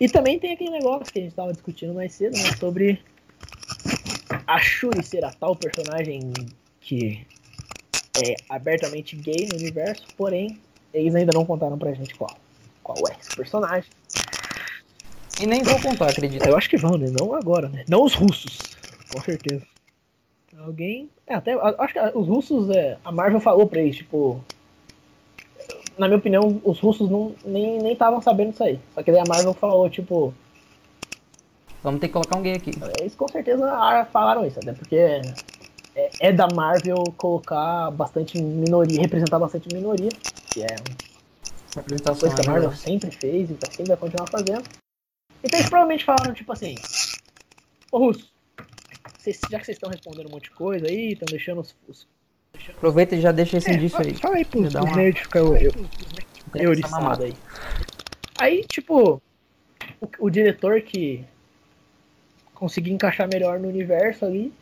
E 0.00 0.08
também 0.08 0.38
tem 0.38 0.52
aquele 0.52 0.70
negócio 0.70 1.12
que 1.12 1.18
a 1.20 1.22
gente 1.22 1.34
tava 1.34 1.52
discutindo 1.52 1.94
mais 1.94 2.12
cedo, 2.12 2.36
né, 2.36 2.52
sobre 2.58 3.00
a 4.46 4.58
Shuri 4.60 5.02
ser 5.02 5.24
a 5.24 5.30
tal 5.32 5.54
personagem 5.56 6.32
que 6.82 7.24
é 8.22 8.34
abertamente 8.48 9.16
gay 9.16 9.48
no 9.50 9.58
universo, 9.58 10.04
porém, 10.16 10.58
eles 10.92 11.14
ainda 11.14 11.32
não 11.32 11.46
contaram 11.46 11.78
pra 11.78 11.92
gente 11.92 12.14
qual, 12.14 12.36
qual 12.82 12.98
é 13.08 13.16
esse 13.18 13.34
personagem. 13.34 13.90
E 15.40 15.46
nem 15.46 15.62
vou 15.62 15.80
contar, 15.80 16.10
acredito. 16.10 16.46
Eu 16.46 16.56
acho 16.56 16.68
que 16.68 16.76
vão, 16.76 16.98
né? 16.98 17.06
Não 17.18 17.34
agora, 17.34 17.68
né? 17.68 17.84
Não 17.88 18.04
os 18.04 18.14
russos, 18.14 18.58
com 19.10 19.20
certeza. 19.22 19.66
Alguém. 20.58 21.08
É, 21.26 21.34
até. 21.34 21.54
Acho 21.54 21.94
que 21.94 22.18
os 22.18 22.28
russos, 22.28 22.68
é, 22.70 22.98
a 23.04 23.10
Marvel 23.10 23.40
falou 23.40 23.66
pra 23.66 23.80
eles, 23.80 23.96
tipo. 23.96 24.44
Na 25.96 26.06
minha 26.06 26.18
opinião, 26.18 26.60
os 26.64 26.78
russos 26.78 27.08
não, 27.10 27.34
nem 27.44 27.92
estavam 27.92 28.20
sabendo 28.20 28.50
disso 28.50 28.64
aí. 28.64 28.78
Só 28.94 29.02
que 29.02 29.10
daí 29.10 29.20
a 29.20 29.28
Marvel 29.28 29.54
falou, 29.54 29.88
tipo. 29.88 30.34
Vamos 31.82 32.00
ter 32.00 32.08
que 32.08 32.12
colocar 32.12 32.36
um 32.36 32.42
gay 32.42 32.54
aqui. 32.54 32.70
Eles 33.00 33.14
com 33.14 33.26
certeza 33.26 33.66
falaram 34.12 34.46
isso, 34.46 34.58
até 34.60 34.72
porque 34.72 35.20
é, 35.94 36.10
é 36.20 36.32
da 36.32 36.48
Marvel 36.48 37.02
colocar 37.16 37.90
bastante 37.90 38.40
minoria, 38.40 39.00
representar 39.00 39.38
bastante 39.38 39.72
minoria, 39.74 40.08
que 40.52 40.62
é 40.62 40.66
uma 40.66 41.82
Representação 41.82 42.20
coisa 42.20 42.34
que 42.34 42.40
a 42.40 42.44
é 42.44 42.46
Marvel 42.46 42.68
verdade. 42.70 42.82
sempre 42.82 43.10
fez 43.10 43.50
e 43.50 43.56
sempre 43.70 43.84
vai 43.88 43.96
continuar 43.96 44.26
fazendo. 44.28 44.62
Então 45.44 45.58
eles 45.58 45.68
provavelmente 45.68 46.04
falaram, 46.04 46.32
tipo 46.34 46.52
assim, 46.52 46.74
ô 47.90 47.98
Russo, 47.98 48.30
vocês- 49.18 49.40
já 49.50 49.58
que 49.58 49.64
vocês 49.66 49.76
estão 49.76 49.90
respondendo 49.90 50.28
um 50.28 50.30
monte 50.32 50.44
de 50.44 50.50
coisa 50.50 50.86
aí, 50.86 51.12
estão 51.12 51.26
deixando 51.30 51.60
os. 51.60 51.74
os... 51.88 52.06
Aproveita 52.70 53.16
e 53.16 53.20
já 53.20 53.32
deixa 53.32 53.56
esse 53.56 53.70
indício 53.72 54.00
aí. 54.00 54.14
Fala 54.14 54.36
aí 54.36 54.44
pros, 54.44 54.72
pros 54.72 54.84
uma- 54.84 54.96
nerds 54.96 55.22
ficar 55.22 55.38
eu, 55.40 55.56
eu, 55.56 55.72
euriçado 56.54 57.02
mamata. 57.02 57.24
aí. 57.24 57.34
Aí, 58.38 58.64
tipo, 58.64 59.20
o, 60.00 60.08
o 60.26 60.30
diretor 60.30 60.80
que 60.82 61.24
conseguir 62.54 62.92
encaixar 62.92 63.28
melhor 63.32 63.58
no 63.58 63.68
universo 63.68 64.24
ali, 64.24 64.52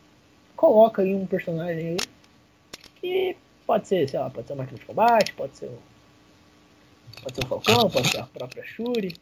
coloca 0.61 1.01
ali 1.01 1.15
um 1.15 1.25
personagem 1.25 1.87
ali 1.89 1.97
que 3.01 3.35
pode 3.65 3.87
ser, 3.87 4.07
sei 4.07 4.19
lá, 4.19 4.29
pode 4.29 4.45
ser 4.45 4.53
uma 4.53 4.59
máquina 4.61 4.77
de 4.77 4.85
combate, 4.85 5.33
pode 5.33 5.57
ser 5.57 5.65
o. 5.65 5.79
Pode 7.23 7.35
ser 7.35 7.43
o 7.43 7.47
Falcão, 7.47 7.89
pode 7.89 8.07
ser 8.09 8.19
a 8.19 8.23
própria 8.27 8.63
Shuri. 8.63 9.15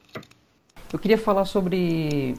Eu 0.91 0.99
queria 0.99 1.17
falar 1.17 1.45
sobre 1.45 2.35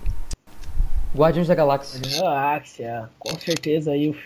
Guardiões 1.16 1.48
da 1.48 1.54
Galáxia. 1.54 2.00
Galáxia, 2.20 3.08
com 3.18 3.38
certeza 3.38 3.92
aí 3.92 4.10
o. 4.10 4.16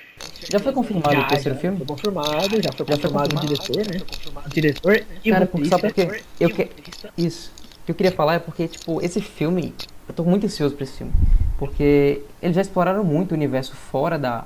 Já 0.51 0.59
foi 0.59 0.73
confirmado 0.73 1.13
Já, 1.13 1.21
o 1.23 1.29
terceiro 1.29 1.55
já 1.55 1.61
filme? 1.61 1.77
Foi 1.79 1.87
confirmado, 1.87 2.33
já 2.33 2.41
foi 2.43 2.59
Já 2.61 2.73
foi 2.73 2.87
confirmado 2.87 3.37
o 3.37 3.41
confirmado? 3.41 3.47
diretor, 3.47 3.95
né? 3.95 4.43
O 4.45 4.49
diretor 4.49 5.07
e 5.25 5.31
Cara, 5.31 5.45
o 5.45 5.49
por- 5.49 5.67
sabe 5.67 5.83
por 5.83 5.89
roteirista. 5.89 6.19
quê? 6.19 6.45
Eu 6.45 6.51
que... 6.51 6.71
Isso. 7.17 7.53
O 7.83 7.85
que 7.87 7.91
eu 7.93 7.95
queria 7.95 8.13
falar 8.13 8.35
é 8.35 8.39
porque, 8.41 8.67
tipo, 8.67 9.01
esse 9.01 9.21
filme. 9.21 9.73
Eu 10.09 10.15
tô 10.15 10.25
muito 10.25 10.47
ansioso 10.47 10.75
pra 10.75 10.83
esse 10.85 10.99
filme. 10.99 11.13
Porque 11.59 12.23
eles 12.43 12.57
já 12.57 12.61
exploraram 12.63 13.05
muito 13.05 13.33
o 13.33 13.35
universo 13.35 13.75
fora 13.77 14.19
da. 14.19 14.45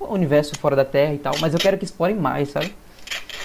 O 0.00 0.12
universo 0.12 0.58
fora 0.58 0.76
da 0.76 0.84
Terra 0.84 1.14
e 1.14 1.18
tal. 1.18 1.34
Mas 1.40 1.54
eu 1.54 1.60
quero 1.60 1.76
que 1.76 1.84
explorem 1.84 2.16
mais, 2.16 2.50
sabe? 2.50 2.74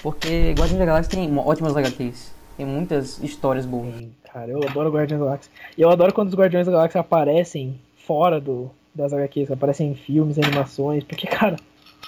Porque 0.01 0.51
Guardiões 0.51 0.79
da 0.79 0.85
Galáxia 0.85 1.11
tem 1.11 1.37
ótimas 1.37 1.75
HQs. 1.75 2.33
Tem 2.57 2.65
muitas 2.65 3.21
histórias 3.23 3.65
boas. 3.65 3.95
Sim, 3.95 4.13
Cara, 4.33 4.49
eu 4.49 4.59
adoro 4.67 4.91
Guardiões 4.91 5.19
da 5.19 5.25
Galáxia. 5.27 5.51
E 5.77 5.81
eu 5.81 5.89
adoro 5.89 6.11
quando 6.13 6.29
os 6.29 6.35
Guardiões 6.35 6.65
da 6.65 6.71
Galáxia 6.71 7.01
aparecem 7.01 7.79
fora 8.05 8.41
do, 8.41 8.69
das 8.93 9.13
HQs, 9.13 9.51
aparecem 9.51 9.91
em 9.91 9.95
filmes, 9.95 10.37
animações, 10.37 11.03
porque, 11.03 11.25
cara, 11.29 11.55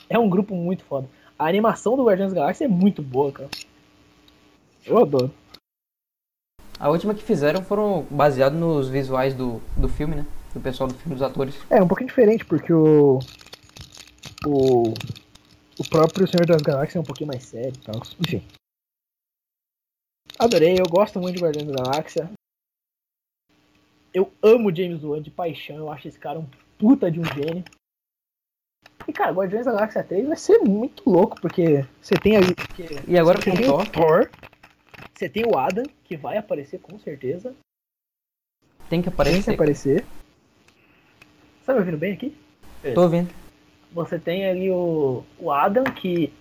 é 0.10 0.18
um 0.18 0.30
grupo 0.30 0.56
muito 0.56 0.84
foda. 0.84 1.08
A 1.38 1.48
animação 1.48 1.96
do 1.96 2.04
Guardiões 2.04 2.34
da 2.34 2.42
Galáxia 2.42 2.66
é 2.66 2.68
muito 2.68 3.02
boa, 3.02 3.32
cara. 3.32 3.50
Eu 4.86 4.98
adoro. 4.98 5.32
A 6.80 6.90
última 6.90 7.14
que 7.14 7.24
fizeram 7.24 7.62
foram 7.64 8.06
baseados 8.10 8.60
nos 8.60 8.90
visuais 8.90 9.34
do, 9.34 9.62
do 9.78 9.88
filme, 9.88 10.16
né? 10.16 10.26
Do 10.54 10.60
pessoal 10.60 10.88
do 10.88 10.96
filme, 10.96 11.16
dos 11.16 11.24
atores. 11.24 11.56
É, 11.70 11.82
um 11.82 11.88
pouquinho 11.88 12.08
diferente, 12.08 12.44
porque 12.44 12.74
o. 12.74 13.20
O. 14.46 14.94
O 15.78 15.90
próprio 15.90 16.26
Senhor 16.26 16.46
das 16.46 16.62
Galáxias 16.62 16.96
é 16.96 17.00
um 17.00 17.04
pouquinho 17.04 17.28
mais 17.28 17.44
sério 17.44 17.74
e 17.76 17.80
tal. 17.84 18.02
Enfim. 18.20 18.42
Adorei, 20.40 20.76
eu 20.80 20.86
gosto 20.90 21.20
muito 21.20 21.36
de 21.36 21.44
Guardiões 21.44 21.68
da 21.68 21.84
Galáxia. 21.84 22.32
Eu 24.14 24.32
amo 24.42 24.74
James 24.74 25.04
Wan 25.04 25.22
de 25.22 25.30
paixão, 25.30 25.76
eu 25.76 25.92
acho 25.92 26.08
esse 26.08 26.18
cara 26.18 26.40
um 26.40 26.48
puta 26.78 27.12
de 27.12 27.20
um 27.20 27.26
gênio. 27.26 27.64
E 29.06 29.12
cara, 29.12 29.34
Guardiões 29.34 29.66
da 29.66 29.74
Galáxia 29.74 30.04
3 30.04 30.28
vai 30.28 30.38
ser 30.38 30.60
muito 30.60 31.10
louco, 31.10 31.40
porque 31.42 31.86
você 32.02 32.16
tem 32.16 32.38
aí. 32.38 32.44
E 33.08 33.18
agora 33.18 33.42
você 33.42 33.52
tem 33.52 33.66
Thor. 33.66 33.82
o 33.82 33.90
Thor, 33.92 34.32
você 35.14 35.28
tem 35.28 35.46
o 35.46 35.58
Adam, 35.58 35.84
que 36.06 36.16
vai 36.16 36.38
aparecer 36.38 36.80
com 36.80 36.98
certeza. 37.00 37.54
Tem 38.90 39.02
que 39.02 39.10
Tem 39.10 39.10
que 39.10 39.10
aparecer. 39.10 39.54
aparecer. 39.54 40.06
Tá 41.66 41.74
me 41.74 41.80
ouvindo 41.80 41.98
bem 41.98 42.14
aqui? 42.14 42.38
Tô 42.94 43.02
ouvindo. 43.04 43.45
Você 43.96 44.20
tem 44.20 44.46
ali 44.48 44.70
o, 44.70 45.24
o 45.40 45.52
Adam, 45.52 45.86
que 45.86 46.32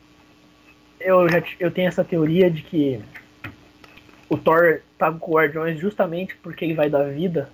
eu 1.00 1.28
já 1.28 1.40
eu 1.60 1.70
tenho 1.70 1.86
essa 1.88 2.04
teoria 2.04 2.50
de 2.50 2.62
que 2.62 3.00
o 4.28 4.36
Thor 4.36 4.80
tá 4.98 5.12
com 5.12 5.30
o 5.30 5.34
Guardiões 5.36 5.78
justamente 5.78 6.36
porque 6.38 6.64
ele 6.64 6.74
vai 6.74 6.90
dar 6.90 7.04
vida 7.12 7.50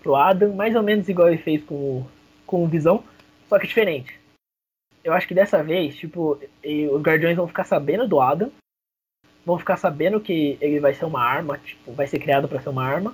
pro 0.00 0.14
Adam, 0.14 0.54
mais 0.54 0.76
ou 0.76 0.82
menos 0.82 1.08
igual 1.08 1.28
ele 1.28 1.38
fez 1.42 1.62
com, 1.64 1.74
o- 1.74 2.06
com 2.46 2.64
o 2.64 2.68
Visão, 2.68 3.02
só 3.48 3.58
que 3.58 3.66
diferente. 3.66 4.18
Eu 5.02 5.12
acho 5.12 5.26
que 5.26 5.34
dessa 5.34 5.60
vez, 5.62 5.96
tipo, 5.96 6.38
os 6.92 7.02
Guardiões 7.02 7.36
vão 7.36 7.48
ficar 7.48 7.64
sabendo 7.64 8.06
do 8.06 8.20
Adam, 8.20 8.52
vão 9.44 9.58
ficar 9.58 9.76
sabendo 9.76 10.20
que 10.20 10.56
ele 10.60 10.78
vai 10.78 10.94
ser 10.94 11.04
uma 11.06 11.22
arma, 11.22 11.58
tipo, 11.58 11.92
vai 11.92 12.06
ser 12.06 12.20
criado 12.20 12.46
pra 12.48 12.60
ser 12.60 12.68
uma 12.68 12.84
arma, 12.84 13.12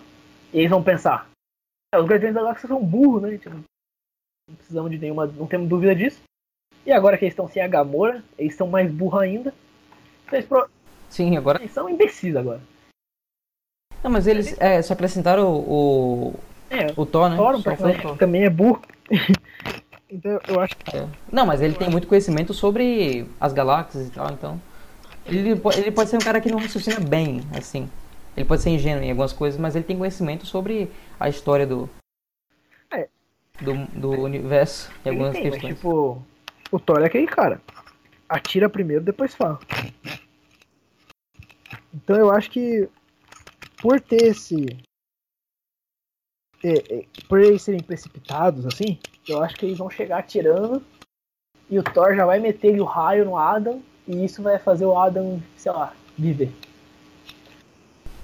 e 0.53 0.59
eles 0.59 0.71
vão 0.71 0.83
pensar, 0.83 1.29
"É, 1.95 1.99
os 1.99 2.07
Guardiões 2.07 2.35
da 2.35 2.43
Galáxia 2.43 2.69
são 2.69 2.85
burros, 2.85 3.23
né? 3.23 3.39
Tipo, 3.39 3.57
não 4.49 4.55
precisamos 4.57 4.91
de 4.91 4.99
nenhuma. 4.99 5.27
Não 5.27 5.47
temos 5.47 5.69
dúvida 5.69 5.95
disso. 5.95 6.21
E 6.85 6.93
agora 6.93 7.19
que 7.19 7.25
eles 7.25 7.33
estão 7.33 7.49
sem 7.49 7.63
a 7.63 7.69
Gamora, 7.69 8.23
eles 8.39 8.55
são 8.55 8.69
mais 8.69 8.91
burros 8.91 9.21
ainda. 9.21 9.53
Então 10.25 10.39
eles, 10.39 10.49
pro- 10.49 10.69
Sim, 11.11 11.37
agora. 11.37 11.59
eles 11.61 11.73
são 11.73 11.89
imbecis 11.89 12.37
agora. 12.37 12.61
Não, 14.03 14.11
mas 14.11 14.27
eles 14.27 14.57
é, 14.61 14.81
só 14.83 14.93
acrescentaram 14.95 15.53
o, 15.53 16.29
o, 16.29 16.35
É, 16.71 16.87
o 16.97 17.05
Thor, 17.05 17.29
né? 17.29 17.37
Thor, 17.37 17.57
um 17.57 17.63
personagem 17.63 18.01
que 18.01 18.19
também 18.19 18.45
é 18.45 18.51
burro. 18.51 18.81
então 20.09 20.41
eu 20.47 20.61
acho 20.61 20.77
que. 20.77 20.97
É. 20.97 21.09
Não, 21.33 21.45
mas 21.45 21.61
ele 21.61 21.75
tem 21.75 21.91
muito 21.91 22.07
conhecimento 22.07 22.55
sobre 22.55 23.27
as 23.41 23.53
galáxias 23.53 24.07
e 24.07 24.11
tal, 24.11 24.31
então. 24.31 24.61
Ele, 25.25 25.61
ele 25.77 25.91
pode 25.91 26.09
ser 26.09 26.17
um 26.17 26.21
cara 26.21 26.41
que 26.41 26.49
não 26.49 26.59
raciocina 26.61 27.01
bem, 27.01 27.41
assim. 27.59 27.91
Ele 28.37 28.47
pode 28.47 28.63
ser 28.63 28.71
ingênuo 28.71 29.03
em 29.03 29.11
algumas 29.11 29.33
coisas, 29.33 29.59
mas 29.59 29.75
ele 29.75 29.85
tem 29.85 29.99
conhecimento 29.99 30.47
sobre 30.47 30.89
a 31.19 31.29
história 31.29 31.67
do. 31.67 31.91
Do, 33.61 33.87
do 33.99 34.11
universo 34.23 34.91
em 35.05 35.09
Ele 35.09 35.11
algumas 35.11 35.33
tem, 35.33 35.45
mas, 35.45 35.53
questões. 35.53 35.75
tipo, 35.77 36.23
o 36.71 36.79
Thor 36.79 37.01
é 37.01 37.07
aquele 37.07 37.27
cara. 37.27 37.61
Atira 38.29 38.69
primeiro, 38.69 39.03
depois 39.03 39.35
fala. 39.35 39.59
Então 41.95 42.17
eu 42.17 42.31
acho 42.31 42.51
que 42.51 42.89
por 43.81 44.01
ter 44.01 44.25
esse. 44.27 44.67
é, 46.63 46.95
é, 46.99 47.05
por 47.29 47.41
eles 47.41 47.63
serem 47.63 47.83
precipitados 47.83 48.67
assim, 48.67 48.99
eu 49.29 49.43
acho 49.43 49.55
que 49.57 49.65
eles 49.67 49.79
vão 49.79 49.89
chegar 49.91 50.19
atirando 50.19 50.83
e 51.71 51.79
o 51.79 51.83
Thor 51.83 52.15
já 52.15 52.27
vai 52.27 52.39
meter 52.39 52.79
o 52.81 52.85
raio 52.85 53.25
no 53.25 53.37
Adam 53.37 53.83
e 54.07 54.25
isso 54.25 54.43
vai 54.43 54.59
fazer 54.59 54.85
o 54.87 54.99
Adam, 54.99 55.41
sei 55.57 55.73
lá, 55.73 55.95
viver. 56.19 56.53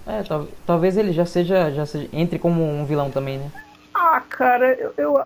É, 0.07 0.23
tal- 0.25 0.49
talvez 0.67 0.97
ele 0.97 1.13
já 1.13 1.25
seja, 1.25 1.71
já 1.71 1.87
seja. 1.87 2.09
entre 2.13 2.39
como 2.39 2.63
um 2.63 2.85
vilão 2.85 3.11
também, 3.11 3.39
né? 3.39 3.51
Ah, 4.05 4.21
cara, 4.21 4.75
eu, 4.75 4.93
eu, 4.97 5.25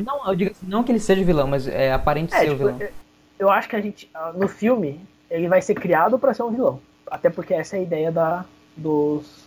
Não, 0.00 0.26
eu 0.28 0.36
digo 0.36 0.50
assim, 0.50 0.66
não 0.66 0.84
que 0.84 0.92
ele 0.92 1.00
seja 1.00 1.24
vilão, 1.24 1.48
mas 1.48 1.66
é 1.66 1.92
aparente 1.94 2.34
É, 2.34 2.40
ser 2.40 2.48
o 2.50 2.52
tipo, 2.52 2.58
vilão. 2.58 2.78
eu- 2.80 2.92
eu 3.38 3.50
acho 3.50 3.66
que 3.68 3.74
a 3.76 3.80
gente. 3.80 4.10
ah, 4.12 4.32
No 4.32 4.46
filme, 4.46 5.00
ele 5.30 5.48
vai 5.48 5.62
ser 5.62 5.74
criado 5.74 6.18
pra 6.18 6.34
ser 6.34 6.42
um 6.42 6.50
vilão. 6.50 6.78
Até 7.10 7.30
porque 7.30 7.54
essa 7.54 7.76
é 7.76 7.80
a 7.80 7.82
ideia 7.82 8.12
da, 8.12 8.44
dos. 8.76 9.46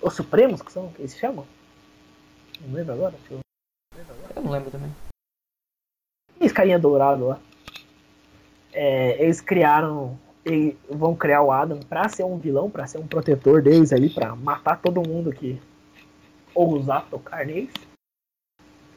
Os 0.00 0.14
Supremos, 0.14 0.62
que 0.62 0.72
são. 0.72 0.88
que 0.92 1.02
eles 1.02 1.10
se 1.12 1.18
chamam? 1.18 1.46
Não 2.62 2.72
lembro 2.74 2.94
agora. 2.94 3.14
Eu... 3.30 3.40
Eu 4.34 4.42
não 4.42 4.50
lembro 4.50 4.70
também. 4.70 4.90
Esse 6.40 6.54
carinha 6.54 6.78
dourado 6.78 7.26
lá. 7.26 7.38
É, 8.72 9.22
eles 9.22 9.42
criaram. 9.42 10.18
Eles 10.44 10.74
vão 10.88 11.14
criar 11.14 11.42
o 11.42 11.52
Adam 11.52 11.80
pra 11.80 12.08
ser 12.08 12.24
um 12.24 12.38
vilão, 12.38 12.70
pra 12.70 12.86
ser 12.86 12.96
um 12.98 13.06
protetor 13.06 13.60
deles 13.60 13.92
ali, 13.92 14.08
pra 14.08 14.34
matar 14.36 14.80
todo 14.80 15.06
mundo 15.06 15.32
que 15.32 15.60
ousar 16.54 17.04
tocar 17.10 17.44
neles. 17.44 17.72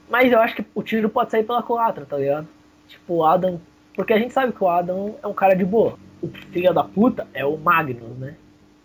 Mas 0.09 0.31
eu 0.31 0.39
acho 0.39 0.55
que 0.55 0.65
o 0.73 0.81
tiro 0.81 1.07
pode 1.09 1.31
sair 1.31 1.43
pela 1.43 1.61
culatra, 1.61 2.05
tá 2.05 2.17
ligado? 2.17 2.47
Tipo, 2.87 3.15
o 3.15 3.25
Adam. 3.25 3.61
Porque 3.95 4.13
a 4.13 4.17
gente 4.19 4.33
sabe 4.33 4.53
que 4.53 4.63
o 4.63 4.67
Adam 4.67 5.15
é 5.21 5.27
um 5.27 5.33
cara 5.33 5.55
de 5.55 5.63
boa. 5.65 5.97
O 6.21 6.27
filho 6.27 6.73
da 6.73 6.83
puta 6.83 7.27
é 7.33 7.45
o 7.45 7.57
Magnus, 7.57 8.17
né? 8.17 8.35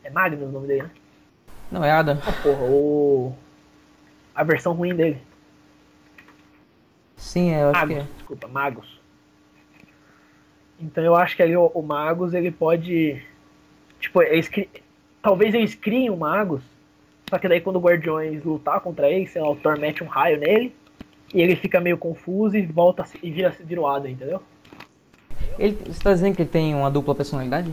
É 0.03 0.11
Magnus 0.11 0.49
o 0.49 0.53
nome 0.53 0.66
dele, 0.66 0.83
né? 0.83 0.91
Não, 1.70 1.83
é 1.85 1.91
Adam. 1.91 2.18
Ah, 2.27 2.33
porra, 2.43 2.64
o. 2.64 3.33
A 4.35 4.43
versão 4.45 4.72
ruim 4.75 4.95
dele. 4.95 5.20
Sim, 7.16 7.53
é, 7.53 7.62
eu 7.62 7.70
acho 7.70 7.87
que 7.87 7.95
Magus, 7.95 8.05
é. 8.11 8.12
desculpa, 8.16 8.49
Magus. 8.49 9.01
Então 10.79 11.03
eu 11.03 11.14
acho 11.14 11.37
que 11.37 11.43
ali 11.43 11.57
o, 11.57 11.66
o 11.66 11.83
Magus 11.83 12.35
ele 12.35 12.51
pode. 12.51 13.22
Tipo, 14.01 14.22
eles 14.22 14.49
cri- 14.49 14.68
talvez 15.22 15.55
eles 15.55 15.75
criem 15.75 16.11
o 16.11 16.16
Magus, 16.16 16.62
só 17.31 17.39
que 17.39 17.49
daí 17.49 17.61
quando 17.61 17.77
o 17.77 17.81
Guardiões 17.81 18.45
lutar 18.45 18.81
contra 18.81 19.09
ele, 19.09 19.27
sei 19.27 19.41
lá, 19.41 19.49
o 19.51 19.57
Thor 19.57 19.79
mete 19.79 20.05
um 20.05 20.09
raio 20.09 20.39
nele, 20.39 20.75
e 21.35 21.43
ele 21.43 21.57
fica 21.57 21.80
meio 21.80 21.99
confuso 21.99 22.57
e 22.57 22.64
volta 22.64 23.05
e 23.20 23.30
vira, 23.30 23.51
vira 23.51 23.80
o 23.80 23.87
Adam, 23.87 24.09
entendeu? 24.09 24.41
Ele, 25.59 25.76
você 25.85 26.01
tá 26.01 26.12
dizendo 26.12 26.37
que 26.37 26.43
ele 26.43 26.49
tem 26.49 26.74
uma 26.74 26.91
dupla 26.91 27.14
personalidade? 27.14 27.70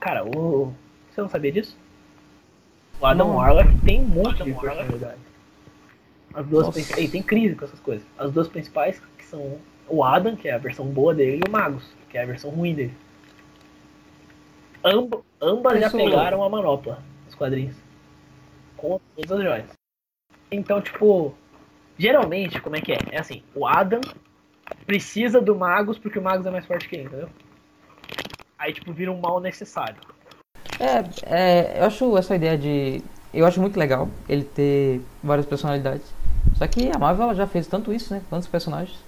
Cara, 0.00 0.24
o. 0.24 0.72
Você 1.10 1.20
não 1.20 1.28
sabia 1.28 1.52
disso? 1.52 1.76
O 2.98 3.06
Adam 3.06 3.28
Não. 3.28 3.36
Warlock 3.36 3.78
tem 3.80 4.04
de 4.04 4.52
personalidade. 4.54 5.18
As 6.34 6.46
duas 6.46 6.70
principais. 6.70 7.02
Ele 7.02 7.12
tem 7.12 7.22
crise 7.22 7.54
com 7.54 7.64
essas 7.64 7.80
coisas. 7.80 8.06
As 8.18 8.32
duas 8.32 8.48
principais 8.48 9.00
que 9.18 9.24
são 9.24 9.58
o 9.88 10.02
Adam, 10.02 10.34
que 10.34 10.48
é 10.48 10.54
a 10.54 10.58
versão 10.58 10.86
boa 10.86 11.14
dele, 11.14 11.42
e 11.44 11.48
o 11.48 11.52
Magus, 11.52 11.84
que 12.08 12.18
é 12.18 12.22
a 12.22 12.26
versão 12.26 12.50
ruim 12.50 12.74
dele. 12.74 12.94
Amb 14.82 15.16
ambas 15.40 15.80
já 15.80 15.90
pegaram 15.90 16.42
a 16.42 16.48
manopla 16.48 17.02
nos 17.24 17.34
quadrinhos. 17.34 17.76
Com 18.76 19.00
todas 19.14 19.32
as 19.32 19.42
joias. 19.42 19.70
Então, 20.50 20.80
tipo, 20.80 21.34
geralmente, 21.98 22.60
como 22.60 22.76
é 22.76 22.80
que 22.80 22.92
é? 22.92 22.98
É 23.10 23.20
assim, 23.20 23.42
o 23.54 23.66
Adam 23.66 24.00
precisa 24.86 25.40
do 25.40 25.54
Magus 25.54 25.98
porque 25.98 26.18
o 26.18 26.22
Magus 26.22 26.46
é 26.46 26.50
mais 26.50 26.66
forte 26.66 26.88
que 26.88 26.96
ele, 26.96 27.06
entendeu? 27.06 27.28
Aí, 28.58 28.72
tipo, 28.72 28.92
vira 28.92 29.12
um 29.12 29.20
mal 29.20 29.40
necessário. 29.40 29.96
É, 30.80 31.04
é, 31.24 31.80
eu 31.80 31.84
acho 31.84 32.16
essa 32.16 32.34
ideia 32.34 32.56
de. 32.56 33.02
Eu 33.32 33.46
acho 33.46 33.60
muito 33.60 33.78
legal 33.78 34.08
ele 34.28 34.44
ter 34.44 35.00
várias 35.22 35.46
personalidades. 35.46 36.12
Só 36.54 36.66
que 36.66 36.90
a 36.94 36.98
Marvel 36.98 37.34
já 37.34 37.46
fez 37.46 37.66
tanto 37.66 37.92
isso, 37.92 38.14
né? 38.14 38.22
Tantos 38.30 38.48
personagens. 38.48 38.98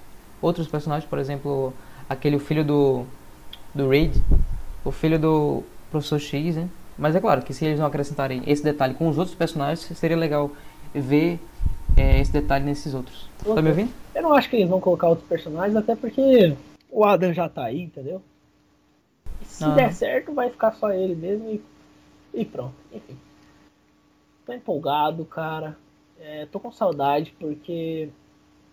Outros 0.40 0.68
personagens, 0.68 1.08
por 1.08 1.18
exemplo, 1.18 1.72
aquele 2.08 2.38
filho 2.38 2.64
do. 2.64 3.06
do 3.74 3.88
Raid, 3.88 4.22
o 4.84 4.90
filho 4.90 5.18
do 5.18 5.62
Professor 5.90 6.18
X, 6.18 6.56
né? 6.56 6.68
Mas 6.98 7.14
é 7.14 7.20
claro 7.20 7.42
que 7.42 7.54
se 7.54 7.64
eles 7.64 7.78
não 7.78 7.86
acrescentarem 7.86 8.42
esse 8.46 8.62
detalhe 8.62 8.94
com 8.94 9.08
os 9.08 9.18
outros 9.18 9.36
personagens, 9.36 9.80
seria 9.96 10.16
legal 10.16 10.50
ver 10.92 11.38
é, 11.98 12.20
esse 12.20 12.32
detalhe 12.32 12.64
nesses 12.64 12.94
outros. 12.94 13.28
Tá 13.44 13.60
me 13.60 13.70
ouvindo? 13.70 13.92
Eu 14.14 14.22
não 14.22 14.32
acho 14.32 14.48
que 14.48 14.56
eles 14.56 14.68
vão 14.68 14.80
colocar 14.80 15.08
outros 15.08 15.28
personagens, 15.28 15.76
até 15.76 15.96
porque 15.96 16.56
o 16.88 17.04
Adam 17.04 17.32
já 17.32 17.48
tá 17.48 17.64
aí, 17.64 17.82
entendeu? 17.82 18.22
E 19.40 19.44
se 19.44 19.64
Aham. 19.64 19.74
der 19.74 19.92
certo, 19.92 20.32
vai 20.32 20.50
ficar 20.50 20.72
só 20.72 20.92
ele 20.92 21.14
mesmo 21.14 21.50
e, 21.50 21.62
e 22.32 22.44
pronto. 22.44 22.74
Enfim. 22.92 23.18
Tô 24.46 24.52
empolgado, 24.52 25.24
cara. 25.24 25.76
É, 26.18 26.46
tô 26.46 26.58
com 26.58 26.72
saudade 26.72 27.34
porque 27.38 28.08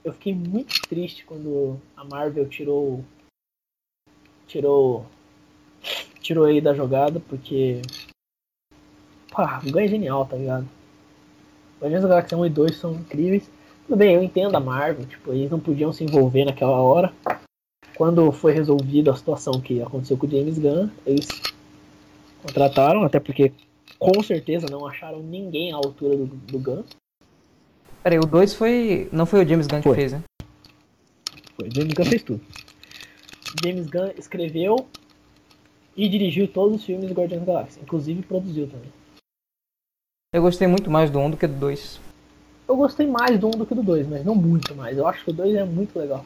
eu 0.04 0.14
fiquei 0.14 0.34
muito 0.34 0.82
triste 0.88 1.26
quando 1.26 1.80
a 1.98 2.04
Marvel 2.04 2.48
tirou. 2.48 3.04
Tirou. 4.48 5.06
Tirou 6.20 6.48
ele 6.48 6.62
da 6.62 6.74
jogada, 6.74 7.20
porque. 7.20 7.82
Pá, 9.32 9.62
o 9.66 9.72
ganho 9.72 9.86
é 9.86 9.90
genial, 9.90 10.26
tá 10.26 10.38
ligado? 10.38 10.68
Guardiões 11.80 12.04
da 12.04 12.10
Galáxia 12.10 12.38
1 12.38 12.46
e 12.46 12.50
2 12.50 12.76
são 12.76 12.94
incríveis. 12.94 13.50
Tudo 13.88 13.98
bem, 13.98 14.16
eu 14.16 14.24
entendo 14.24 14.56
a 14.56 14.60
Marvel, 14.60 15.06
tipo, 15.06 15.32
eles 15.32 15.52
não 15.52 15.60
podiam 15.60 15.94
se 15.94 16.04
envolver 16.04 16.46
naquela 16.46 16.82
hora. 16.82 17.14
Quando 17.96 18.32
foi 18.32 18.52
resolvida 18.52 19.12
a 19.12 19.16
situação 19.16 19.62
que 19.62 19.82
aconteceu 19.82 20.18
com 20.18 20.26
o 20.26 20.30
James 20.30 20.58
Gunn, 20.58 20.90
eles 21.06 21.28
contrataram, 22.42 23.04
até 23.04 23.20
porque 23.20 23.54
com 23.98 24.22
certeza 24.22 24.68
não 24.70 24.86
acharam 24.86 25.20
ninguém 25.20 25.72
à 25.72 25.76
altura 25.76 26.18
do, 26.18 26.26
do 26.26 26.60
Gunn. 26.60 26.84
Peraí, 28.04 28.20
o 28.20 28.26
2 28.26 28.54
foi. 28.54 29.10
Não 29.12 29.26
foi 29.26 29.44
o 29.44 29.48
James 29.48 29.68
Gunn 29.68 29.78
que 29.78 29.88
Foi. 29.88 29.96
fez, 29.96 30.12
né? 30.12 30.24
Foi, 31.56 31.70
James 31.74 31.94
Gunn 31.94 32.06
fez 32.06 32.24
tudo. 32.24 32.42
James 33.64 33.88
Gunn 33.88 34.12
escreveu 34.18 34.88
e 35.96 36.10
dirigiu 36.10 36.48
todos 36.48 36.76
os 36.78 36.86
filmes 36.86 37.08
do 37.08 37.14
Guardiões 37.14 37.46
da 37.46 37.54
Galáxia, 37.54 37.82
inclusive 37.82 38.22
produziu 38.24 38.68
também. 38.68 38.90
Eu 40.36 40.42
gostei 40.42 40.68
muito 40.68 40.92
mais 40.92 41.10
do 41.10 41.18
1 41.18 41.30
do 41.32 41.38
que 41.38 41.48
do 41.48 41.54
2. 41.54 41.98
Eu 42.68 42.76
gostei 42.76 43.08
mais 43.08 43.40
do 43.40 43.48
1 43.48 43.52
do 43.52 43.66
que 43.66 43.74
do 43.74 43.82
2, 43.82 44.06
mas 44.06 44.26
não 44.26 44.36
muito 44.36 44.76
mais. 44.76 44.98
Eu 44.98 45.08
acho 45.08 45.24
que 45.24 45.30
o 45.30 45.34
2 45.34 45.56
é 45.56 45.64
muito 45.64 45.98
legal. 45.98 46.26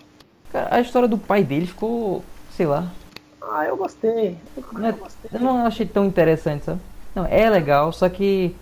Cara, 0.52 0.68
a 0.76 0.82
história 0.82 1.08
do 1.08 1.16
pai 1.16 1.44
dele 1.44 1.68
ficou. 1.68 2.24
sei 2.54 2.66
lá. 2.66 2.92
Ah, 3.40 3.66
eu 3.68 3.78
gostei. 3.78 4.36
Eu, 4.58 4.64
Não 4.74 4.86
é- 4.88 4.90
eu 4.90 4.94
gostei. 4.98 5.30
Eu 5.32 5.40
não 5.40 5.64
achei 5.64 5.86
tão 5.86 6.06
interessante, 6.06 6.66
sabe? 6.66 6.80
Não, 7.14 7.24
é 7.28 7.48
legal, 7.52 7.94
só 7.94 8.10
que 8.10 8.56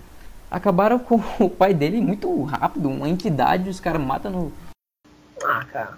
acabaram 0.52 1.00
com 1.00 1.16
o 1.40 1.50
pai 1.50 1.74
dele 1.74 2.02
muito 2.02 2.44
rápido, 2.44 2.90
uma 2.90 3.08
entidade, 3.08 3.70
os 3.70 3.80
caras 3.80 4.02
matam 4.02 4.30
no... 4.32 4.52
Ah, 5.46 5.64
cara. 5.72 5.98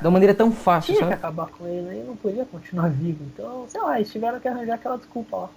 De 0.00 0.06
uma 0.06 0.12
maneira 0.12 0.34
tão 0.34 0.50
fácil, 0.50 0.94
Tinha 0.94 1.04
que 1.06 1.10
sabe? 1.10 1.14
acabar 1.14 1.48
com 1.48 1.66
ele, 1.66 1.82
né? 1.82 1.96
Ele 1.96 2.06
não 2.06 2.16
podia 2.16 2.46
continuar 2.46 2.88
vivo. 2.88 3.22
Então, 3.24 3.66
sei 3.68 3.80
lá, 3.82 3.96
eles 3.98 4.10
tiveram 4.10 4.40
que 4.40 4.48
arranjar 4.48 4.76
aquela 4.76 4.96
desculpa 4.96 5.36
lá. 5.36 5.48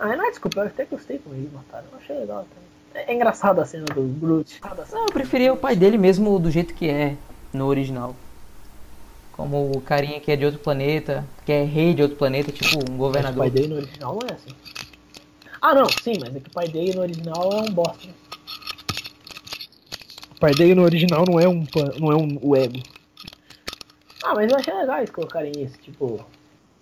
Ah, 0.00 0.16
não 0.16 0.26
é 0.26 0.30
desculpa, 0.30 0.60
eu 0.60 0.66
até 0.66 0.84
gostei 0.84 1.18
como 1.18 1.34
eles 1.34 1.52
mataram. 1.52 1.86
Eu 1.92 1.98
achei 1.98 2.16
legal 2.18 2.46
também. 2.54 2.68
É, 3.06 3.12
é 3.12 3.14
engraçado 3.14 3.60
a 3.60 3.64
cena 3.64 3.84
do 3.86 4.02
Groot. 4.02 4.60
Não, 4.92 5.06
eu 5.06 5.12
preferia 5.12 5.52
o 5.52 5.56
pai 5.56 5.74
dele 5.76 5.98
mesmo 5.98 6.38
do 6.38 6.50
jeito 6.50 6.74
que 6.74 6.88
é 6.88 7.16
no 7.52 7.66
original. 7.66 8.14
Como 9.32 9.70
o 9.76 9.80
carinha 9.80 10.20
que 10.20 10.32
é 10.32 10.36
de 10.36 10.44
outro 10.44 10.60
planeta, 10.60 11.24
que 11.46 11.52
é 11.52 11.62
rei 11.64 11.94
de 11.94 12.02
outro 12.02 12.16
planeta, 12.16 12.50
tipo 12.50 12.76
um 12.76 12.78
Mas 12.82 12.94
o 12.94 12.96
governador. 12.98 13.38
pai 13.38 13.50
dele 13.50 13.68
no 13.68 13.76
original 13.76 14.14
não 14.20 14.28
é 14.28 14.32
assim. 14.32 14.50
Ah, 15.60 15.74
não, 15.74 15.86
sim, 16.00 16.18
mas 16.20 16.34
é 16.36 16.40
que 16.40 16.48
o 16.48 16.52
pai 16.52 16.68
dele 16.68 16.92
no 16.94 17.00
original 17.02 17.52
é 17.52 17.60
um 17.60 17.70
bosta. 17.72 18.06
né? 18.06 18.12
O 20.32 20.40
pai 20.40 20.54
dele 20.54 20.74
no 20.74 20.82
original 20.82 21.26
não 21.26 21.38
é 21.40 21.48
um, 21.48 21.64
pan- 21.66 21.92
não 21.98 22.12
é 22.12 22.16
um 22.16 22.38
o 22.42 22.54
ego. 22.56 22.78
Ah, 24.22 24.34
mas 24.34 24.48
eu 24.50 24.56
achei 24.56 24.74
legal 24.74 24.98
eles 24.98 25.10
colocarem 25.10 25.62
isso, 25.62 25.76
tipo. 25.82 26.24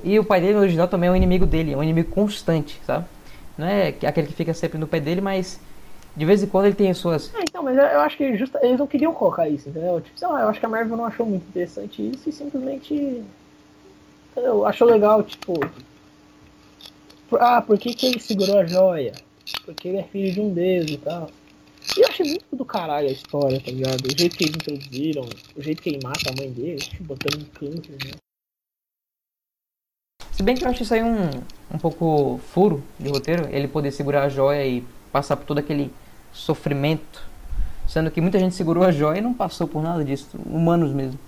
E 0.05 0.19
o 0.19 0.25
pai 0.25 0.41
dele 0.41 0.55
no 0.55 0.61
original 0.61 0.89
também 0.89 1.09
é 1.09 1.13
um 1.13 1.17
inimigo 1.17 1.47
dele, 1.47 1.73
é 1.73 1.77
um 1.77 1.83
inimigo 1.83 2.11
constante, 2.11 2.81
sabe? 2.87 3.07
Não 3.57 3.67
é 3.67 3.93
que- 3.93 4.07
aquele 4.07 4.27
que 4.27 4.35
fica 4.35 4.53
sempre 4.55 4.79
no 4.79 4.87
pé 4.87 5.01
dele, 5.01 5.21
mas 5.21 5.59
de 6.15 6.25
vez 6.25 6.43
em 6.43 6.47
quando 6.47 6.67
ele 6.67 6.75
tem 6.75 6.91
as 6.91 6.99
suas. 6.99 7.35
É, 7.35 7.41
então, 7.43 7.63
mas 7.63 7.77
eu, 7.77 8.01
acho 8.01 8.17
que 8.17 8.37
justa, 8.37 8.59
eles 8.63 8.79
não 8.79 8.87
queriam 8.87 9.13
colocar 9.13 9.49
isso, 9.49 9.69
entendeu? 9.69 10.01
Tipo, 10.01 10.19
sei 10.19 10.29
lá, 10.29 10.43
eu 10.43 10.49
acho 10.49 10.61
que 10.61 10.67
a 10.67 10.69
Marvel 10.69 10.97
não 10.97 11.05
achou 11.07 11.27
muito 11.27 11.47
interessante 11.49 12.11
isso 12.11 12.29
e 12.29 12.33
simplesmente. 12.33 13.23
Eu 14.37 14.67
achou 14.67 14.87
legal, 14.87 15.23
tipo. 15.23 15.55
Ah, 17.41 17.61
por 17.61 17.79
que, 17.79 17.95
que 17.95 18.07
ele 18.07 18.21
segurou 18.21 18.59
a 18.59 18.65
joia? 18.65 19.13
Porque 19.65 19.89
ele 19.89 19.99
é 19.99 20.03
filho 20.05 20.33
de 20.33 20.41
um 20.41 20.53
deus 20.53 20.91
e 20.91 20.97
tal. 20.99 21.29
E 21.97 22.01
eu 22.01 22.09
achei 22.09 22.27
muito 22.27 22.45
do 22.53 22.65
caralho 22.65 23.09
a 23.09 23.13
história, 23.13 23.61
tá 23.61 23.71
ligado? 23.71 24.05
O 24.07 24.19
jeito 24.19 24.37
que 24.37 24.45
eles 24.45 24.57
introduziram, 24.57 25.29
o 25.57 25.63
jeito 25.63 25.83
que 25.83 25.89
ele 25.91 26.01
mata 26.03 26.31
a 26.31 26.37
mãe 26.39 26.51
dele, 26.51 26.77
tipo, 26.77 27.05
botando 27.05 27.41
um 27.43 27.45
câncer, 27.47 27.93
né? 28.05 28.11
Se 30.37 30.43
bem 30.43 30.55
que 30.55 30.66
eu 30.66 30.68
acho 30.68 30.82
isso 30.82 30.93
aí 30.93 31.03
um, 31.03 31.30
um 31.72 31.78
pouco 31.78 32.39
furo 32.53 32.84
de 33.01 33.09
roteiro, 33.09 33.49
ele 33.51 33.66
poder 33.66 33.91
segurar 33.91 34.24
a 34.24 34.28
joia 34.28 34.66
e 34.66 34.84
passar 35.11 35.34
por 35.34 35.47
todo 35.47 35.57
aquele 35.57 35.91
sofrimento. 36.30 37.22
Sendo 37.89 38.11
que 38.11 38.20
muita 38.20 38.39
gente 38.39 38.55
segurou 38.55 38.84
a 38.84 38.93
joia 38.93 39.16
e 39.16 39.22
não 39.22 39.32
passou 39.32 39.66
por 39.66 39.82
nada 39.82 40.05
disso. 40.05 40.28
Humanos 40.45 40.93
mesmo. 40.93 41.18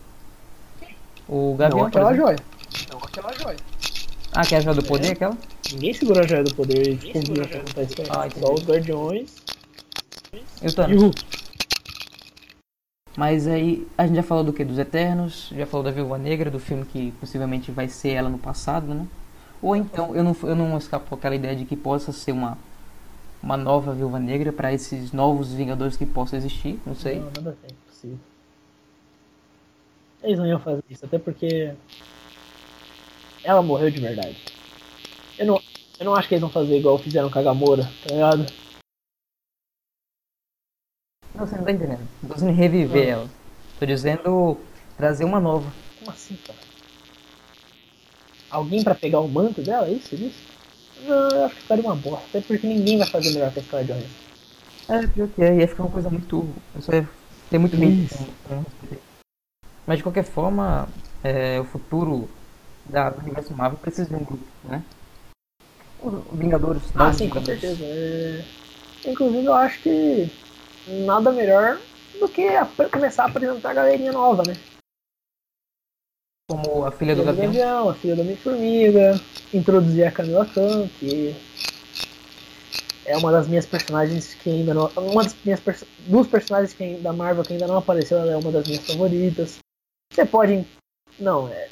O 1.26 1.54
Gavião. 1.56 1.78
não 1.78 1.86
aquela 1.86 2.14
joia. 2.14 2.36
Não 2.92 2.98
aquela 2.98 3.32
joia. 3.32 3.56
Ah, 4.30 4.44
que 4.44 4.54
é 4.54 4.58
a 4.58 4.60
joia 4.60 4.76
do 4.76 4.84
poder, 4.84 5.12
aquela? 5.12 5.38
Ninguém 5.72 5.94
segurou 5.94 6.22
a 6.22 6.26
joia 6.26 6.44
do 6.44 6.54
poder, 6.54 6.78
eles 6.78 6.98
descobriram 7.00 7.46
o 7.46 7.48
que 7.48 7.56
acontece 7.56 7.96
com 7.96 8.02
Ah. 8.10 8.28
Só 8.38 8.52
os 8.52 8.62
guardiões 8.62 9.30
E 10.60 10.66
o 10.66 10.90
e 10.90 10.96
o. 10.96 11.00
Hulk. 11.00 11.37
Mas 13.18 13.48
aí, 13.48 13.84
a 13.98 14.06
gente 14.06 14.14
já 14.14 14.22
falou 14.22 14.44
do 14.44 14.52
que? 14.52 14.64
Dos 14.64 14.78
Eternos, 14.78 15.52
já 15.52 15.66
falou 15.66 15.82
da 15.82 15.90
Viúva 15.90 16.16
Negra, 16.16 16.52
do 16.52 16.60
filme 16.60 16.84
que 16.84 17.10
possivelmente 17.18 17.72
vai 17.72 17.88
ser 17.88 18.10
ela 18.10 18.28
no 18.28 18.38
passado, 18.38 18.94
né? 18.94 19.08
Ou 19.60 19.74
então, 19.74 20.14
eu 20.14 20.22
não, 20.22 20.36
eu 20.44 20.54
não 20.54 20.78
escapo 20.78 21.12
aquela 21.16 21.34
ideia 21.34 21.56
de 21.56 21.64
que 21.64 21.74
possa 21.74 22.12
ser 22.12 22.30
uma, 22.30 22.56
uma 23.42 23.56
nova 23.56 23.92
Viúva 23.92 24.20
Negra 24.20 24.52
para 24.52 24.72
esses 24.72 25.10
novos 25.10 25.52
Vingadores 25.52 25.96
que 25.96 26.06
possam 26.06 26.38
existir, 26.38 26.78
não 26.86 26.94
sei. 26.94 27.16
Não, 27.16 27.24
nada 27.24 27.58
é 27.64 27.72
impossível. 27.72 28.18
Eles 30.22 30.38
não 30.38 30.46
iam 30.46 30.60
fazer 30.60 30.84
isso, 30.88 31.04
até 31.04 31.18
porque 31.18 31.74
ela 33.42 33.62
morreu 33.62 33.90
de 33.90 33.98
verdade. 33.98 34.36
Eu 35.36 35.44
não, 35.44 35.60
eu 35.98 36.04
não 36.04 36.14
acho 36.14 36.28
que 36.28 36.34
eles 36.34 36.42
vão 36.42 36.50
fazer 36.50 36.78
igual 36.78 36.96
fizeram 36.98 37.28
com 37.28 37.38
a 37.40 37.42
Gamora, 37.42 37.82
tá 38.06 38.14
ligado? 38.14 38.46
Não, 41.38 41.46
você 41.46 41.56
não 41.56 41.64
tá 41.64 41.70
entendendo. 41.70 42.00
Não 42.20 42.28
tô 42.28 42.34
dizendo 42.34 42.52
reviver 42.52 43.08
ela. 43.08 43.28
Tô 43.78 43.86
dizendo 43.86 44.56
trazer 44.96 45.24
uma 45.24 45.38
nova. 45.38 45.70
Como 46.00 46.10
assim, 46.10 46.36
cara? 46.44 46.58
Alguém 48.50 48.82
pra 48.82 48.94
pegar 48.94 49.20
o 49.20 49.28
manto 49.28 49.62
dela, 49.62 49.86
é 49.86 49.92
isso? 49.92 50.16
isso? 50.16 50.48
Não, 51.04 51.28
eu 51.28 51.44
acho 51.44 51.54
que 51.54 51.62
ficaria 51.62 51.84
uma 51.84 51.94
bosta, 51.94 52.26
até 52.28 52.40
porque 52.40 52.66
ninguém 52.66 52.98
vai 52.98 53.06
fazer 53.06 53.30
melhor 53.30 53.52
que 53.52 53.60
a 53.60 53.62
Scarlett 53.62 53.92
Johansson. 53.92 54.08
É, 54.88 55.06
pior 55.06 55.28
que 55.28 55.42
é, 55.42 55.56
ia 55.58 55.68
ficar 55.68 55.84
uma 55.84 55.92
coisa 55.92 56.10
muito. 56.10 56.48
Isso 56.76 56.92
ia 56.92 57.08
ter 57.48 57.58
muito 57.58 57.78
medo. 57.78 58.08
Mas 59.86 59.98
de 59.98 60.02
qualquer 60.02 60.24
forma, 60.24 60.88
é, 61.22 61.60
o 61.60 61.64
futuro 61.64 62.28
da, 62.84 63.10
do 63.10 63.20
universo 63.20 63.54
Marvel 63.54 63.78
precisa 63.78 64.08
de 64.08 64.14
um 64.16 64.24
grupo, 64.24 64.44
né? 64.64 64.82
Os 66.02 66.36
Vingadores. 66.36 66.82
Ah, 66.96 67.12
sim, 67.12 67.28
com 67.28 67.44
certeza. 67.44 67.84
É... 67.84 68.44
Inclusive, 69.04 69.44
eu 69.44 69.54
acho 69.54 69.80
que 69.82 70.30
nada 70.88 71.30
melhor 71.32 71.78
do 72.18 72.28
que 72.28 72.46
ap- 72.48 72.90
começar 72.90 73.24
a 73.24 73.26
apresentar 73.28 73.70
a 73.70 73.74
galerinha 73.74 74.12
nova, 74.12 74.42
né? 74.46 74.54
Como 76.50 76.84
a 76.84 76.90
filha 76.90 77.14
do 77.14 77.20
do 77.22 77.26
Gavião. 77.26 77.46
Gavião, 77.46 77.88
a 77.90 77.94
filha 77.94 78.16
da 78.16 78.22
Homem-Formiga, 78.22 79.20
introduzir 79.52 80.06
a 80.06 80.10
Camila 80.12 80.46
Khan, 80.46 80.88
que 80.98 81.34
é 83.04 83.16
uma 83.18 83.30
das 83.30 83.46
minhas 83.46 83.66
personagens 83.66 84.34
que 84.34 84.48
ainda 84.50 84.72
não. 84.74 84.86
Uma 84.96 85.24
das 85.24 85.36
minhas 85.44 85.60
duas 86.06 86.26
personagens 86.26 86.72
que, 86.72 86.94
da 86.96 87.12
Marvel 87.12 87.44
que 87.44 87.52
ainda 87.52 87.66
não 87.66 87.76
apareceu, 87.76 88.18
ela 88.18 88.32
é 88.32 88.36
uma 88.36 88.50
das 88.50 88.66
minhas 88.66 88.86
favoritas. 88.86 89.58
Você 90.12 90.24
pode. 90.24 90.66
Não, 91.18 91.48
é. 91.48 91.68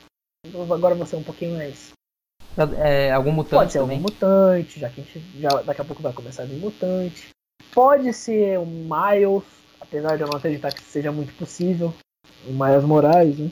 Agora 0.71 0.95
você 0.95 1.17
é 1.17 1.19
um 1.19 1.23
pouquinho 1.25 1.57
mais. 1.57 1.93
É, 2.79 3.12
algum 3.12 3.33
mutante 3.33 3.55
Pode 3.55 3.73
ser 3.73 3.79
também. 3.81 3.97
algum 3.99 4.09
mutante, 4.11 4.81
já 4.81 4.89
que 4.89 5.01
a 5.01 5.05
gente 5.05 5.41
já, 5.41 5.49
daqui 5.62 5.81
a 5.81 5.85
pouco 5.85 6.03
vai 6.03 6.12
começar 6.12 6.43
a 6.43 6.47
vir 6.47 6.57
mutante. 6.59 7.29
Pode 7.75 8.12
ser 8.12 8.59
um 8.59 8.67
Miles, 8.67 9.45
apesar 9.81 10.17
de 10.17 10.23
eu 10.23 10.29
não 10.29 10.37
acreditar 10.37 10.73
que 10.73 10.81
seja 10.81 11.12
muito 11.12 11.33
possível. 11.35 11.93
O 12.47 12.53
Miles 12.53 12.85
Morales, 12.85 13.39
né? 13.39 13.51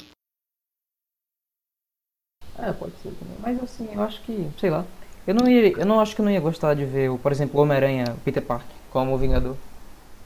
É, 2.59 2.73
pode 2.73 2.97
ser 2.99 3.13
também. 3.13 3.37
Mas 3.41 3.63
assim, 3.63 3.93
eu 3.93 4.03
acho 4.03 4.21
que, 4.23 4.49
sei 4.59 4.71
lá. 4.71 4.85
Eu 5.27 5.35
não, 5.35 5.49
ia, 5.49 5.73
eu 5.73 5.87
não 5.87 6.01
acho 6.01 6.15
que 6.15 6.21
eu 6.21 6.25
não 6.25 6.33
ia 6.33 6.41
gostar 6.41 6.75
de 6.75 6.85
ver, 6.85 7.11
o, 7.11 7.19
por 7.19 7.33
exemplo, 7.33 7.59
o 7.59 7.63
Homem-Aranha 7.63 8.17
Peter 8.25 8.43
Parker 8.43 8.77
como 8.91 9.15
o 9.15 9.19
Vingador. 9.19 9.57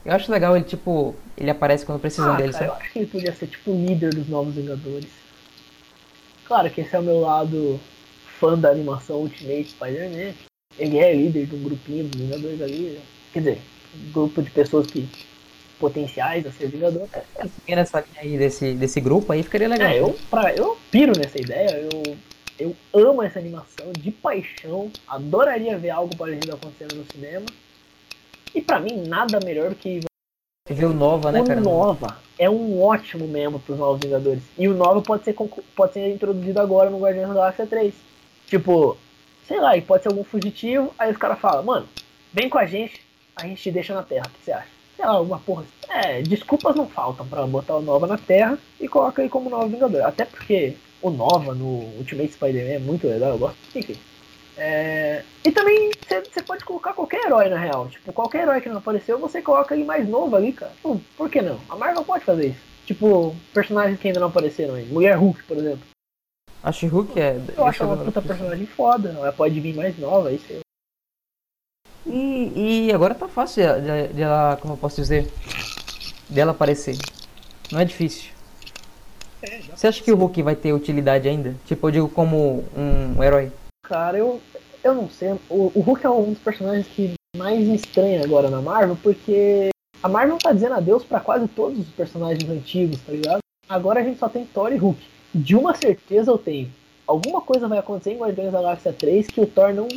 Eu 0.05 0.13
acho 0.13 0.31
legal 0.31 0.55
ele, 0.55 0.65
tipo, 0.65 1.15
ele 1.37 1.49
aparece 1.49 1.85
quando 1.85 1.99
precisam 1.99 2.33
Ah, 2.33 2.37
dele, 2.37 2.53
cara, 2.53 2.65
eu 2.67 2.73
acho 2.73 2.91
que 2.91 2.99
ele 2.99 3.07
podia 3.07 3.33
ser 3.33 3.47
tipo 3.47 3.71
o 3.71 3.85
líder 3.85 4.13
dos 4.13 4.27
Novos 4.27 4.55
Vingadores. 4.55 5.09
Claro 6.45 6.69
que 6.69 6.81
esse 6.81 6.95
é 6.95 6.99
o 6.99 7.03
meu 7.03 7.19
lado 7.19 7.79
fã 8.39 8.57
da 8.57 8.69
animação 8.69 9.17
Ultimate 9.17 9.69
Spider-Man. 9.69 10.33
Ele 10.77 10.97
é 10.97 11.13
líder 11.13 11.45
de 11.47 11.55
um 11.55 11.63
grupinho 11.63 12.07
dos 12.07 12.19
Vingadores 12.19 12.61
ali. 12.61 13.01
Quer 13.33 13.39
dizer, 13.39 13.61
grupo 14.11 14.41
de 14.41 14.49
pessoas 14.49 14.87
que 14.87 15.09
potenciais 15.79 16.45
a 16.45 16.51
ser 16.51 16.67
Vingador. 16.67 17.07
Seguindo 17.41 17.77
nessa 17.77 18.01
linha 18.01 18.21
aí 18.21 18.37
desse, 18.37 18.73
desse 18.73 18.99
grupo 18.99 19.31
aí, 19.31 19.41
ficaria 19.43 19.67
legal. 19.67 19.89
É, 19.89 19.99
eu, 19.99 20.15
pra, 20.29 20.53
eu 20.53 20.77
piro 20.91 21.13
nessa 21.17 21.39
ideia, 21.39 21.87
eu, 21.91 22.17
eu 22.59 22.75
amo 22.93 23.23
essa 23.23 23.39
animação 23.39 23.91
de 23.97 24.11
paixão, 24.11 24.91
adoraria 25.07 25.77
ver 25.77 25.91
algo 25.91 26.15
parecido 26.15 26.53
acontecendo 26.53 26.95
no 26.95 27.05
cinema. 27.11 27.45
E 28.53 28.61
pra 28.61 28.79
mim, 28.79 29.03
nada 29.07 29.39
melhor 29.43 29.73
que 29.75 30.01
Ver 30.69 30.85
o 30.85 30.93
Nova, 30.93 31.31
né, 31.31 31.41
o 31.41 31.45
cara? 31.45 31.59
Nova 31.59 32.19
é 32.37 32.47
um 32.47 32.81
ótimo 32.81 33.27
membro 33.27 33.59
pros 33.59 33.77
Novos 33.79 34.01
Vingadores. 34.01 34.43
E 34.57 34.67
o 34.67 34.73
Nova 34.75 35.01
pode 35.01 35.23
ser, 35.23 35.35
pode 35.75 35.93
ser 35.93 36.13
introduzido 36.13 36.59
agora 36.59 36.91
no 36.91 36.99
Guardiões 36.99 37.27
da 37.27 37.33
Galáxia 37.33 37.65
3. 37.65 37.93
Tipo, 38.45 38.95
sei 39.47 39.59
lá, 39.59 39.75
ele 39.75 39.85
pode 39.85 40.03
ser 40.03 40.09
algum 40.09 40.23
fugitivo, 40.23 40.93
aí 40.97 41.11
os 41.11 41.17
caras 41.17 41.39
falam, 41.39 41.63
mano, 41.63 41.87
vem 42.31 42.47
com 42.47 42.59
a 42.59 42.67
gente, 42.67 43.01
a 43.39 43.47
gente 43.47 43.61
te 43.61 43.71
deixa 43.71 43.93
na 43.93 44.03
Terra, 44.03 44.25
o 44.27 44.29
que 44.29 44.43
você 44.45 44.51
acha? 44.51 44.67
Sei 44.95 45.05
lá, 45.05 45.11
alguma 45.13 45.39
porra. 45.39 45.63
É, 45.89 46.21
desculpas 46.21 46.75
não 46.75 46.87
faltam 46.87 47.25
pra 47.25 47.45
botar 47.47 47.77
o 47.77 47.81
Nova 47.81 48.05
na 48.05 48.17
Terra 48.17 48.57
e 48.79 48.87
coloca 48.87 49.21
ele 49.21 49.29
como 49.29 49.49
Novo 49.49 49.67
Vingador. 49.67 50.03
Até 50.03 50.25
porque 50.25 50.75
o 51.01 51.09
Nova 51.09 51.55
no 51.55 51.83
Ultimate 51.97 52.33
Spider-Man 52.33 52.73
é 52.73 52.79
muito 52.79 53.07
legal, 53.07 53.31
eu 53.31 53.37
gosto. 53.37 53.57
Enfim. 53.75 53.95
É, 54.57 55.23
E 55.45 55.51
também 55.51 55.89
você 56.05 56.43
pode 56.43 56.65
colocar 56.65 56.91
qualquer 56.93 57.25
herói 57.25 57.47
na 57.47 57.57
real. 57.57 57.87
Tipo, 57.87 58.11
qualquer 58.11 58.41
herói 58.41 58.59
que 58.59 58.67
não 58.67 58.77
apareceu, 58.77 59.17
você 59.17 59.41
coloca 59.41 59.73
ele 59.73 59.85
mais 59.85 60.07
novo 60.07 60.35
ali, 60.35 60.51
cara. 60.51 60.73
Pô, 60.83 60.99
por 61.15 61.29
que 61.29 61.41
não? 61.41 61.57
A 61.69 61.77
Marvel 61.77 62.03
pode 62.03 62.25
fazer 62.25 62.47
isso. 62.47 62.59
Tipo, 62.85 63.33
personagens 63.53 63.97
que 63.99 64.07
ainda 64.07 64.19
não 64.19 64.27
apareceram 64.27 64.75
aí. 64.75 64.85
Mulher 64.85 65.15
Hulk, 65.15 65.43
por 65.43 65.57
exemplo. 65.57 65.87
A 66.61 66.73
She-Hulk 66.73 67.17
é. 67.17 67.39
Eu 67.55 67.65
acho 67.65 67.83
é 67.83 67.85
ela 67.85 67.95
uma 67.95 68.03
puta 68.03 68.21
personagem 68.21 68.65
foda. 68.65 69.09
Ela 69.17 69.31
pode 69.31 69.57
vir 69.61 69.73
mais 69.73 69.97
nova, 69.97 70.31
isso 70.33 70.45
aí. 70.49 70.59
E, 72.09 72.87
e 72.87 72.93
agora 72.93 73.13
tá 73.13 73.27
fácil 73.27 73.63
de, 73.81 74.13
de 74.13 74.21
ela, 74.21 74.57
como 74.57 74.73
eu 74.73 74.77
posso 74.77 74.95
dizer, 74.95 75.31
dela 76.27 76.51
aparecer. 76.51 76.97
Não 77.71 77.79
é 77.79 77.85
difícil. 77.85 78.31
Você 79.73 79.87
acha 79.87 80.03
que 80.03 80.11
o 80.11 80.15
Hulk 80.15 80.41
vai 80.41 80.55
ter 80.55 80.73
utilidade 80.73 81.29
ainda? 81.29 81.55
Tipo, 81.65 81.87
eu 81.87 81.91
digo 81.91 82.09
como 82.09 82.65
um 82.75 83.23
herói. 83.23 83.51
Cara, 83.83 84.17
eu, 84.17 84.41
eu 84.83 84.93
não 84.93 85.09
sei. 85.09 85.33
O, 85.49 85.71
o 85.73 85.79
Hulk 85.81 86.05
é 86.05 86.09
um 86.09 86.33
dos 86.33 86.39
personagens 86.39 86.87
que 86.87 87.13
mais 87.37 87.59
me 87.59 87.75
estranha 87.75 88.23
agora 88.23 88.49
na 88.49 88.61
Marvel, 88.61 88.97
porque 89.01 89.69
a 90.01 90.09
Marvel 90.09 90.37
tá 90.37 90.51
dizendo 90.51 90.75
adeus 90.75 91.03
pra 91.03 91.19
quase 91.19 91.47
todos 91.47 91.79
os 91.79 91.87
personagens 91.89 92.49
antigos, 92.49 92.99
tá 93.01 93.11
ligado? 93.11 93.39
Agora 93.67 93.99
a 93.99 94.03
gente 94.03 94.19
só 94.19 94.27
tem 94.27 94.45
Thor 94.45 94.73
e 94.73 94.77
Hulk. 94.77 94.99
De 95.33 95.55
uma 95.55 95.75
certeza 95.75 96.31
eu 96.31 96.37
tenho. 96.37 96.71
Alguma 97.05 97.39
coisa 97.39 97.67
vai 97.67 97.77
acontecer 97.77 98.13
em 98.13 98.17
Guardiões 98.17 98.51
da 98.51 98.61
Galáxia 98.61 98.91
3 98.91 99.27
que 99.27 99.41
o 99.41 99.47
Thor 99.47 99.73
não, 99.73 99.87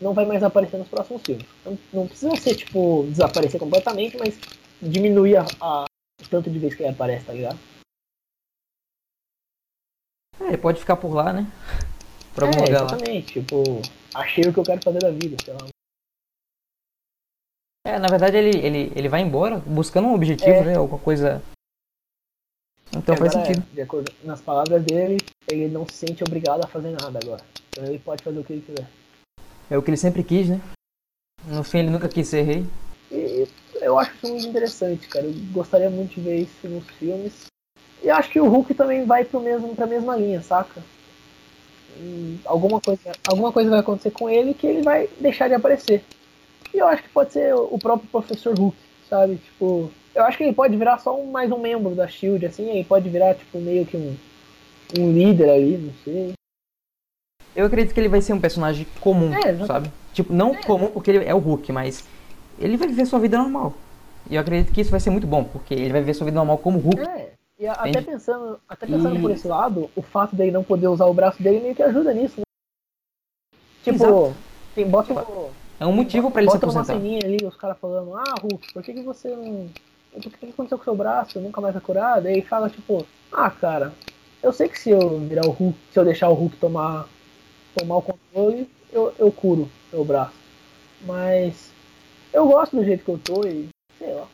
não 0.00 0.14
vai 0.14 0.24
mais 0.24 0.42
aparecer 0.42 0.76
nos 0.78 0.88
próximos 0.88 1.22
filmes. 1.22 1.46
Não, 1.64 1.78
não 1.92 2.06
precisa 2.06 2.34
ser, 2.36 2.54
tipo, 2.56 3.04
desaparecer 3.08 3.58
completamente, 3.58 4.16
mas 4.16 4.38
diminuir 4.80 5.36
a, 5.36 5.46
a 5.60 5.84
o 6.20 6.28
tanto 6.28 6.50
de 6.50 6.58
vez 6.58 6.74
que 6.74 6.82
ele 6.82 6.90
aparece, 6.92 7.24
tá 7.26 7.32
ligado? 7.32 7.58
É, 10.40 10.44
ele 10.48 10.58
pode 10.58 10.80
ficar 10.80 10.96
por 10.96 11.12
lá, 11.14 11.32
né? 11.32 11.46
Algum 12.36 12.58
é, 12.58 12.66
lugar 12.66 12.80
lá. 12.82 12.86
exatamente. 12.86 13.32
Tipo, 13.34 13.62
achei 14.14 14.44
o 14.44 14.52
que 14.52 14.60
eu 14.60 14.64
quero 14.64 14.82
fazer 14.82 14.98
da 15.00 15.10
vida, 15.10 15.36
sei 15.44 15.54
lá. 15.54 15.66
É, 17.86 17.98
na 17.98 18.08
verdade 18.08 18.36
ele, 18.36 18.58
ele, 18.58 18.92
ele 18.94 19.08
vai 19.08 19.20
embora 19.20 19.58
buscando 19.58 20.08
um 20.08 20.14
objetivo, 20.14 20.50
É. 20.50 20.64
né? 20.64 20.76
Alguma 20.76 21.00
coisa. 21.00 21.42
Então 22.94 23.16
faz 23.16 23.34
Agora, 23.34 23.46
sentido. 23.46 23.66
é, 23.70 23.74
de 23.74 23.80
acordo, 23.80 24.12
nas 24.24 24.40
palavras 24.40 24.82
dele, 24.84 25.18
ele 25.50 25.68
não 25.68 25.86
se 25.86 25.94
sente 25.94 26.22
obrigado 26.22 26.64
a 26.64 26.68
fazer 26.68 26.90
nada 26.90 27.18
agora. 27.22 27.44
Então 27.70 27.84
ele 27.84 27.98
pode 27.98 28.22
fazer 28.22 28.38
o 28.38 28.44
que 28.44 28.52
ele 28.54 28.62
quiser. 28.62 28.88
É 29.70 29.76
o 29.76 29.82
que 29.82 29.90
ele 29.90 29.96
sempre 29.96 30.22
quis, 30.22 30.48
né? 30.48 30.60
No 31.46 31.62
fim 31.62 31.78
ele 31.78 31.90
nunca 31.90 32.08
quis 32.08 32.28
ser 32.28 32.42
rei. 32.42 32.64
E 33.10 33.46
eu 33.80 33.98
acho 33.98 34.14
isso 34.14 34.28
muito 34.28 34.46
interessante, 34.46 35.08
cara. 35.08 35.26
Eu 35.26 35.34
gostaria 35.52 35.90
muito 35.90 36.14
de 36.14 36.20
ver 36.20 36.36
isso 36.42 36.68
nos 36.68 36.88
filmes. 36.98 37.46
E 38.02 38.10
acho 38.10 38.30
que 38.30 38.40
o 38.40 38.48
Hulk 38.48 38.74
também 38.74 39.04
vai 39.04 39.24
pro 39.24 39.40
mesmo, 39.40 39.74
pra 39.74 39.86
mesma 39.86 40.16
linha, 40.16 40.40
saca? 40.42 40.82
Alguma, 42.44 42.80
coisa, 42.80 43.12
alguma 43.26 43.52
coisa 43.52 43.70
vai 43.70 43.80
acontecer 43.80 44.10
com 44.10 44.30
ele 44.30 44.54
que 44.54 44.66
ele 44.66 44.82
vai 44.82 45.08
deixar 45.20 45.48
de 45.48 45.54
aparecer. 45.54 46.04
E 46.72 46.78
eu 46.78 46.86
acho 46.86 47.02
que 47.02 47.08
pode 47.08 47.32
ser 47.32 47.54
o 47.54 47.78
próprio 47.78 48.08
Professor 48.08 48.56
Hulk, 48.56 48.76
sabe? 49.08 49.36
Tipo, 49.36 49.90
eu 50.14 50.24
acho 50.24 50.38
que 50.38 50.44
ele 50.44 50.52
pode 50.52 50.76
virar 50.76 50.98
só 50.98 51.18
um, 51.18 51.30
mais 51.30 51.50
um 51.50 51.58
membro 51.58 51.94
da 51.94 52.06
SHIELD, 52.06 52.46
assim. 52.46 52.70
Ele 52.70 52.84
pode 52.84 53.08
virar, 53.08 53.34
tipo, 53.34 53.58
meio 53.58 53.84
que 53.84 53.96
um, 53.96 54.16
um 54.98 55.12
líder 55.12 55.50
ali, 55.50 55.76
não 55.76 55.92
sei. 56.04 56.37
Eu 57.58 57.66
acredito 57.66 57.92
que 57.92 57.98
ele 57.98 58.08
vai 58.08 58.22
ser 58.22 58.32
um 58.32 58.40
personagem 58.40 58.86
comum, 59.00 59.32
É, 59.34 59.66
sabe? 59.66 59.90
Tipo, 60.12 60.32
não 60.32 60.54
comum 60.54 60.86
porque 60.92 61.10
ele 61.10 61.24
é 61.24 61.34
o 61.34 61.38
Hulk, 61.38 61.72
mas 61.72 62.04
ele 62.56 62.76
vai 62.76 62.86
viver 62.86 63.04
sua 63.04 63.18
vida 63.18 63.36
normal. 63.36 63.74
E 64.30 64.36
eu 64.36 64.40
acredito 64.40 64.72
que 64.72 64.80
isso 64.80 64.92
vai 64.92 65.00
ser 65.00 65.10
muito 65.10 65.26
bom, 65.26 65.42
porque 65.42 65.74
ele 65.74 65.90
vai 65.90 66.00
viver 66.00 66.14
sua 66.14 66.26
vida 66.26 66.36
normal 66.36 66.58
como 66.58 66.78
Hulk. 66.78 67.00
É, 67.00 67.32
e 67.58 67.66
a- 67.66 67.72
até 67.72 68.00
pensando, 68.00 68.60
até 68.68 68.86
pensando 68.86 69.16
E- 69.16 69.20
por 69.20 69.32
esse 69.32 69.48
lado, 69.48 69.90
o 69.96 70.02
fato 70.02 70.36
dele 70.36 70.52
não 70.52 70.62
poder 70.62 70.86
usar 70.86 71.06
o 71.06 71.12
braço 71.14 71.42
dele 71.42 71.58
meio 71.58 71.74
que 71.74 71.82
ajuda 71.82 72.14
nisso, 72.14 72.34
né? 72.38 72.44
Tipo, 73.82 74.04
Exato. 74.04 74.34
tem 74.76 74.88
bota 74.88 75.12
no, 75.14 75.50
É 75.80 75.86
um 75.86 75.92
motivo 75.92 76.30
pra 76.30 76.42
ele 76.42 76.50
se 76.52 76.56
bota 76.56 76.66
numa 76.68 76.80
aposentar. 76.82 77.00
ceninha 77.00 77.20
ali, 77.24 77.44
os 77.44 77.56
caras 77.56 77.76
falando, 77.80 78.14
ah, 78.14 78.34
Hulk, 78.40 78.72
por 78.72 78.82
que, 78.84 78.92
que 78.94 79.02
você 79.02 79.30
não. 79.34 79.68
Por 80.12 80.22
que, 80.22 80.30
que 80.30 80.46
aconteceu 80.50 80.78
com 80.78 80.82
o 80.82 80.84
seu 80.84 80.94
braço? 80.96 81.40
Nunca 81.40 81.60
mais 81.60 81.74
vai 81.74 81.82
curar? 81.82 82.20
Daí 82.22 82.34
ele 82.34 82.42
fala, 82.42 82.70
tipo, 82.70 83.04
ah, 83.32 83.50
cara, 83.50 83.92
eu 84.42 84.52
sei 84.52 84.68
que 84.68 84.78
se 84.78 84.90
eu 84.90 85.18
virar 85.20 85.44
o 85.44 85.50
Hulk, 85.50 85.76
se 85.92 85.98
eu 85.98 86.04
deixar 86.04 86.28
o 86.28 86.34
Hulk 86.34 86.56
tomar, 86.58 87.08
tomar 87.74 87.96
o 87.96 88.02
controle, 88.02 88.68
eu, 88.92 89.12
eu 89.18 89.30
curo 89.32 89.68
meu 89.92 90.04
braço. 90.04 90.34
Mas 91.06 91.70
eu 92.32 92.46
gosto 92.46 92.76
do 92.76 92.84
jeito 92.84 93.04
que 93.04 93.10
eu 93.10 93.18
tô 93.18 93.46
e, 93.46 93.68
sei 93.98 94.12
lá. 94.14 94.26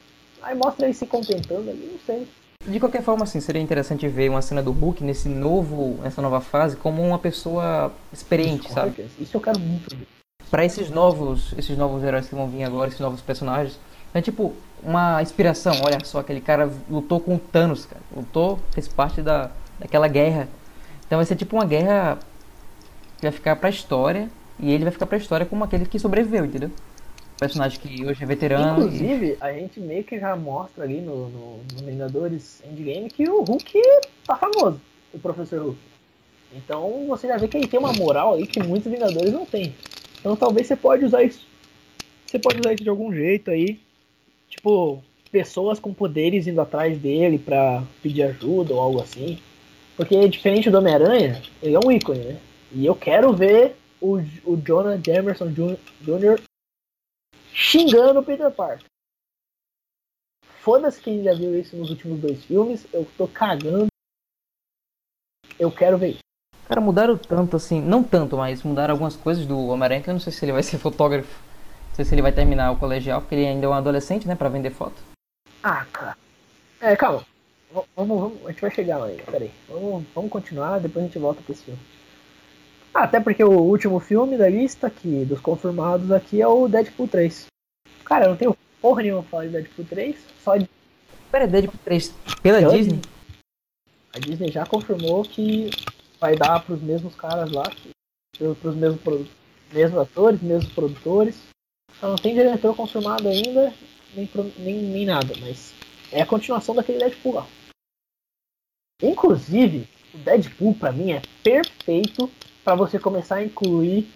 Aí 0.43 0.55
mostra 0.55 0.87
ele 0.87 0.95
se 0.95 1.07
contentando 1.07 1.71
ali, 1.71 1.91
não 1.93 1.99
sei. 2.01 2.29
De 2.67 2.81
qualquer 2.81 3.03
forma, 3.03 3.25
assim, 3.25 3.41
seria 3.41 3.61
interessante 3.61 4.09
ver 4.09 4.31
uma 4.31 4.41
cena 4.41 4.63
do 4.63 4.73
Hulk 4.73 5.05
nesse 5.05 5.29
novo, 5.29 5.99
nessa 6.03 6.23
nova 6.23 6.41
fase 6.41 6.77
como 6.77 7.03
uma 7.03 7.19
pessoa 7.19 7.93
experiente, 8.13 8.71
sabe? 8.73 8.91
Discord, 8.91 9.23
Isso 9.23 9.37
eu 9.37 9.41
quero 9.41 9.61
muito 9.61 9.95
ver. 9.95 10.07
Pra 10.51 10.65
esses 10.65 10.91
novos, 10.91 11.53
esses 11.59 11.77
novos 11.77 12.03
heróis 12.03 12.27
que 12.27 12.35
vão 12.35 12.49
vir 12.49 12.65
agora, 12.65 12.89
esses 12.89 13.01
novos 13.01 13.21
personagens, 13.21 13.79
é 14.15 14.23
tipo 14.23 14.55
uma 14.83 15.21
inspiração. 15.21 15.75
Olha 15.85 15.99
só, 16.05 16.21
aquele 16.21 16.41
cara 16.41 16.71
lutou 16.89 17.21
com 17.21 17.35
o 17.35 17.39
Thanos, 17.39 17.85
cara. 17.85 18.01
Lutou, 18.15 18.59
fez 18.73 18.89
parte 18.89 19.21
da, 19.21 19.51
daquela 19.79 20.09
guerra. 20.09 20.49
Então 21.07 21.19
vai 21.19 21.27
ser 21.27 21.37
tipo 21.37 21.57
uma 21.57 21.67
guerra 21.67 22.19
vai 23.25 23.33
ficar 23.33 23.57
pra 23.57 23.69
história 23.69 24.29
e 24.61 24.71
ele 24.73 24.85
vai 24.85 24.93
ficar 24.93 25.07
pra 25.07 25.19
história 25.19 25.45
como 25.47 25.65
aquele 25.65 25.87
que 25.87 25.99
sobreviveu, 25.99 26.45
entendeu? 26.45 26.71
Personagem 27.39 27.81
que 27.81 28.05
hoje 28.07 28.23
é 28.23 28.27
veterano. 28.27 28.65
e- 28.83 28.87
Inclusive, 28.87 29.37
a 29.41 29.53
gente 29.53 29.81
meio 29.81 30.05
que 30.05 30.19
já 30.19 30.37
mostra 30.37 30.85
ali 30.85 31.01
no, 31.01 31.29
no, 31.29 31.57
no 31.75 31.85
Vingadores 31.87 32.63
Endgame 32.65 33.11
que 33.11 33.29
o 33.29 33.43
Hulk 33.43 33.81
tá 34.27 34.37
famoso, 34.37 34.81
o 35.13 35.19
Professor 35.19 35.61
Hulk. 35.61 35.79
Então 36.57 37.07
você 37.09 37.27
já 37.27 37.37
vê 37.37 37.49
que 37.49 37.57
ele 37.57 37.67
tem 37.67 37.81
uma 37.81 37.93
moral 37.93 38.35
aí 38.35 38.47
que 38.47 38.63
muitos 38.63 38.91
Vingadores 38.91 39.33
não 39.33 39.45
têm. 39.45 39.75
Então 40.21 40.37
talvez 40.37 40.67
você 40.69 40.77
pode 40.77 41.05
usar 41.05 41.25
isso. 41.25 41.45
Você 42.27 42.39
pode 42.39 42.61
usar 42.61 42.73
isso 42.75 42.85
de 42.85 42.89
algum 42.91 43.13
jeito 43.13 43.51
aí. 43.51 43.81
Tipo, 44.49 45.03
pessoas 45.33 45.81
com 45.81 45.93
poderes 45.93 46.47
indo 46.47 46.61
atrás 46.61 46.97
dele 46.97 47.39
pra 47.39 47.83
pedir 48.01 48.23
ajuda 48.23 48.73
ou 48.73 48.81
algo 48.81 49.01
assim. 49.03 49.39
Porque 49.97 50.29
diferente 50.29 50.71
do 50.71 50.79
Homem-Aranha, 50.79 51.43
ele 51.61 51.75
é 51.75 51.81
um 51.85 51.91
ícone, 51.91 52.21
né? 52.21 52.37
E 52.75 52.85
eu 52.85 52.97
quero 52.97 53.33
ver 53.33 53.77
o, 54.01 54.17
o 54.45 54.57
Jonah 54.57 55.01
Jameson 55.01 55.49
Jr. 55.53 56.43
xingando 57.53 58.19
o 58.19 58.25
Peter 58.25 58.51
Parker. 58.51 58.85
Foda-se 60.61 61.01
quem 61.01 61.23
já 61.23 61.33
viu 61.35 61.57
isso 61.57 61.77
nos 61.77 61.91
últimos 61.91 62.21
dois 62.21 62.45
filmes, 62.45 62.85
eu 62.93 63.07
tô 63.17 63.29
cagando. 63.29 63.87
Eu 65.57 65.71
quero 65.71 65.97
ver 65.97 66.09
isso. 66.11 66.19
Cara, 66.67 66.81
mudaram 66.81 67.17
tanto 67.17 67.57
assim, 67.57 67.81
não 67.81 68.03
tanto, 68.03 68.37
mas 68.37 68.63
mudaram 68.65 68.95
algumas 68.95 69.15
coisas 69.15 69.47
do 69.47 69.57
Homem-Aranha 69.69 70.03
que 70.03 70.11
eu 70.11 70.15
não 70.15 70.21
sei 70.21 70.33
se 70.33 70.45
ele 70.45 70.53
vai 70.53 70.63
ser 70.63 70.79
fotógrafo. 70.79 71.41
Não 71.91 71.95
sei 71.95 72.05
se 72.05 72.15
ele 72.15 72.23
vai 72.23 72.33
terminar 72.33 72.73
o 72.73 72.79
colegial, 72.79 73.21
porque 73.21 73.37
ele 73.37 73.47
ainda 73.47 73.67
é 73.67 73.69
um 73.69 73.75
adolescente, 73.75 74.27
né, 74.27 74.35
pra 74.35 74.49
vender 74.49 74.71
foto. 74.71 75.01
Ah, 75.63 75.85
cara. 75.93 76.17
É, 76.81 76.97
calma. 76.97 77.25
Vamos, 77.73 77.89
vamos, 78.19 78.47
a 78.47 78.51
gente 78.51 78.61
vai 78.63 78.71
chegar 78.71 78.99
lá 78.99 79.07
ainda, 79.07 79.23
peraí. 79.25 79.51
Vamos, 79.69 80.05
vamos 80.13 80.31
continuar, 80.31 80.81
depois 80.81 81.05
a 81.05 81.07
gente 81.07 81.19
volta 81.19 81.41
pra 81.43 81.53
esse 81.53 81.63
filme. 81.63 81.81
Ah, 82.95 83.03
até 83.03 83.19
porque 83.19 83.43
o 83.43 83.51
último 83.51 83.99
filme 83.99 84.39
da 84.39 84.49
lista 84.49 84.87
aqui, 84.87 85.25
dos 85.25 85.41
confirmados 85.41 86.13
aqui, 86.13 86.41
é 86.41 86.47
o 86.47 86.69
Deadpool 86.69 87.09
3. 87.09 87.47
Cara, 88.05 88.27
eu 88.27 88.31
não 88.31 88.37
tenho 88.37 88.57
porra 88.81 89.03
nenhuma 89.03 89.23
pra 89.23 89.31
falar 89.31 89.47
de 89.47 89.51
Deadpool 89.51 89.85
3, 89.85 90.17
só 90.45 90.57
de 90.57 90.71
Pera, 91.33 91.49
Deadpool 91.49 91.81
3 91.85 92.15
pela 92.41 92.61
Pela 92.61 92.73
Disney? 92.73 93.01
A 94.15 94.19
Disney 94.21 94.53
já 94.53 94.65
confirmou 94.65 95.25
que 95.25 95.71
vai 96.21 96.37
dar 96.37 96.65
pros 96.65 96.81
mesmos 96.81 97.17
caras 97.17 97.51
lá, 97.51 97.65
que, 97.65 97.91
pros 98.61 98.77
mesmos, 98.77 99.01
mesmos 99.73 100.01
atores, 100.01 100.41
mesmos 100.41 100.73
produtores. 100.73 101.37
Só 101.99 102.09
não 102.09 102.17
tem 102.17 102.35
diretor 102.35 102.77
confirmado 102.77 103.29
ainda, 103.29 103.75
nem, 104.15 104.31
nem, 104.59 104.83
nem 104.83 105.07
nada, 105.07 105.35
mas 105.41 105.75
é 106.13 106.23
a 106.23 106.27
continuação 106.27 106.77
daquele 106.77 106.99
Deadpool 106.99 107.35
lá. 107.35 107.47
Inclusive, 109.03 109.89
o 110.15 110.19
Deadpool 110.19 110.77
pra 110.77 110.93
mim 110.93 111.11
é 111.11 111.23
perfeito 111.43 112.31
pra 112.65 112.75
você 112.75 112.99
começar 112.99 113.37
a 113.37 113.45
incluir 113.45 114.09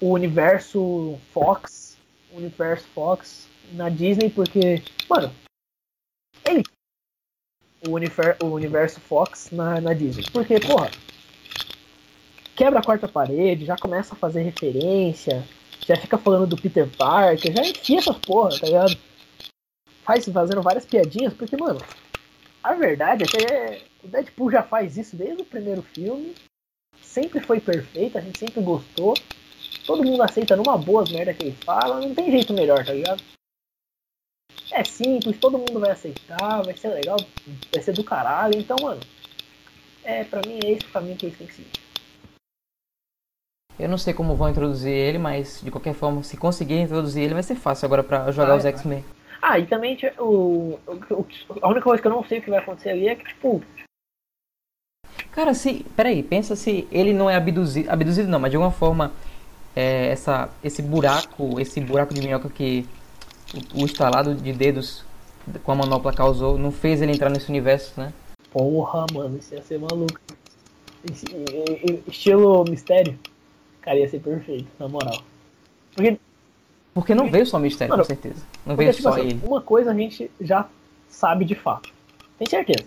o 0.00 0.12
universo 0.12 1.18
Fox, 1.32 1.96
o 2.32 2.38
universo 2.38 2.86
Fox 2.94 3.46
na 3.72 3.88
Disney, 3.90 4.30
porque, 4.30 4.82
mano, 5.08 5.32
ele 6.48 6.62
o, 7.86 7.90
unifer, 7.90 8.36
o 8.42 8.46
universo 8.46 9.00
Fox 9.00 9.50
na, 9.52 9.80
na 9.80 9.92
Disney. 9.92 10.24
Porque, 10.32 10.58
porra, 10.58 10.90
quebra 12.56 12.80
a 12.80 12.82
quarta 12.82 13.06
parede, 13.06 13.66
já 13.66 13.76
começa 13.76 14.14
a 14.14 14.18
fazer 14.18 14.42
referência, 14.42 15.46
já 15.86 15.96
fica 15.96 16.16
falando 16.16 16.46
do 16.46 16.56
Peter 16.56 16.88
Parker, 16.96 17.54
já 17.54 17.62
enfia 17.62 17.98
essas 17.98 18.16
porra, 18.18 18.58
tá 18.58 18.66
ligado? 18.66 18.98
Faz 20.02 20.24
fazendo 20.26 20.62
várias 20.62 20.86
piadinhas, 20.86 21.34
porque, 21.34 21.56
mano, 21.56 21.80
a 22.62 22.72
verdade 22.72 23.24
é 23.24 23.26
que 23.26 23.84
o 24.02 24.08
Deadpool 24.08 24.50
já 24.50 24.62
faz 24.62 24.96
isso 24.96 25.16
desde 25.16 25.42
o 25.42 25.46
primeiro 25.46 25.82
filme, 25.82 26.34
sempre 27.20 27.40
foi 27.40 27.60
perfeito, 27.60 28.16
a 28.16 28.20
gente 28.20 28.38
sempre 28.38 28.60
gostou, 28.62 29.14
todo 29.84 30.04
mundo 30.04 30.22
aceita 30.22 30.54
numa 30.56 30.78
boa 30.78 31.02
as 31.02 31.10
merda 31.10 31.34
que 31.34 31.46
ele 31.46 31.56
fala, 31.64 32.00
não 32.00 32.14
tem 32.14 32.30
jeito 32.30 32.52
melhor, 32.52 32.84
tá 32.84 32.92
ligado? 32.92 33.22
É 34.72 34.84
simples, 34.84 35.38
todo 35.38 35.58
mundo 35.58 35.80
vai 35.80 35.90
aceitar, 35.90 36.62
vai 36.62 36.76
ser 36.76 36.88
legal, 36.88 37.16
vai 37.72 37.82
ser 37.82 37.92
do 37.92 38.04
caralho. 38.04 38.56
Então, 38.58 38.76
mano, 38.80 39.00
é, 40.04 40.22
pra 40.24 40.40
mim 40.46 40.60
é 40.64 40.70
esse 40.72 40.84
o 40.86 40.90
caminho 40.92 41.16
que 41.16 41.26
eles 41.26 41.38
têm 41.38 41.46
que 41.46 41.54
seguir. 41.54 41.70
Eu 43.78 43.88
não 43.88 43.98
sei 43.98 44.12
como 44.12 44.36
vão 44.36 44.48
introduzir 44.50 44.92
ele, 44.92 45.18
mas 45.18 45.60
de 45.62 45.70
qualquer 45.70 45.94
forma, 45.94 46.22
se 46.22 46.36
conseguir 46.36 46.78
introduzir 46.80 47.24
ele, 47.24 47.34
vai 47.34 47.42
ser 47.42 47.54
fácil 47.56 47.86
agora 47.86 48.02
pra 48.04 48.30
jogar 48.30 48.48
Vai, 48.50 48.58
os. 48.58 48.64
X-Men. 48.64 49.04
Ah, 49.40 49.58
e 49.58 49.66
também 49.66 49.94
tipo, 49.96 50.22
o, 50.22 50.78
o- 50.86 51.14
o- 51.14 51.26
a 51.62 51.68
única 51.68 51.82
coisa 51.82 52.00
que 52.02 52.06
eu 52.08 52.12
não 52.12 52.24
sei 52.24 52.38
o 52.38 52.42
que 52.42 52.50
vai 52.50 52.58
acontecer 52.58 52.90
ali 52.90 53.08
é 53.08 53.14
que, 53.14 53.24
tipo, 53.24 53.62
Cara, 55.32 55.54
se. 55.54 55.84
Peraí, 55.96 56.22
pensa 56.22 56.56
se 56.56 56.86
ele 56.90 57.12
não 57.12 57.28
é 57.30 57.36
abduzido. 57.36 57.90
Abduzido 57.90 58.28
não, 58.28 58.38
mas 58.38 58.50
de 58.50 58.56
alguma 58.56 58.72
forma. 58.72 59.12
é, 59.76 60.08
essa, 60.08 60.48
esse 60.62 60.82
buraco, 60.82 61.60
esse 61.60 61.80
buraco 61.80 62.12
de 62.12 62.20
minhoca 62.20 62.48
que 62.48 62.84
o, 63.74 63.82
o 63.82 63.86
estalado 63.86 64.34
de 64.34 64.52
dedos 64.52 65.04
com 65.62 65.72
a 65.72 65.74
manopla 65.74 66.12
causou, 66.12 66.58
não 66.58 66.70
fez 66.72 67.00
ele 67.00 67.12
entrar 67.12 67.30
nesse 67.30 67.48
universo, 67.48 67.92
né? 67.96 68.12
porra, 68.50 69.06
mano, 69.12 69.38
isso 69.38 69.54
ia 69.54 69.62
ser 69.62 69.78
maluco. 69.78 70.18
Estilo 72.06 72.64
mistério, 72.64 73.18
cara, 73.80 73.98
ia 73.98 74.08
ser 74.08 74.20
perfeito, 74.20 74.66
na 74.78 74.88
moral. 74.88 75.22
Porque, 75.94 76.18
Porque 76.92 77.14
não 77.14 77.30
veio 77.30 77.46
só 77.46 77.58
mistério, 77.58 77.92
Mano, 77.92 78.02
com 78.02 78.08
certeza. 78.08 78.42
Não 78.66 78.74
porque 78.74 78.84
veio 78.84 78.90
tipo 78.92 79.02
só 79.02 79.10
assim, 79.10 79.20
ele. 79.28 79.40
uma 79.44 79.60
coisa 79.60 79.92
a 79.92 79.94
gente 79.94 80.30
já 80.40 80.68
sabe 81.08 81.44
de 81.44 81.54
fato. 81.54 81.90
Tem 82.38 82.48
certeza. 82.48 82.84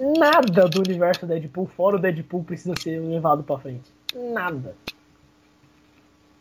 Nada 0.00 0.66
do 0.66 0.78
universo 0.80 1.26
Deadpool, 1.26 1.66
fora 1.76 1.96
o 1.96 1.98
Deadpool, 1.98 2.42
precisa 2.42 2.74
ser 2.80 2.98
levado 3.00 3.42
pra 3.42 3.58
frente. 3.58 3.92
Nada. 4.32 4.74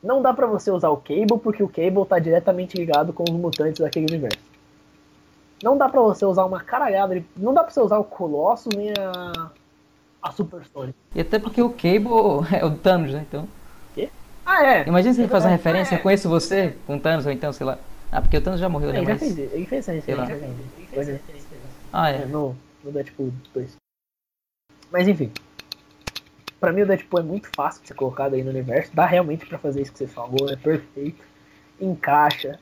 Não 0.01 0.21
dá 0.21 0.33
pra 0.33 0.47
você 0.47 0.71
usar 0.71 0.89
o 0.89 0.97
Cable, 0.97 1.37
porque 1.43 1.61
o 1.61 1.67
Cable 1.67 2.05
tá 2.07 2.17
diretamente 2.19 2.77
ligado 2.77 3.11
com 3.11 3.23
os 3.23 3.31
mutantes 3.31 3.81
daquele 3.81 4.05
universo. 4.05 4.39
Não 5.61 5.77
dá 5.77 5.89
pra 5.89 5.99
você 5.99 6.23
usar 6.25 6.45
uma 6.45 6.61
caralhada. 6.61 7.15
de- 7.19 7.25
Não 7.35 7.53
dá 7.53 7.63
pra 7.63 7.71
você 7.71 7.81
usar 7.81 7.97
o 7.97 8.03
Colossus 8.05 8.71
nem 8.75 8.91
a. 8.97 9.51
A 10.21 10.31
Super 10.31 10.61
Sonic. 10.73 10.95
E 11.15 11.21
até 11.21 11.39
porque 11.39 11.61
o 11.61 11.69
Cable 11.69 12.45
é 12.57 12.63
o 12.65 12.71
Thanos, 12.75 13.11
né? 13.13 13.25
Então. 13.27 13.47
Ah, 14.45 14.65
é. 14.65 14.87
Imagina 14.87 15.13
se 15.13 15.21
ele 15.21 15.27
faz 15.27 15.43
uma 15.43 15.51
É, 15.51 15.55
referência, 15.55 15.95
eu 15.95 15.99
conheço 16.01 16.27
você 16.27 16.75
com 16.87 16.95
o 16.95 16.99
Thanos, 16.99 17.25
ou 17.25 17.31
então, 17.31 17.53
sei 17.53 17.65
lá. 17.67 17.77
Ah, 18.11 18.19
porque 18.19 18.35
o 18.35 18.41
Thanos 18.41 18.59
já 18.59 18.67
morreu, 18.67 18.91
né? 18.91 18.99
Ele 18.99 19.05
já 19.05 19.15
fez, 19.17 19.37
ele 19.37 19.65
fez 19.65 19.87
essa 19.87 20.01
Sei 20.01 20.15
lá. 20.15 20.23
referência. 20.25 20.55
Ele 20.77 20.87
fez 20.87 21.01
essa 21.09 21.11
referência. 21.17 21.47
Ah, 21.93 22.09
É, 22.11 22.15
é. 22.23 22.25
no, 22.25 22.55
no 22.83 22.91
Deadpool 22.91 23.33
2. 23.53 23.77
Mas 24.91 25.07
enfim. 25.07 25.31
Pra 26.59 26.73
mim 26.73 26.81
o 26.81 26.87
Deadpool 26.87 27.19
é 27.21 27.23
muito 27.23 27.49
fácil 27.55 27.81
de 27.81 27.87
ser 27.87 27.93
colocado 27.93 28.33
aí 28.33 28.43
no 28.43 28.49
universo. 28.49 28.91
Dá 28.93 29.05
realmente 29.05 29.45
pra 29.45 29.57
fazer 29.57 29.81
isso 29.81 29.93
que 29.93 29.99
você 29.99 30.07
falou, 30.07 30.49
é 30.49 30.55
perfeito. 30.55 31.23
Encaixa. 31.79 32.59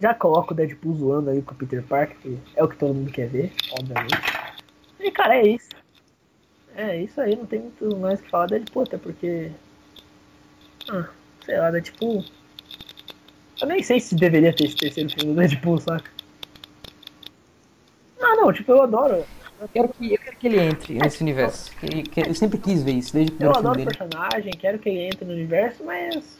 Já 0.00 0.12
coloca 0.12 0.52
o 0.52 0.56
Deadpool 0.56 0.94
zoando 0.94 1.30
aí 1.30 1.40
com 1.40 1.54
o 1.54 1.56
Peter 1.56 1.82
Parker, 1.82 2.16
que 2.18 2.38
é 2.54 2.62
o 2.62 2.68
que 2.68 2.76
todo 2.76 2.92
mundo 2.92 3.10
quer 3.10 3.28
ver, 3.28 3.52
obviamente. 3.72 4.16
E 5.00 5.10
cara, 5.10 5.36
é 5.36 5.46
isso. 5.46 5.70
É 6.74 7.02
isso 7.02 7.18
aí, 7.20 7.34
não 7.34 7.46
tem 7.46 7.60
muito 7.60 7.96
mais 7.96 8.20
o 8.20 8.22
que 8.22 8.30
falar 8.30 8.46
Deadpool, 8.46 8.82
até 8.82 8.98
porque. 8.98 9.50
Ah, 10.90 11.08
sei 11.44 11.58
lá, 11.58 11.70
Deadpool. 11.70 12.24
Eu 13.60 13.68
nem 13.68 13.82
sei 13.82 13.98
se 13.98 14.14
deveria 14.14 14.54
ter 14.54 14.64
esse 14.64 14.76
terceiro 14.76 15.08
filme 15.08 15.32
do 15.32 15.40
Deadpool, 15.40 15.78
saca? 15.78 16.10
Ah, 18.20 18.36
não, 18.36 18.52
tipo, 18.52 18.72
eu 18.72 18.82
adoro. 18.82 19.24
Eu 19.60 19.68
quero 19.68 19.88
que, 19.88 20.12
eu 20.12 20.18
quero 20.18 20.36
que 20.36 20.46
ele 20.46 20.60
entre 20.60 20.94
nesse 20.94 21.22
universo. 21.22 21.70
Que, 21.76 22.02
que- 22.02 22.20
eu 22.28 22.34
sempre 22.34 22.58
quis 22.58 22.82
ver 22.82 22.92
isso, 22.92 23.12
desde 23.12 23.32
o 23.32 23.34
Eu 23.34 23.52
primeiro 23.52 23.54
filme 23.54 23.68
adoro 23.68 23.82
o 23.82 23.84
dele. 23.84 23.96
personagem, 23.96 24.52
quero 24.58 24.78
que 24.78 24.88
ele 24.88 25.06
entre 25.06 25.24
no 25.24 25.32
universo, 25.32 25.82
mas. 25.84 26.38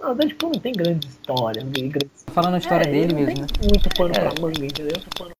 Não, 0.00 0.12
o 0.12 0.14
Deadpool 0.14 0.50
não 0.54 0.60
tem 0.60 0.72
grandes 0.72 1.10
histórias. 1.10 1.64
Grandes... 1.64 2.24
Falando 2.32 2.54
a 2.54 2.58
história 2.58 2.84
É, 2.88 2.90
dele 2.90 3.14
mesmo, 3.14 3.40
né? 3.42 3.46
muito 3.62 3.88
pano 3.96 4.12
É. 4.14 4.18
pra 4.18 4.40
manga, 4.40 4.64
entendeu? 4.64 5.00
Pano- 5.16 5.30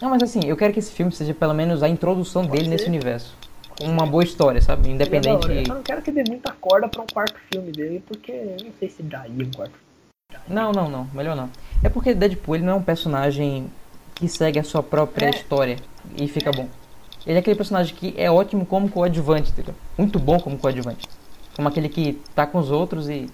Não, 0.00 0.10
mas 0.10 0.22
assim, 0.22 0.40
eu 0.44 0.56
quero 0.56 0.72
que 0.72 0.78
esse 0.78 0.92
filme 0.92 1.10
seja 1.12 1.32
pelo 1.32 1.54
menos 1.54 1.82
a 1.82 1.88
introdução 1.88 2.42
Pode 2.46 2.58
dele 2.58 2.68
nesse 2.70 2.84
ser. 2.84 2.90
universo. 2.90 3.34
Com 3.78 3.86
uma 3.86 4.06
boa 4.06 4.24
história, 4.24 4.60
sabe? 4.60 4.88
É 4.88 4.92
Independente. 4.92 5.48
Eu 5.50 5.66
só 5.66 5.74
não 5.74 5.82
quero 5.82 6.02
que 6.02 6.10
dê 6.10 6.24
muita 6.28 6.52
corda 6.52 6.88
pra 6.88 7.02
um 7.02 7.06
quarto 7.06 7.38
filme 7.52 7.70
dele, 7.72 8.02
porque 8.06 8.32
eu 8.32 8.56
não 8.64 8.72
sei 8.78 8.88
se 8.88 9.02
daria 9.02 9.44
um 9.46 9.50
quarto 9.50 9.74
Não, 10.48 10.72
não, 10.72 10.88
não. 10.90 11.04
Melhor 11.12 11.36
não. 11.36 11.48
É 11.84 11.88
porque 11.88 12.14
Deadpool 12.14 12.56
ele 12.56 12.64
não 12.64 12.72
é 12.74 12.76
um 12.76 12.82
personagem 12.82 13.70
que 14.14 14.28
segue 14.28 14.58
a 14.58 14.64
sua 14.64 14.82
própria 14.82 15.26
É. 15.26 15.30
história 15.30 15.76
e 16.18 16.28
fica 16.28 16.50
bom. 16.50 16.68
Ele 17.26 17.36
é 17.36 17.40
aquele 17.40 17.56
personagem 17.56 17.94
que 17.94 18.14
é 18.16 18.30
ótimo 18.30 18.64
como 18.64 18.88
coadjuvante, 18.88 19.50
entendeu? 19.50 19.74
Muito 19.98 20.18
bom 20.18 20.38
como 20.38 20.56
coadjuvante. 20.58 21.08
Como 21.56 21.66
aquele 21.66 21.88
que 21.88 22.20
tá 22.34 22.46
com 22.46 22.58
os 22.58 22.70
outros 22.70 23.08
e. 23.08 23.28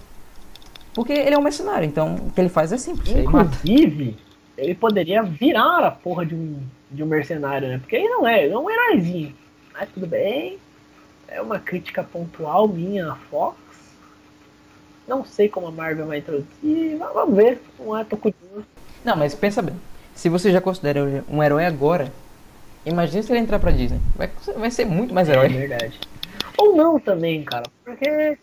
Porque 0.93 1.13
ele 1.13 1.35
é 1.35 1.37
um 1.37 1.43
mercenário, 1.43 1.85
então 1.85 2.15
o 2.15 2.31
que 2.31 2.41
ele 2.41 2.49
faz 2.49 2.71
é 2.71 2.77
simples. 2.77 3.09
Ele. 3.09 3.23
Inclusive, 3.23 4.17
ele 4.57 4.75
poderia 4.75 5.21
virar 5.21 5.83
a 5.83 5.91
porra 5.91 6.25
de 6.25 6.33
um, 6.33 6.59
de 6.89 7.03
um 7.03 7.05
mercenário, 7.05 7.67
né? 7.67 7.77
Porque 7.77 7.95
ele 7.95 8.09
não 8.09 8.27
é, 8.27 8.45
ele 8.45 8.53
é 8.53 8.57
um 8.57 8.69
heróizinho. 8.69 9.35
Mas 9.73 9.89
tudo 9.89 10.07
bem. 10.07 10.57
É 11.27 11.41
uma 11.41 11.59
crítica 11.59 12.03
pontual 12.03 12.67
minha 12.67 13.11
à 13.11 13.15
Fox. 13.15 13.57
Não 15.07 15.25
sei 15.25 15.49
como 15.49 15.67
a 15.67 15.71
Marvel 15.71 16.07
vai 16.07 16.19
introduzir. 16.19 16.97
mas 16.97 17.13
Vamos 17.13 17.35
ver. 17.35 17.61
Não 17.79 17.97
é, 17.97 18.03
tô 18.03 18.17
curioso. 18.17 18.65
Não, 19.03 19.15
mas 19.15 19.35
pensa 19.35 19.61
bem. 19.61 19.75
Se 20.13 20.29
você 20.29 20.51
já 20.51 20.61
considera 20.61 20.99
ele 20.99 21.23
um 21.27 21.41
herói 21.41 21.65
agora, 21.65 22.11
imagina 22.85 23.23
se 23.23 23.31
ele 23.31 23.39
entrar 23.39 23.59
pra 23.59 23.71
Disney. 23.71 23.99
Vai, 24.15 24.29
vai 24.57 24.71
ser 24.71 24.85
muito 24.85 25.13
mais 25.13 25.29
É 25.29 25.33
herói. 25.33 25.49
verdade. 25.49 25.99
Ou 26.57 26.75
não 26.75 26.99
também, 26.99 27.43
cara. 27.43 27.63
Porque. 27.83 28.37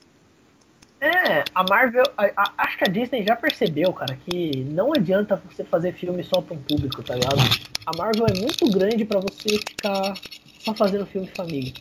É, 1.03 1.45
a 1.55 1.63
Marvel. 1.65 2.03
a- 2.19 2.31
a- 2.37 2.53
acho 2.59 2.77
que 2.77 2.85
a 2.85 2.93
Disney 2.93 3.25
já 3.25 3.35
percebeu, 3.35 3.91
cara, 3.93 4.19
que 4.27 4.65
não 4.71 4.93
adianta 4.93 5.41
você 5.51 5.65
fazer 5.65 5.95
filme 5.95 6.23
só 6.23 6.43
pra 6.43 6.55
um 6.55 6.59
público, 6.59 7.03
tá 7.03 7.15
ligado? 7.15 7.39
A 7.87 7.97
Marvel 7.97 8.27
é 8.27 8.39
muito 8.39 8.69
grande 8.71 9.05
pra 9.07 9.19
você 9.21 9.49
ficar 9.59 10.13
só 10.59 10.75
fazendo 10.75 11.07
filme 11.07 11.27
de 11.27 11.33
família. 11.33 11.73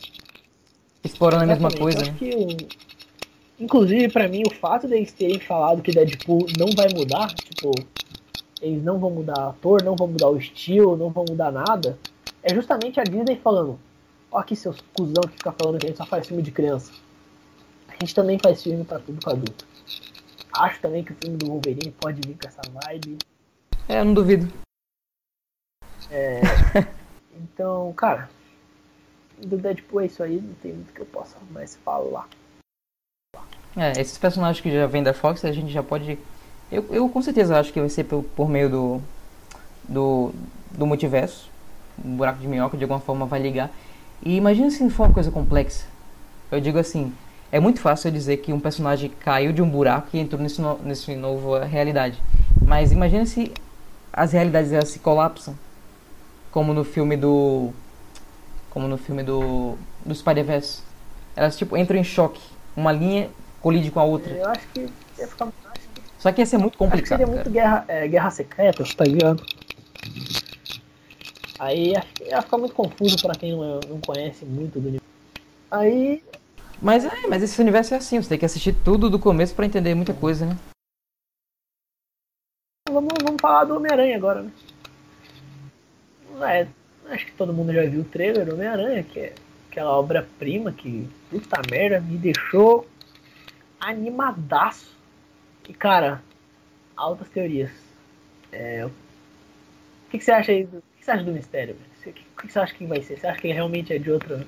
Explorando 1.03 1.43
a 1.43 1.47
mesma 1.47 1.69
coisa, 1.71 1.99
Eu 1.99 2.03
né? 2.05 2.09
acho 2.11 2.17
que 2.19 2.35
o- 2.35 2.79
Inclusive, 3.61 4.07
pra 4.07 4.25
mim, 4.29 4.43
o 4.47 4.53
fato 4.55 4.87
deles 4.87 5.11
terem 5.11 5.37
falado 5.37 5.81
que 5.81 5.91
Deadpool 5.91 6.45
não 6.57 6.69
vai 6.73 6.87
mudar, 6.95 7.27
tipo, 7.33 7.71
eles 8.61 8.81
não 8.81 8.97
vão 8.97 9.09
mudar 9.09 9.49
ator, 9.49 9.83
não 9.83 9.97
vão 9.97 10.07
mudar 10.07 10.29
o 10.29 10.37
estilo, 10.37 10.95
não 10.95 11.09
vão 11.09 11.25
mudar 11.27 11.51
nada, 11.51 11.99
é 12.43 12.53
justamente 12.53 12.99
a 12.99 13.03
Disney 13.03 13.37
falando: 13.37 13.79
ó, 14.31 14.39
aqui 14.39 14.55
seus 14.55 14.79
cuzão 14.93 15.23
que 15.23 15.37
fica 15.37 15.51
falando 15.51 15.79
que 15.79 15.85
a 15.85 15.89
gente 15.89 15.97
só 15.97 16.05
faz 16.05 16.27
filme 16.27 16.43
de 16.43 16.51
criança. 16.51 16.91
A 17.87 17.93
gente 17.93 18.15
também 18.15 18.39
faz 18.39 18.63
filme 18.63 18.83
pra 18.83 18.99
tudo 18.99 19.23
com 19.23 19.29
adulto. 19.29 19.67
Acho 20.53 20.81
também 20.81 21.03
que 21.03 21.11
o 21.11 21.15
filme 21.15 21.37
do 21.37 21.47
Wolverine 21.47 21.91
pode 21.91 22.21
vir 22.27 22.37
com 22.37 22.47
essa 22.47 22.61
vibe. 22.71 23.17
É, 23.87 23.99
eu 23.99 24.05
não 24.05 24.13
duvido. 24.13 24.51
Então, 27.41 27.93
cara, 27.93 28.29
do 29.37 29.57
Deadpool 29.57 30.01
é 30.01 30.05
isso 30.07 30.21
aí, 30.21 30.41
não 30.41 30.53
tem 30.55 30.73
muito 30.73 30.93
que 30.93 30.99
eu 30.99 31.05
possa 31.05 31.37
mais 31.51 31.75
falar. 31.77 32.27
É, 33.77 33.91
esses 33.99 34.17
personagens 34.17 34.61
que 34.61 34.71
já 34.71 34.85
vêm 34.87 35.03
da 35.03 35.13
Fox, 35.13 35.45
a 35.45 35.51
gente 35.51 35.71
já 35.71 35.81
pode. 35.81 36.19
Eu, 36.71 36.85
eu 36.89 37.07
com 37.07 37.21
certeza 37.21 37.57
acho 37.57 37.71
que 37.71 37.79
vai 37.79 37.89
ser 37.89 38.03
por, 38.03 38.23
por 38.23 38.49
meio 38.49 38.69
do, 38.69 39.01
do. 39.87 40.33
do 40.71 40.85
multiverso. 40.85 41.49
Um 42.03 42.15
buraco 42.15 42.39
de 42.39 42.47
minhoca 42.47 42.77
de 42.77 42.83
alguma 42.83 42.99
forma 42.99 43.25
vai 43.25 43.39
ligar. 43.41 43.69
E 44.23 44.35
imagina 44.35 44.69
se 44.69 44.87
for 44.89 45.07
uma 45.07 45.13
coisa 45.13 45.31
complexa. 45.31 45.85
Eu 46.51 46.59
digo 46.59 46.77
assim: 46.77 47.13
é 47.51 47.59
muito 47.59 47.79
fácil 47.79 48.09
eu 48.09 48.11
dizer 48.11 48.37
que 48.37 48.53
um 48.53 48.59
personagem 48.59 49.11
caiu 49.19 49.51
de 49.51 49.61
um 49.61 49.69
buraco 49.69 50.09
e 50.13 50.19
entrou 50.19 50.41
nesse, 50.41 50.61
no, 50.61 50.77
nesse 50.79 51.15
nova 51.15 51.65
realidade. 51.65 52.21
Mas 52.61 52.91
imagina 52.91 53.25
se 53.25 53.51
as 54.13 54.33
realidades 54.33 54.71
elas 54.71 54.89
se 54.89 54.99
colapsam. 54.99 55.55
Como 56.51 56.73
no 56.73 56.83
filme 56.83 57.15
do. 57.15 57.71
Como 58.69 58.87
no 58.87 58.97
filme 58.97 59.23
do. 59.23 59.75
do 60.05 60.13
Spider-Verse. 60.13 60.81
Elas 61.35 61.57
tipo 61.57 61.77
entram 61.77 61.97
em 61.97 62.03
choque. 62.03 62.41
Uma 62.75 62.91
linha 62.91 63.29
colide 63.61 63.91
com 63.91 63.99
a 63.99 64.03
outra. 64.03 64.33
Eu 64.33 64.49
acho 64.49 64.67
que 64.73 64.87
ia 65.17 65.27
ficar. 65.27 65.47
Só 66.17 66.31
que 66.31 66.41
ia 66.41 66.45
ser 66.45 66.57
muito 66.57 66.73
Acho 66.73 66.77
que 66.77 66.85
complicado. 66.85 67.17
seria 67.17 67.27
muito 67.27 67.39
cara. 67.39 67.49
guerra, 67.51 67.85
é, 67.87 68.07
guerra 68.07 68.29
secreta, 68.29 68.83
tá 68.97 69.05
ligado? 69.05 69.43
Aí 71.59 71.91
ia, 71.91 72.41
ficar 72.41 72.57
muito 72.57 72.73
confuso 72.73 73.17
pra 73.21 73.35
quem 73.35 73.51
não, 73.51 73.81
não 73.81 73.99
conhece 73.99 74.45
muito 74.45 74.79
do 74.79 74.87
universo. 74.87 75.09
Aí, 75.69 76.23
Mas 76.81 77.05
é, 77.05 77.27
mas 77.27 77.43
esse 77.43 77.61
universo 77.61 77.93
é 77.93 77.97
assim, 77.97 78.21
você 78.21 78.29
tem 78.29 78.39
que 78.39 78.45
assistir 78.45 78.73
tudo 78.73 79.09
do 79.09 79.19
começo 79.19 79.53
pra 79.53 79.65
entender 79.65 79.93
muita 79.93 80.13
coisa, 80.13 80.45
né? 80.45 80.57
vamos, 82.89 83.13
vamos 83.23 83.41
falar 83.41 83.65
do 83.65 83.75
Homem-Aranha 83.75 84.15
agora, 84.15 84.41
né? 84.41 84.51
É, 86.41 86.67
acho 87.13 87.25
que 87.25 87.33
todo 87.33 87.53
mundo 87.53 87.73
já 87.73 87.83
viu 87.83 88.01
o 88.01 88.05
trailer 88.05 88.45
do 88.45 88.53
Homem-Aranha, 88.53 89.03
que 89.03 89.19
é 89.19 89.35
aquela 89.69 89.91
obra-prima 89.91 90.71
que, 90.71 91.07
puta 91.29 91.61
merda, 91.69 91.99
me 91.99 92.17
deixou 92.17 92.87
animadaço. 93.79 94.97
E, 95.67 95.73
cara, 95.73 96.23
altas 96.95 97.29
teorias. 97.29 97.71
É, 98.51 98.85
o 98.85 98.91
que, 100.09 100.17
que 100.17 100.23
você 100.23 100.31
acha 100.31 100.51
aí 100.51 100.65
do, 100.65 100.81
você 101.09 101.11
acha 101.13 101.23
do 101.23 101.31
mistério? 101.31 101.75
O 102.05 102.11
que, 102.11 102.51
você 102.51 102.59
acha 102.59 102.73
que 102.75 102.85
vai 102.85 103.01
ser? 103.01 103.17
Você 103.19 103.27
acha 103.27 103.39
que 103.41 103.47
ele 103.47 103.53
realmente 103.53 103.91
é 103.93 103.97
de 103.97 104.11
outra... 104.11 104.45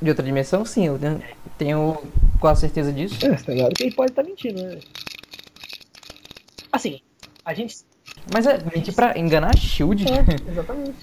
De 0.00 0.08
outra 0.10 0.24
dimensão, 0.24 0.64
sim, 0.64 0.86
eu 0.86 0.98
tenho- 0.98 1.22
tenho 1.56 2.02
quase 2.40 2.62
certeza 2.62 2.92
disso. 2.92 3.24
É, 3.24 3.34
tá 3.36 3.52
ligado? 3.52 3.72
Que 3.74 3.84
ele 3.84 3.94
pode 3.94 4.10
estar 4.10 4.24
mentindo, 4.24 4.60
né? 4.60 4.80
Assim, 6.72 7.00
a 7.44 7.54
gente... 7.54 7.76
Mas 8.32 8.46
é 8.46 8.58
mentir 8.74 8.92
pra 8.94 9.16
enganar 9.16 9.50
a 9.54 9.56
Shield. 9.56 10.04
É, 10.08 10.20
exatamente. 10.50 10.98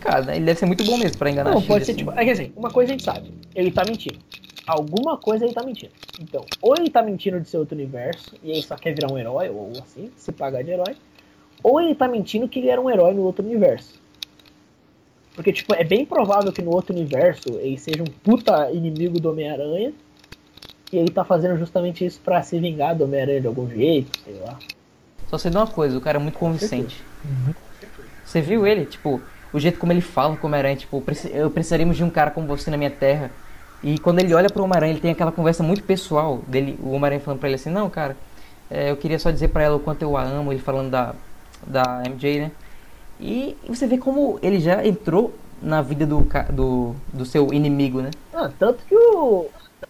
Cara, 0.00 0.34
ele 0.36 0.44
deve 0.44 0.58
ser 0.58 0.66
muito 0.66 0.84
bom 0.84 0.96
mesmo 0.96 1.18
pra 1.18 1.30
enganar 1.30 1.50
Não, 1.50 1.58
a 1.58 1.60
Shield. 1.60 1.68
pode 1.72 1.84
ser 1.86 1.92
assim. 1.92 1.98
tipo. 1.98 2.12
É 2.12 2.24
que 2.24 2.30
assim, 2.30 2.52
uma 2.56 2.70
coisa 2.70 2.92
a 2.92 2.96
gente 2.96 3.04
sabe. 3.04 3.34
Ele 3.54 3.70
tá 3.72 3.84
mentindo. 3.84 4.18
Alguma 4.66 5.16
coisa 5.18 5.44
ele 5.44 5.52
tá 5.54 5.62
mentindo. 5.64 5.92
Então, 6.20 6.46
ou 6.62 6.76
ele 6.76 6.90
tá 6.90 7.02
mentindo 7.02 7.40
de 7.40 7.48
ser 7.48 7.58
outro 7.58 7.74
universo, 7.74 8.36
e 8.42 8.52
aí 8.52 8.62
só 8.62 8.76
quer 8.76 8.94
virar 8.94 9.12
um 9.12 9.18
herói, 9.18 9.48
ou 9.50 9.72
assim, 9.82 10.10
se 10.16 10.30
pagar 10.30 10.62
de 10.62 10.70
herói. 10.70 10.96
Ou 11.62 11.80
ele 11.80 11.94
tá 11.94 12.08
mentindo 12.08 12.48
que 12.48 12.58
ele 12.58 12.68
era 12.68 12.80
um 12.80 12.88
herói 12.90 13.12
no 13.14 13.22
outro 13.22 13.44
universo. 13.44 14.00
Porque, 15.34 15.52
tipo, 15.52 15.74
é 15.74 15.84
bem 15.84 16.04
provável 16.04 16.52
que 16.52 16.60
no 16.62 16.70
outro 16.74 16.94
universo 16.94 17.48
ele 17.60 17.78
seja 17.78 18.02
um 18.02 18.06
puta 18.24 18.70
inimigo 18.72 19.20
do 19.20 19.30
Homem-Aranha. 19.30 19.92
E 20.92 20.98
ele 20.98 21.10
tá 21.10 21.24
fazendo 21.24 21.56
justamente 21.56 22.04
isso 22.04 22.20
pra 22.20 22.42
se 22.42 22.58
vingar 22.58 22.96
do 22.96 23.04
Homem-Aranha 23.04 23.40
de 23.40 23.46
algum 23.46 23.68
jeito, 23.70 24.18
sei 24.24 24.34
lá. 24.44 24.58
Só 25.28 25.38
sei 25.38 25.50
de 25.50 25.56
uma 25.56 25.66
coisa, 25.66 25.96
o 25.96 26.00
cara 26.00 26.18
é 26.18 26.20
muito 26.20 26.36
convincente. 26.38 27.00
Você 28.24 28.40
viu 28.40 28.66
ele? 28.66 28.84
Tipo, 28.86 29.20
o 29.52 29.60
jeito 29.60 29.78
como 29.78 29.92
ele 29.92 30.00
fala 30.00 30.36
com 30.36 30.46
o 30.46 30.46
Homem-Aranha, 30.48 30.76
tipo, 30.76 31.00
"Preci- 31.00 31.30
eu 31.32 31.48
precisaríamos 31.50 31.96
de 31.96 32.02
um 32.02 32.10
cara 32.10 32.30
como 32.32 32.46
você 32.46 32.70
na 32.70 32.76
minha 32.76 32.90
terra. 32.90 33.30
E 33.82 33.98
quando 34.00 34.18
ele 34.18 34.34
olha 34.34 34.48
pro 34.50 34.64
Homem-Aranha, 34.64 34.92
ele 34.92 35.00
tem 35.00 35.12
aquela 35.12 35.30
conversa 35.32 35.62
muito 35.62 35.82
pessoal 35.84 36.38
dele, 36.48 36.76
o 36.82 36.88
Homem-Aranha 36.90 37.20
falando 37.20 37.38
pra 37.40 37.48
ele 37.48 37.54
assim, 37.54 37.70
não, 37.70 37.88
cara, 37.88 38.16
é, 38.68 38.90
eu 38.90 38.96
queria 38.96 39.18
só 39.18 39.30
dizer 39.30 39.48
pra 39.48 39.62
ela 39.62 39.76
o 39.76 39.80
quanto 39.80 40.02
eu 40.02 40.16
a 40.16 40.22
amo, 40.22 40.52
ele 40.52 40.60
falando 40.60 40.90
da, 40.90 41.14
da 41.66 42.02
MJ, 42.04 42.40
né? 42.40 42.50
E 43.20 43.56
você 43.68 43.86
vê 43.86 43.98
como 43.98 44.38
ele 44.42 44.58
já 44.60 44.84
entrou 44.84 45.34
na 45.62 45.82
vida 45.82 46.06
do, 46.06 46.26
do, 46.50 46.94
do 47.12 47.26
seu 47.26 47.52
inimigo, 47.52 48.00
né? 48.00 48.10
Ah, 48.32 48.50
tanto 48.58 48.82
que 48.84 48.94
o. 48.94 49.46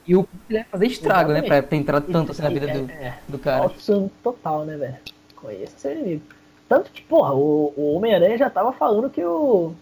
E 0.07 0.17
o 0.17 0.27
ele 0.49 0.59
vai 0.59 0.69
fazer 0.69 0.87
estrago, 0.87 1.33
né? 1.33 1.43
Pra, 1.43 1.59
Exatamente. 1.59 1.69
pra 1.69 1.79
entrar 1.79 2.01
tanto 2.01 2.33
assim 2.33 2.43
na 2.43 2.49
vida 2.49 2.71
É, 2.71 2.75
do, 2.75 2.91
é, 2.91 3.19
do 3.29 3.39
cara. 3.39 3.65
Awesome 3.65 4.11
total, 4.23 4.65
né, 4.65 4.77
velho? 4.77 4.97
Conheça 5.37 5.79
seu 5.79 5.93
inimigo. 5.93 6.23
Tanto 6.69 6.91
que, 6.91 7.03
porra, 7.03 7.35
o, 7.35 7.73
o 7.77 7.95
Homem-Aranha 7.97 8.39
já 8.39 8.51
tava 8.51 8.73
falando 8.73 9.11
que 9.11 9.25
o. 9.25 9.73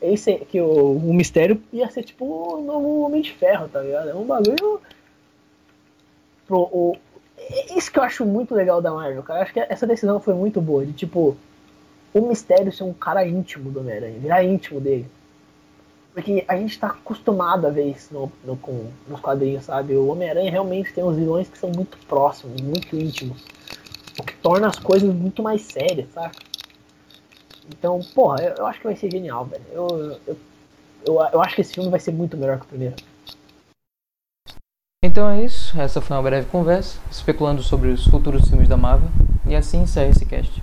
Esse, 0.00 0.34
que 0.36 0.60
o, 0.60 0.96
o 0.96 1.14
mistério 1.14 1.62
ia 1.72 1.90
ser 1.90 2.02
tipo 2.02 2.24
o 2.26 2.62
novo 2.62 3.00
Homem 3.00 3.22
de 3.22 3.32
Ferro, 3.32 3.68
tá 3.68 3.80
ligado? 3.80 4.10
É 4.10 4.14
um 4.14 4.24
bagulho. 4.24 4.80
Pro, 6.46 6.60
o, 6.60 6.96
isso 7.76 7.90
que 7.90 7.98
eu 7.98 8.02
acho 8.02 8.24
muito 8.24 8.54
legal 8.54 8.80
da 8.80 8.92
Marvel, 8.92 9.22
cara. 9.22 9.40
Eu 9.40 9.42
acho 9.42 9.52
que 9.52 9.60
essa 9.60 9.86
decisão 9.86 10.20
foi 10.20 10.34
muito 10.34 10.60
boa. 10.60 10.84
De 10.84 10.92
tipo, 10.92 11.36
o 12.12 12.20
mistério 12.20 12.72
ser 12.72 12.84
um 12.84 12.92
cara 12.92 13.26
íntimo 13.26 13.70
do 13.70 13.80
Homem-Aranha, 13.80 14.18
virar 14.18 14.44
íntimo 14.44 14.80
dele. 14.80 15.06
Porque 16.12 16.44
a 16.46 16.56
gente 16.56 16.78
tá 16.78 16.86
acostumado 16.88 17.66
a 17.66 17.70
ver 17.70 17.90
isso 17.90 18.14
no, 18.14 18.32
no, 18.44 18.56
com, 18.56 18.86
nos 19.08 19.20
quadrinhos, 19.20 19.64
sabe? 19.64 19.94
O 19.94 20.06
Homem-Aranha 20.06 20.50
realmente 20.50 20.92
tem 20.92 21.02
uns 21.02 21.16
vilões 21.16 21.48
que 21.48 21.58
são 21.58 21.70
muito 21.70 21.98
próximos, 22.06 22.60
muito 22.60 22.94
íntimos. 22.96 23.44
O 24.18 24.22
que 24.22 24.34
torna 24.36 24.68
as 24.68 24.78
coisas 24.78 25.12
muito 25.12 25.42
mais 25.42 25.62
sérias, 25.62 26.06
sabe? 26.14 26.36
Então, 27.68 28.00
porra, 28.14 28.42
eu, 28.42 28.54
eu 28.58 28.66
acho 28.66 28.78
que 28.78 28.86
vai 28.86 28.94
ser 28.94 29.10
genial, 29.10 29.44
velho. 29.46 29.64
Eu, 29.72 29.88
eu, 30.26 30.36
eu, 31.04 31.14
eu 31.32 31.42
acho 31.42 31.56
que 31.56 31.62
esse 31.62 31.74
filme 31.74 31.90
vai 31.90 31.98
ser 31.98 32.12
muito 32.12 32.36
melhor 32.36 32.58
que 32.58 32.66
o 32.66 32.68
primeiro. 32.68 32.94
Então 35.06 35.28
é 35.28 35.44
isso. 35.44 35.78
Essa 35.78 36.00
foi 36.00 36.16
uma 36.16 36.22
breve 36.22 36.46
conversa, 36.46 36.96
especulando 37.10 37.62
sobre 37.62 37.90
os 37.90 38.06
futuros 38.06 38.48
filmes 38.48 38.66
da 38.66 38.78
Marvel. 38.78 39.10
E 39.46 39.54
assim 39.54 39.82
encerra 39.82 40.08
esse 40.08 40.24
cast. 40.24 40.62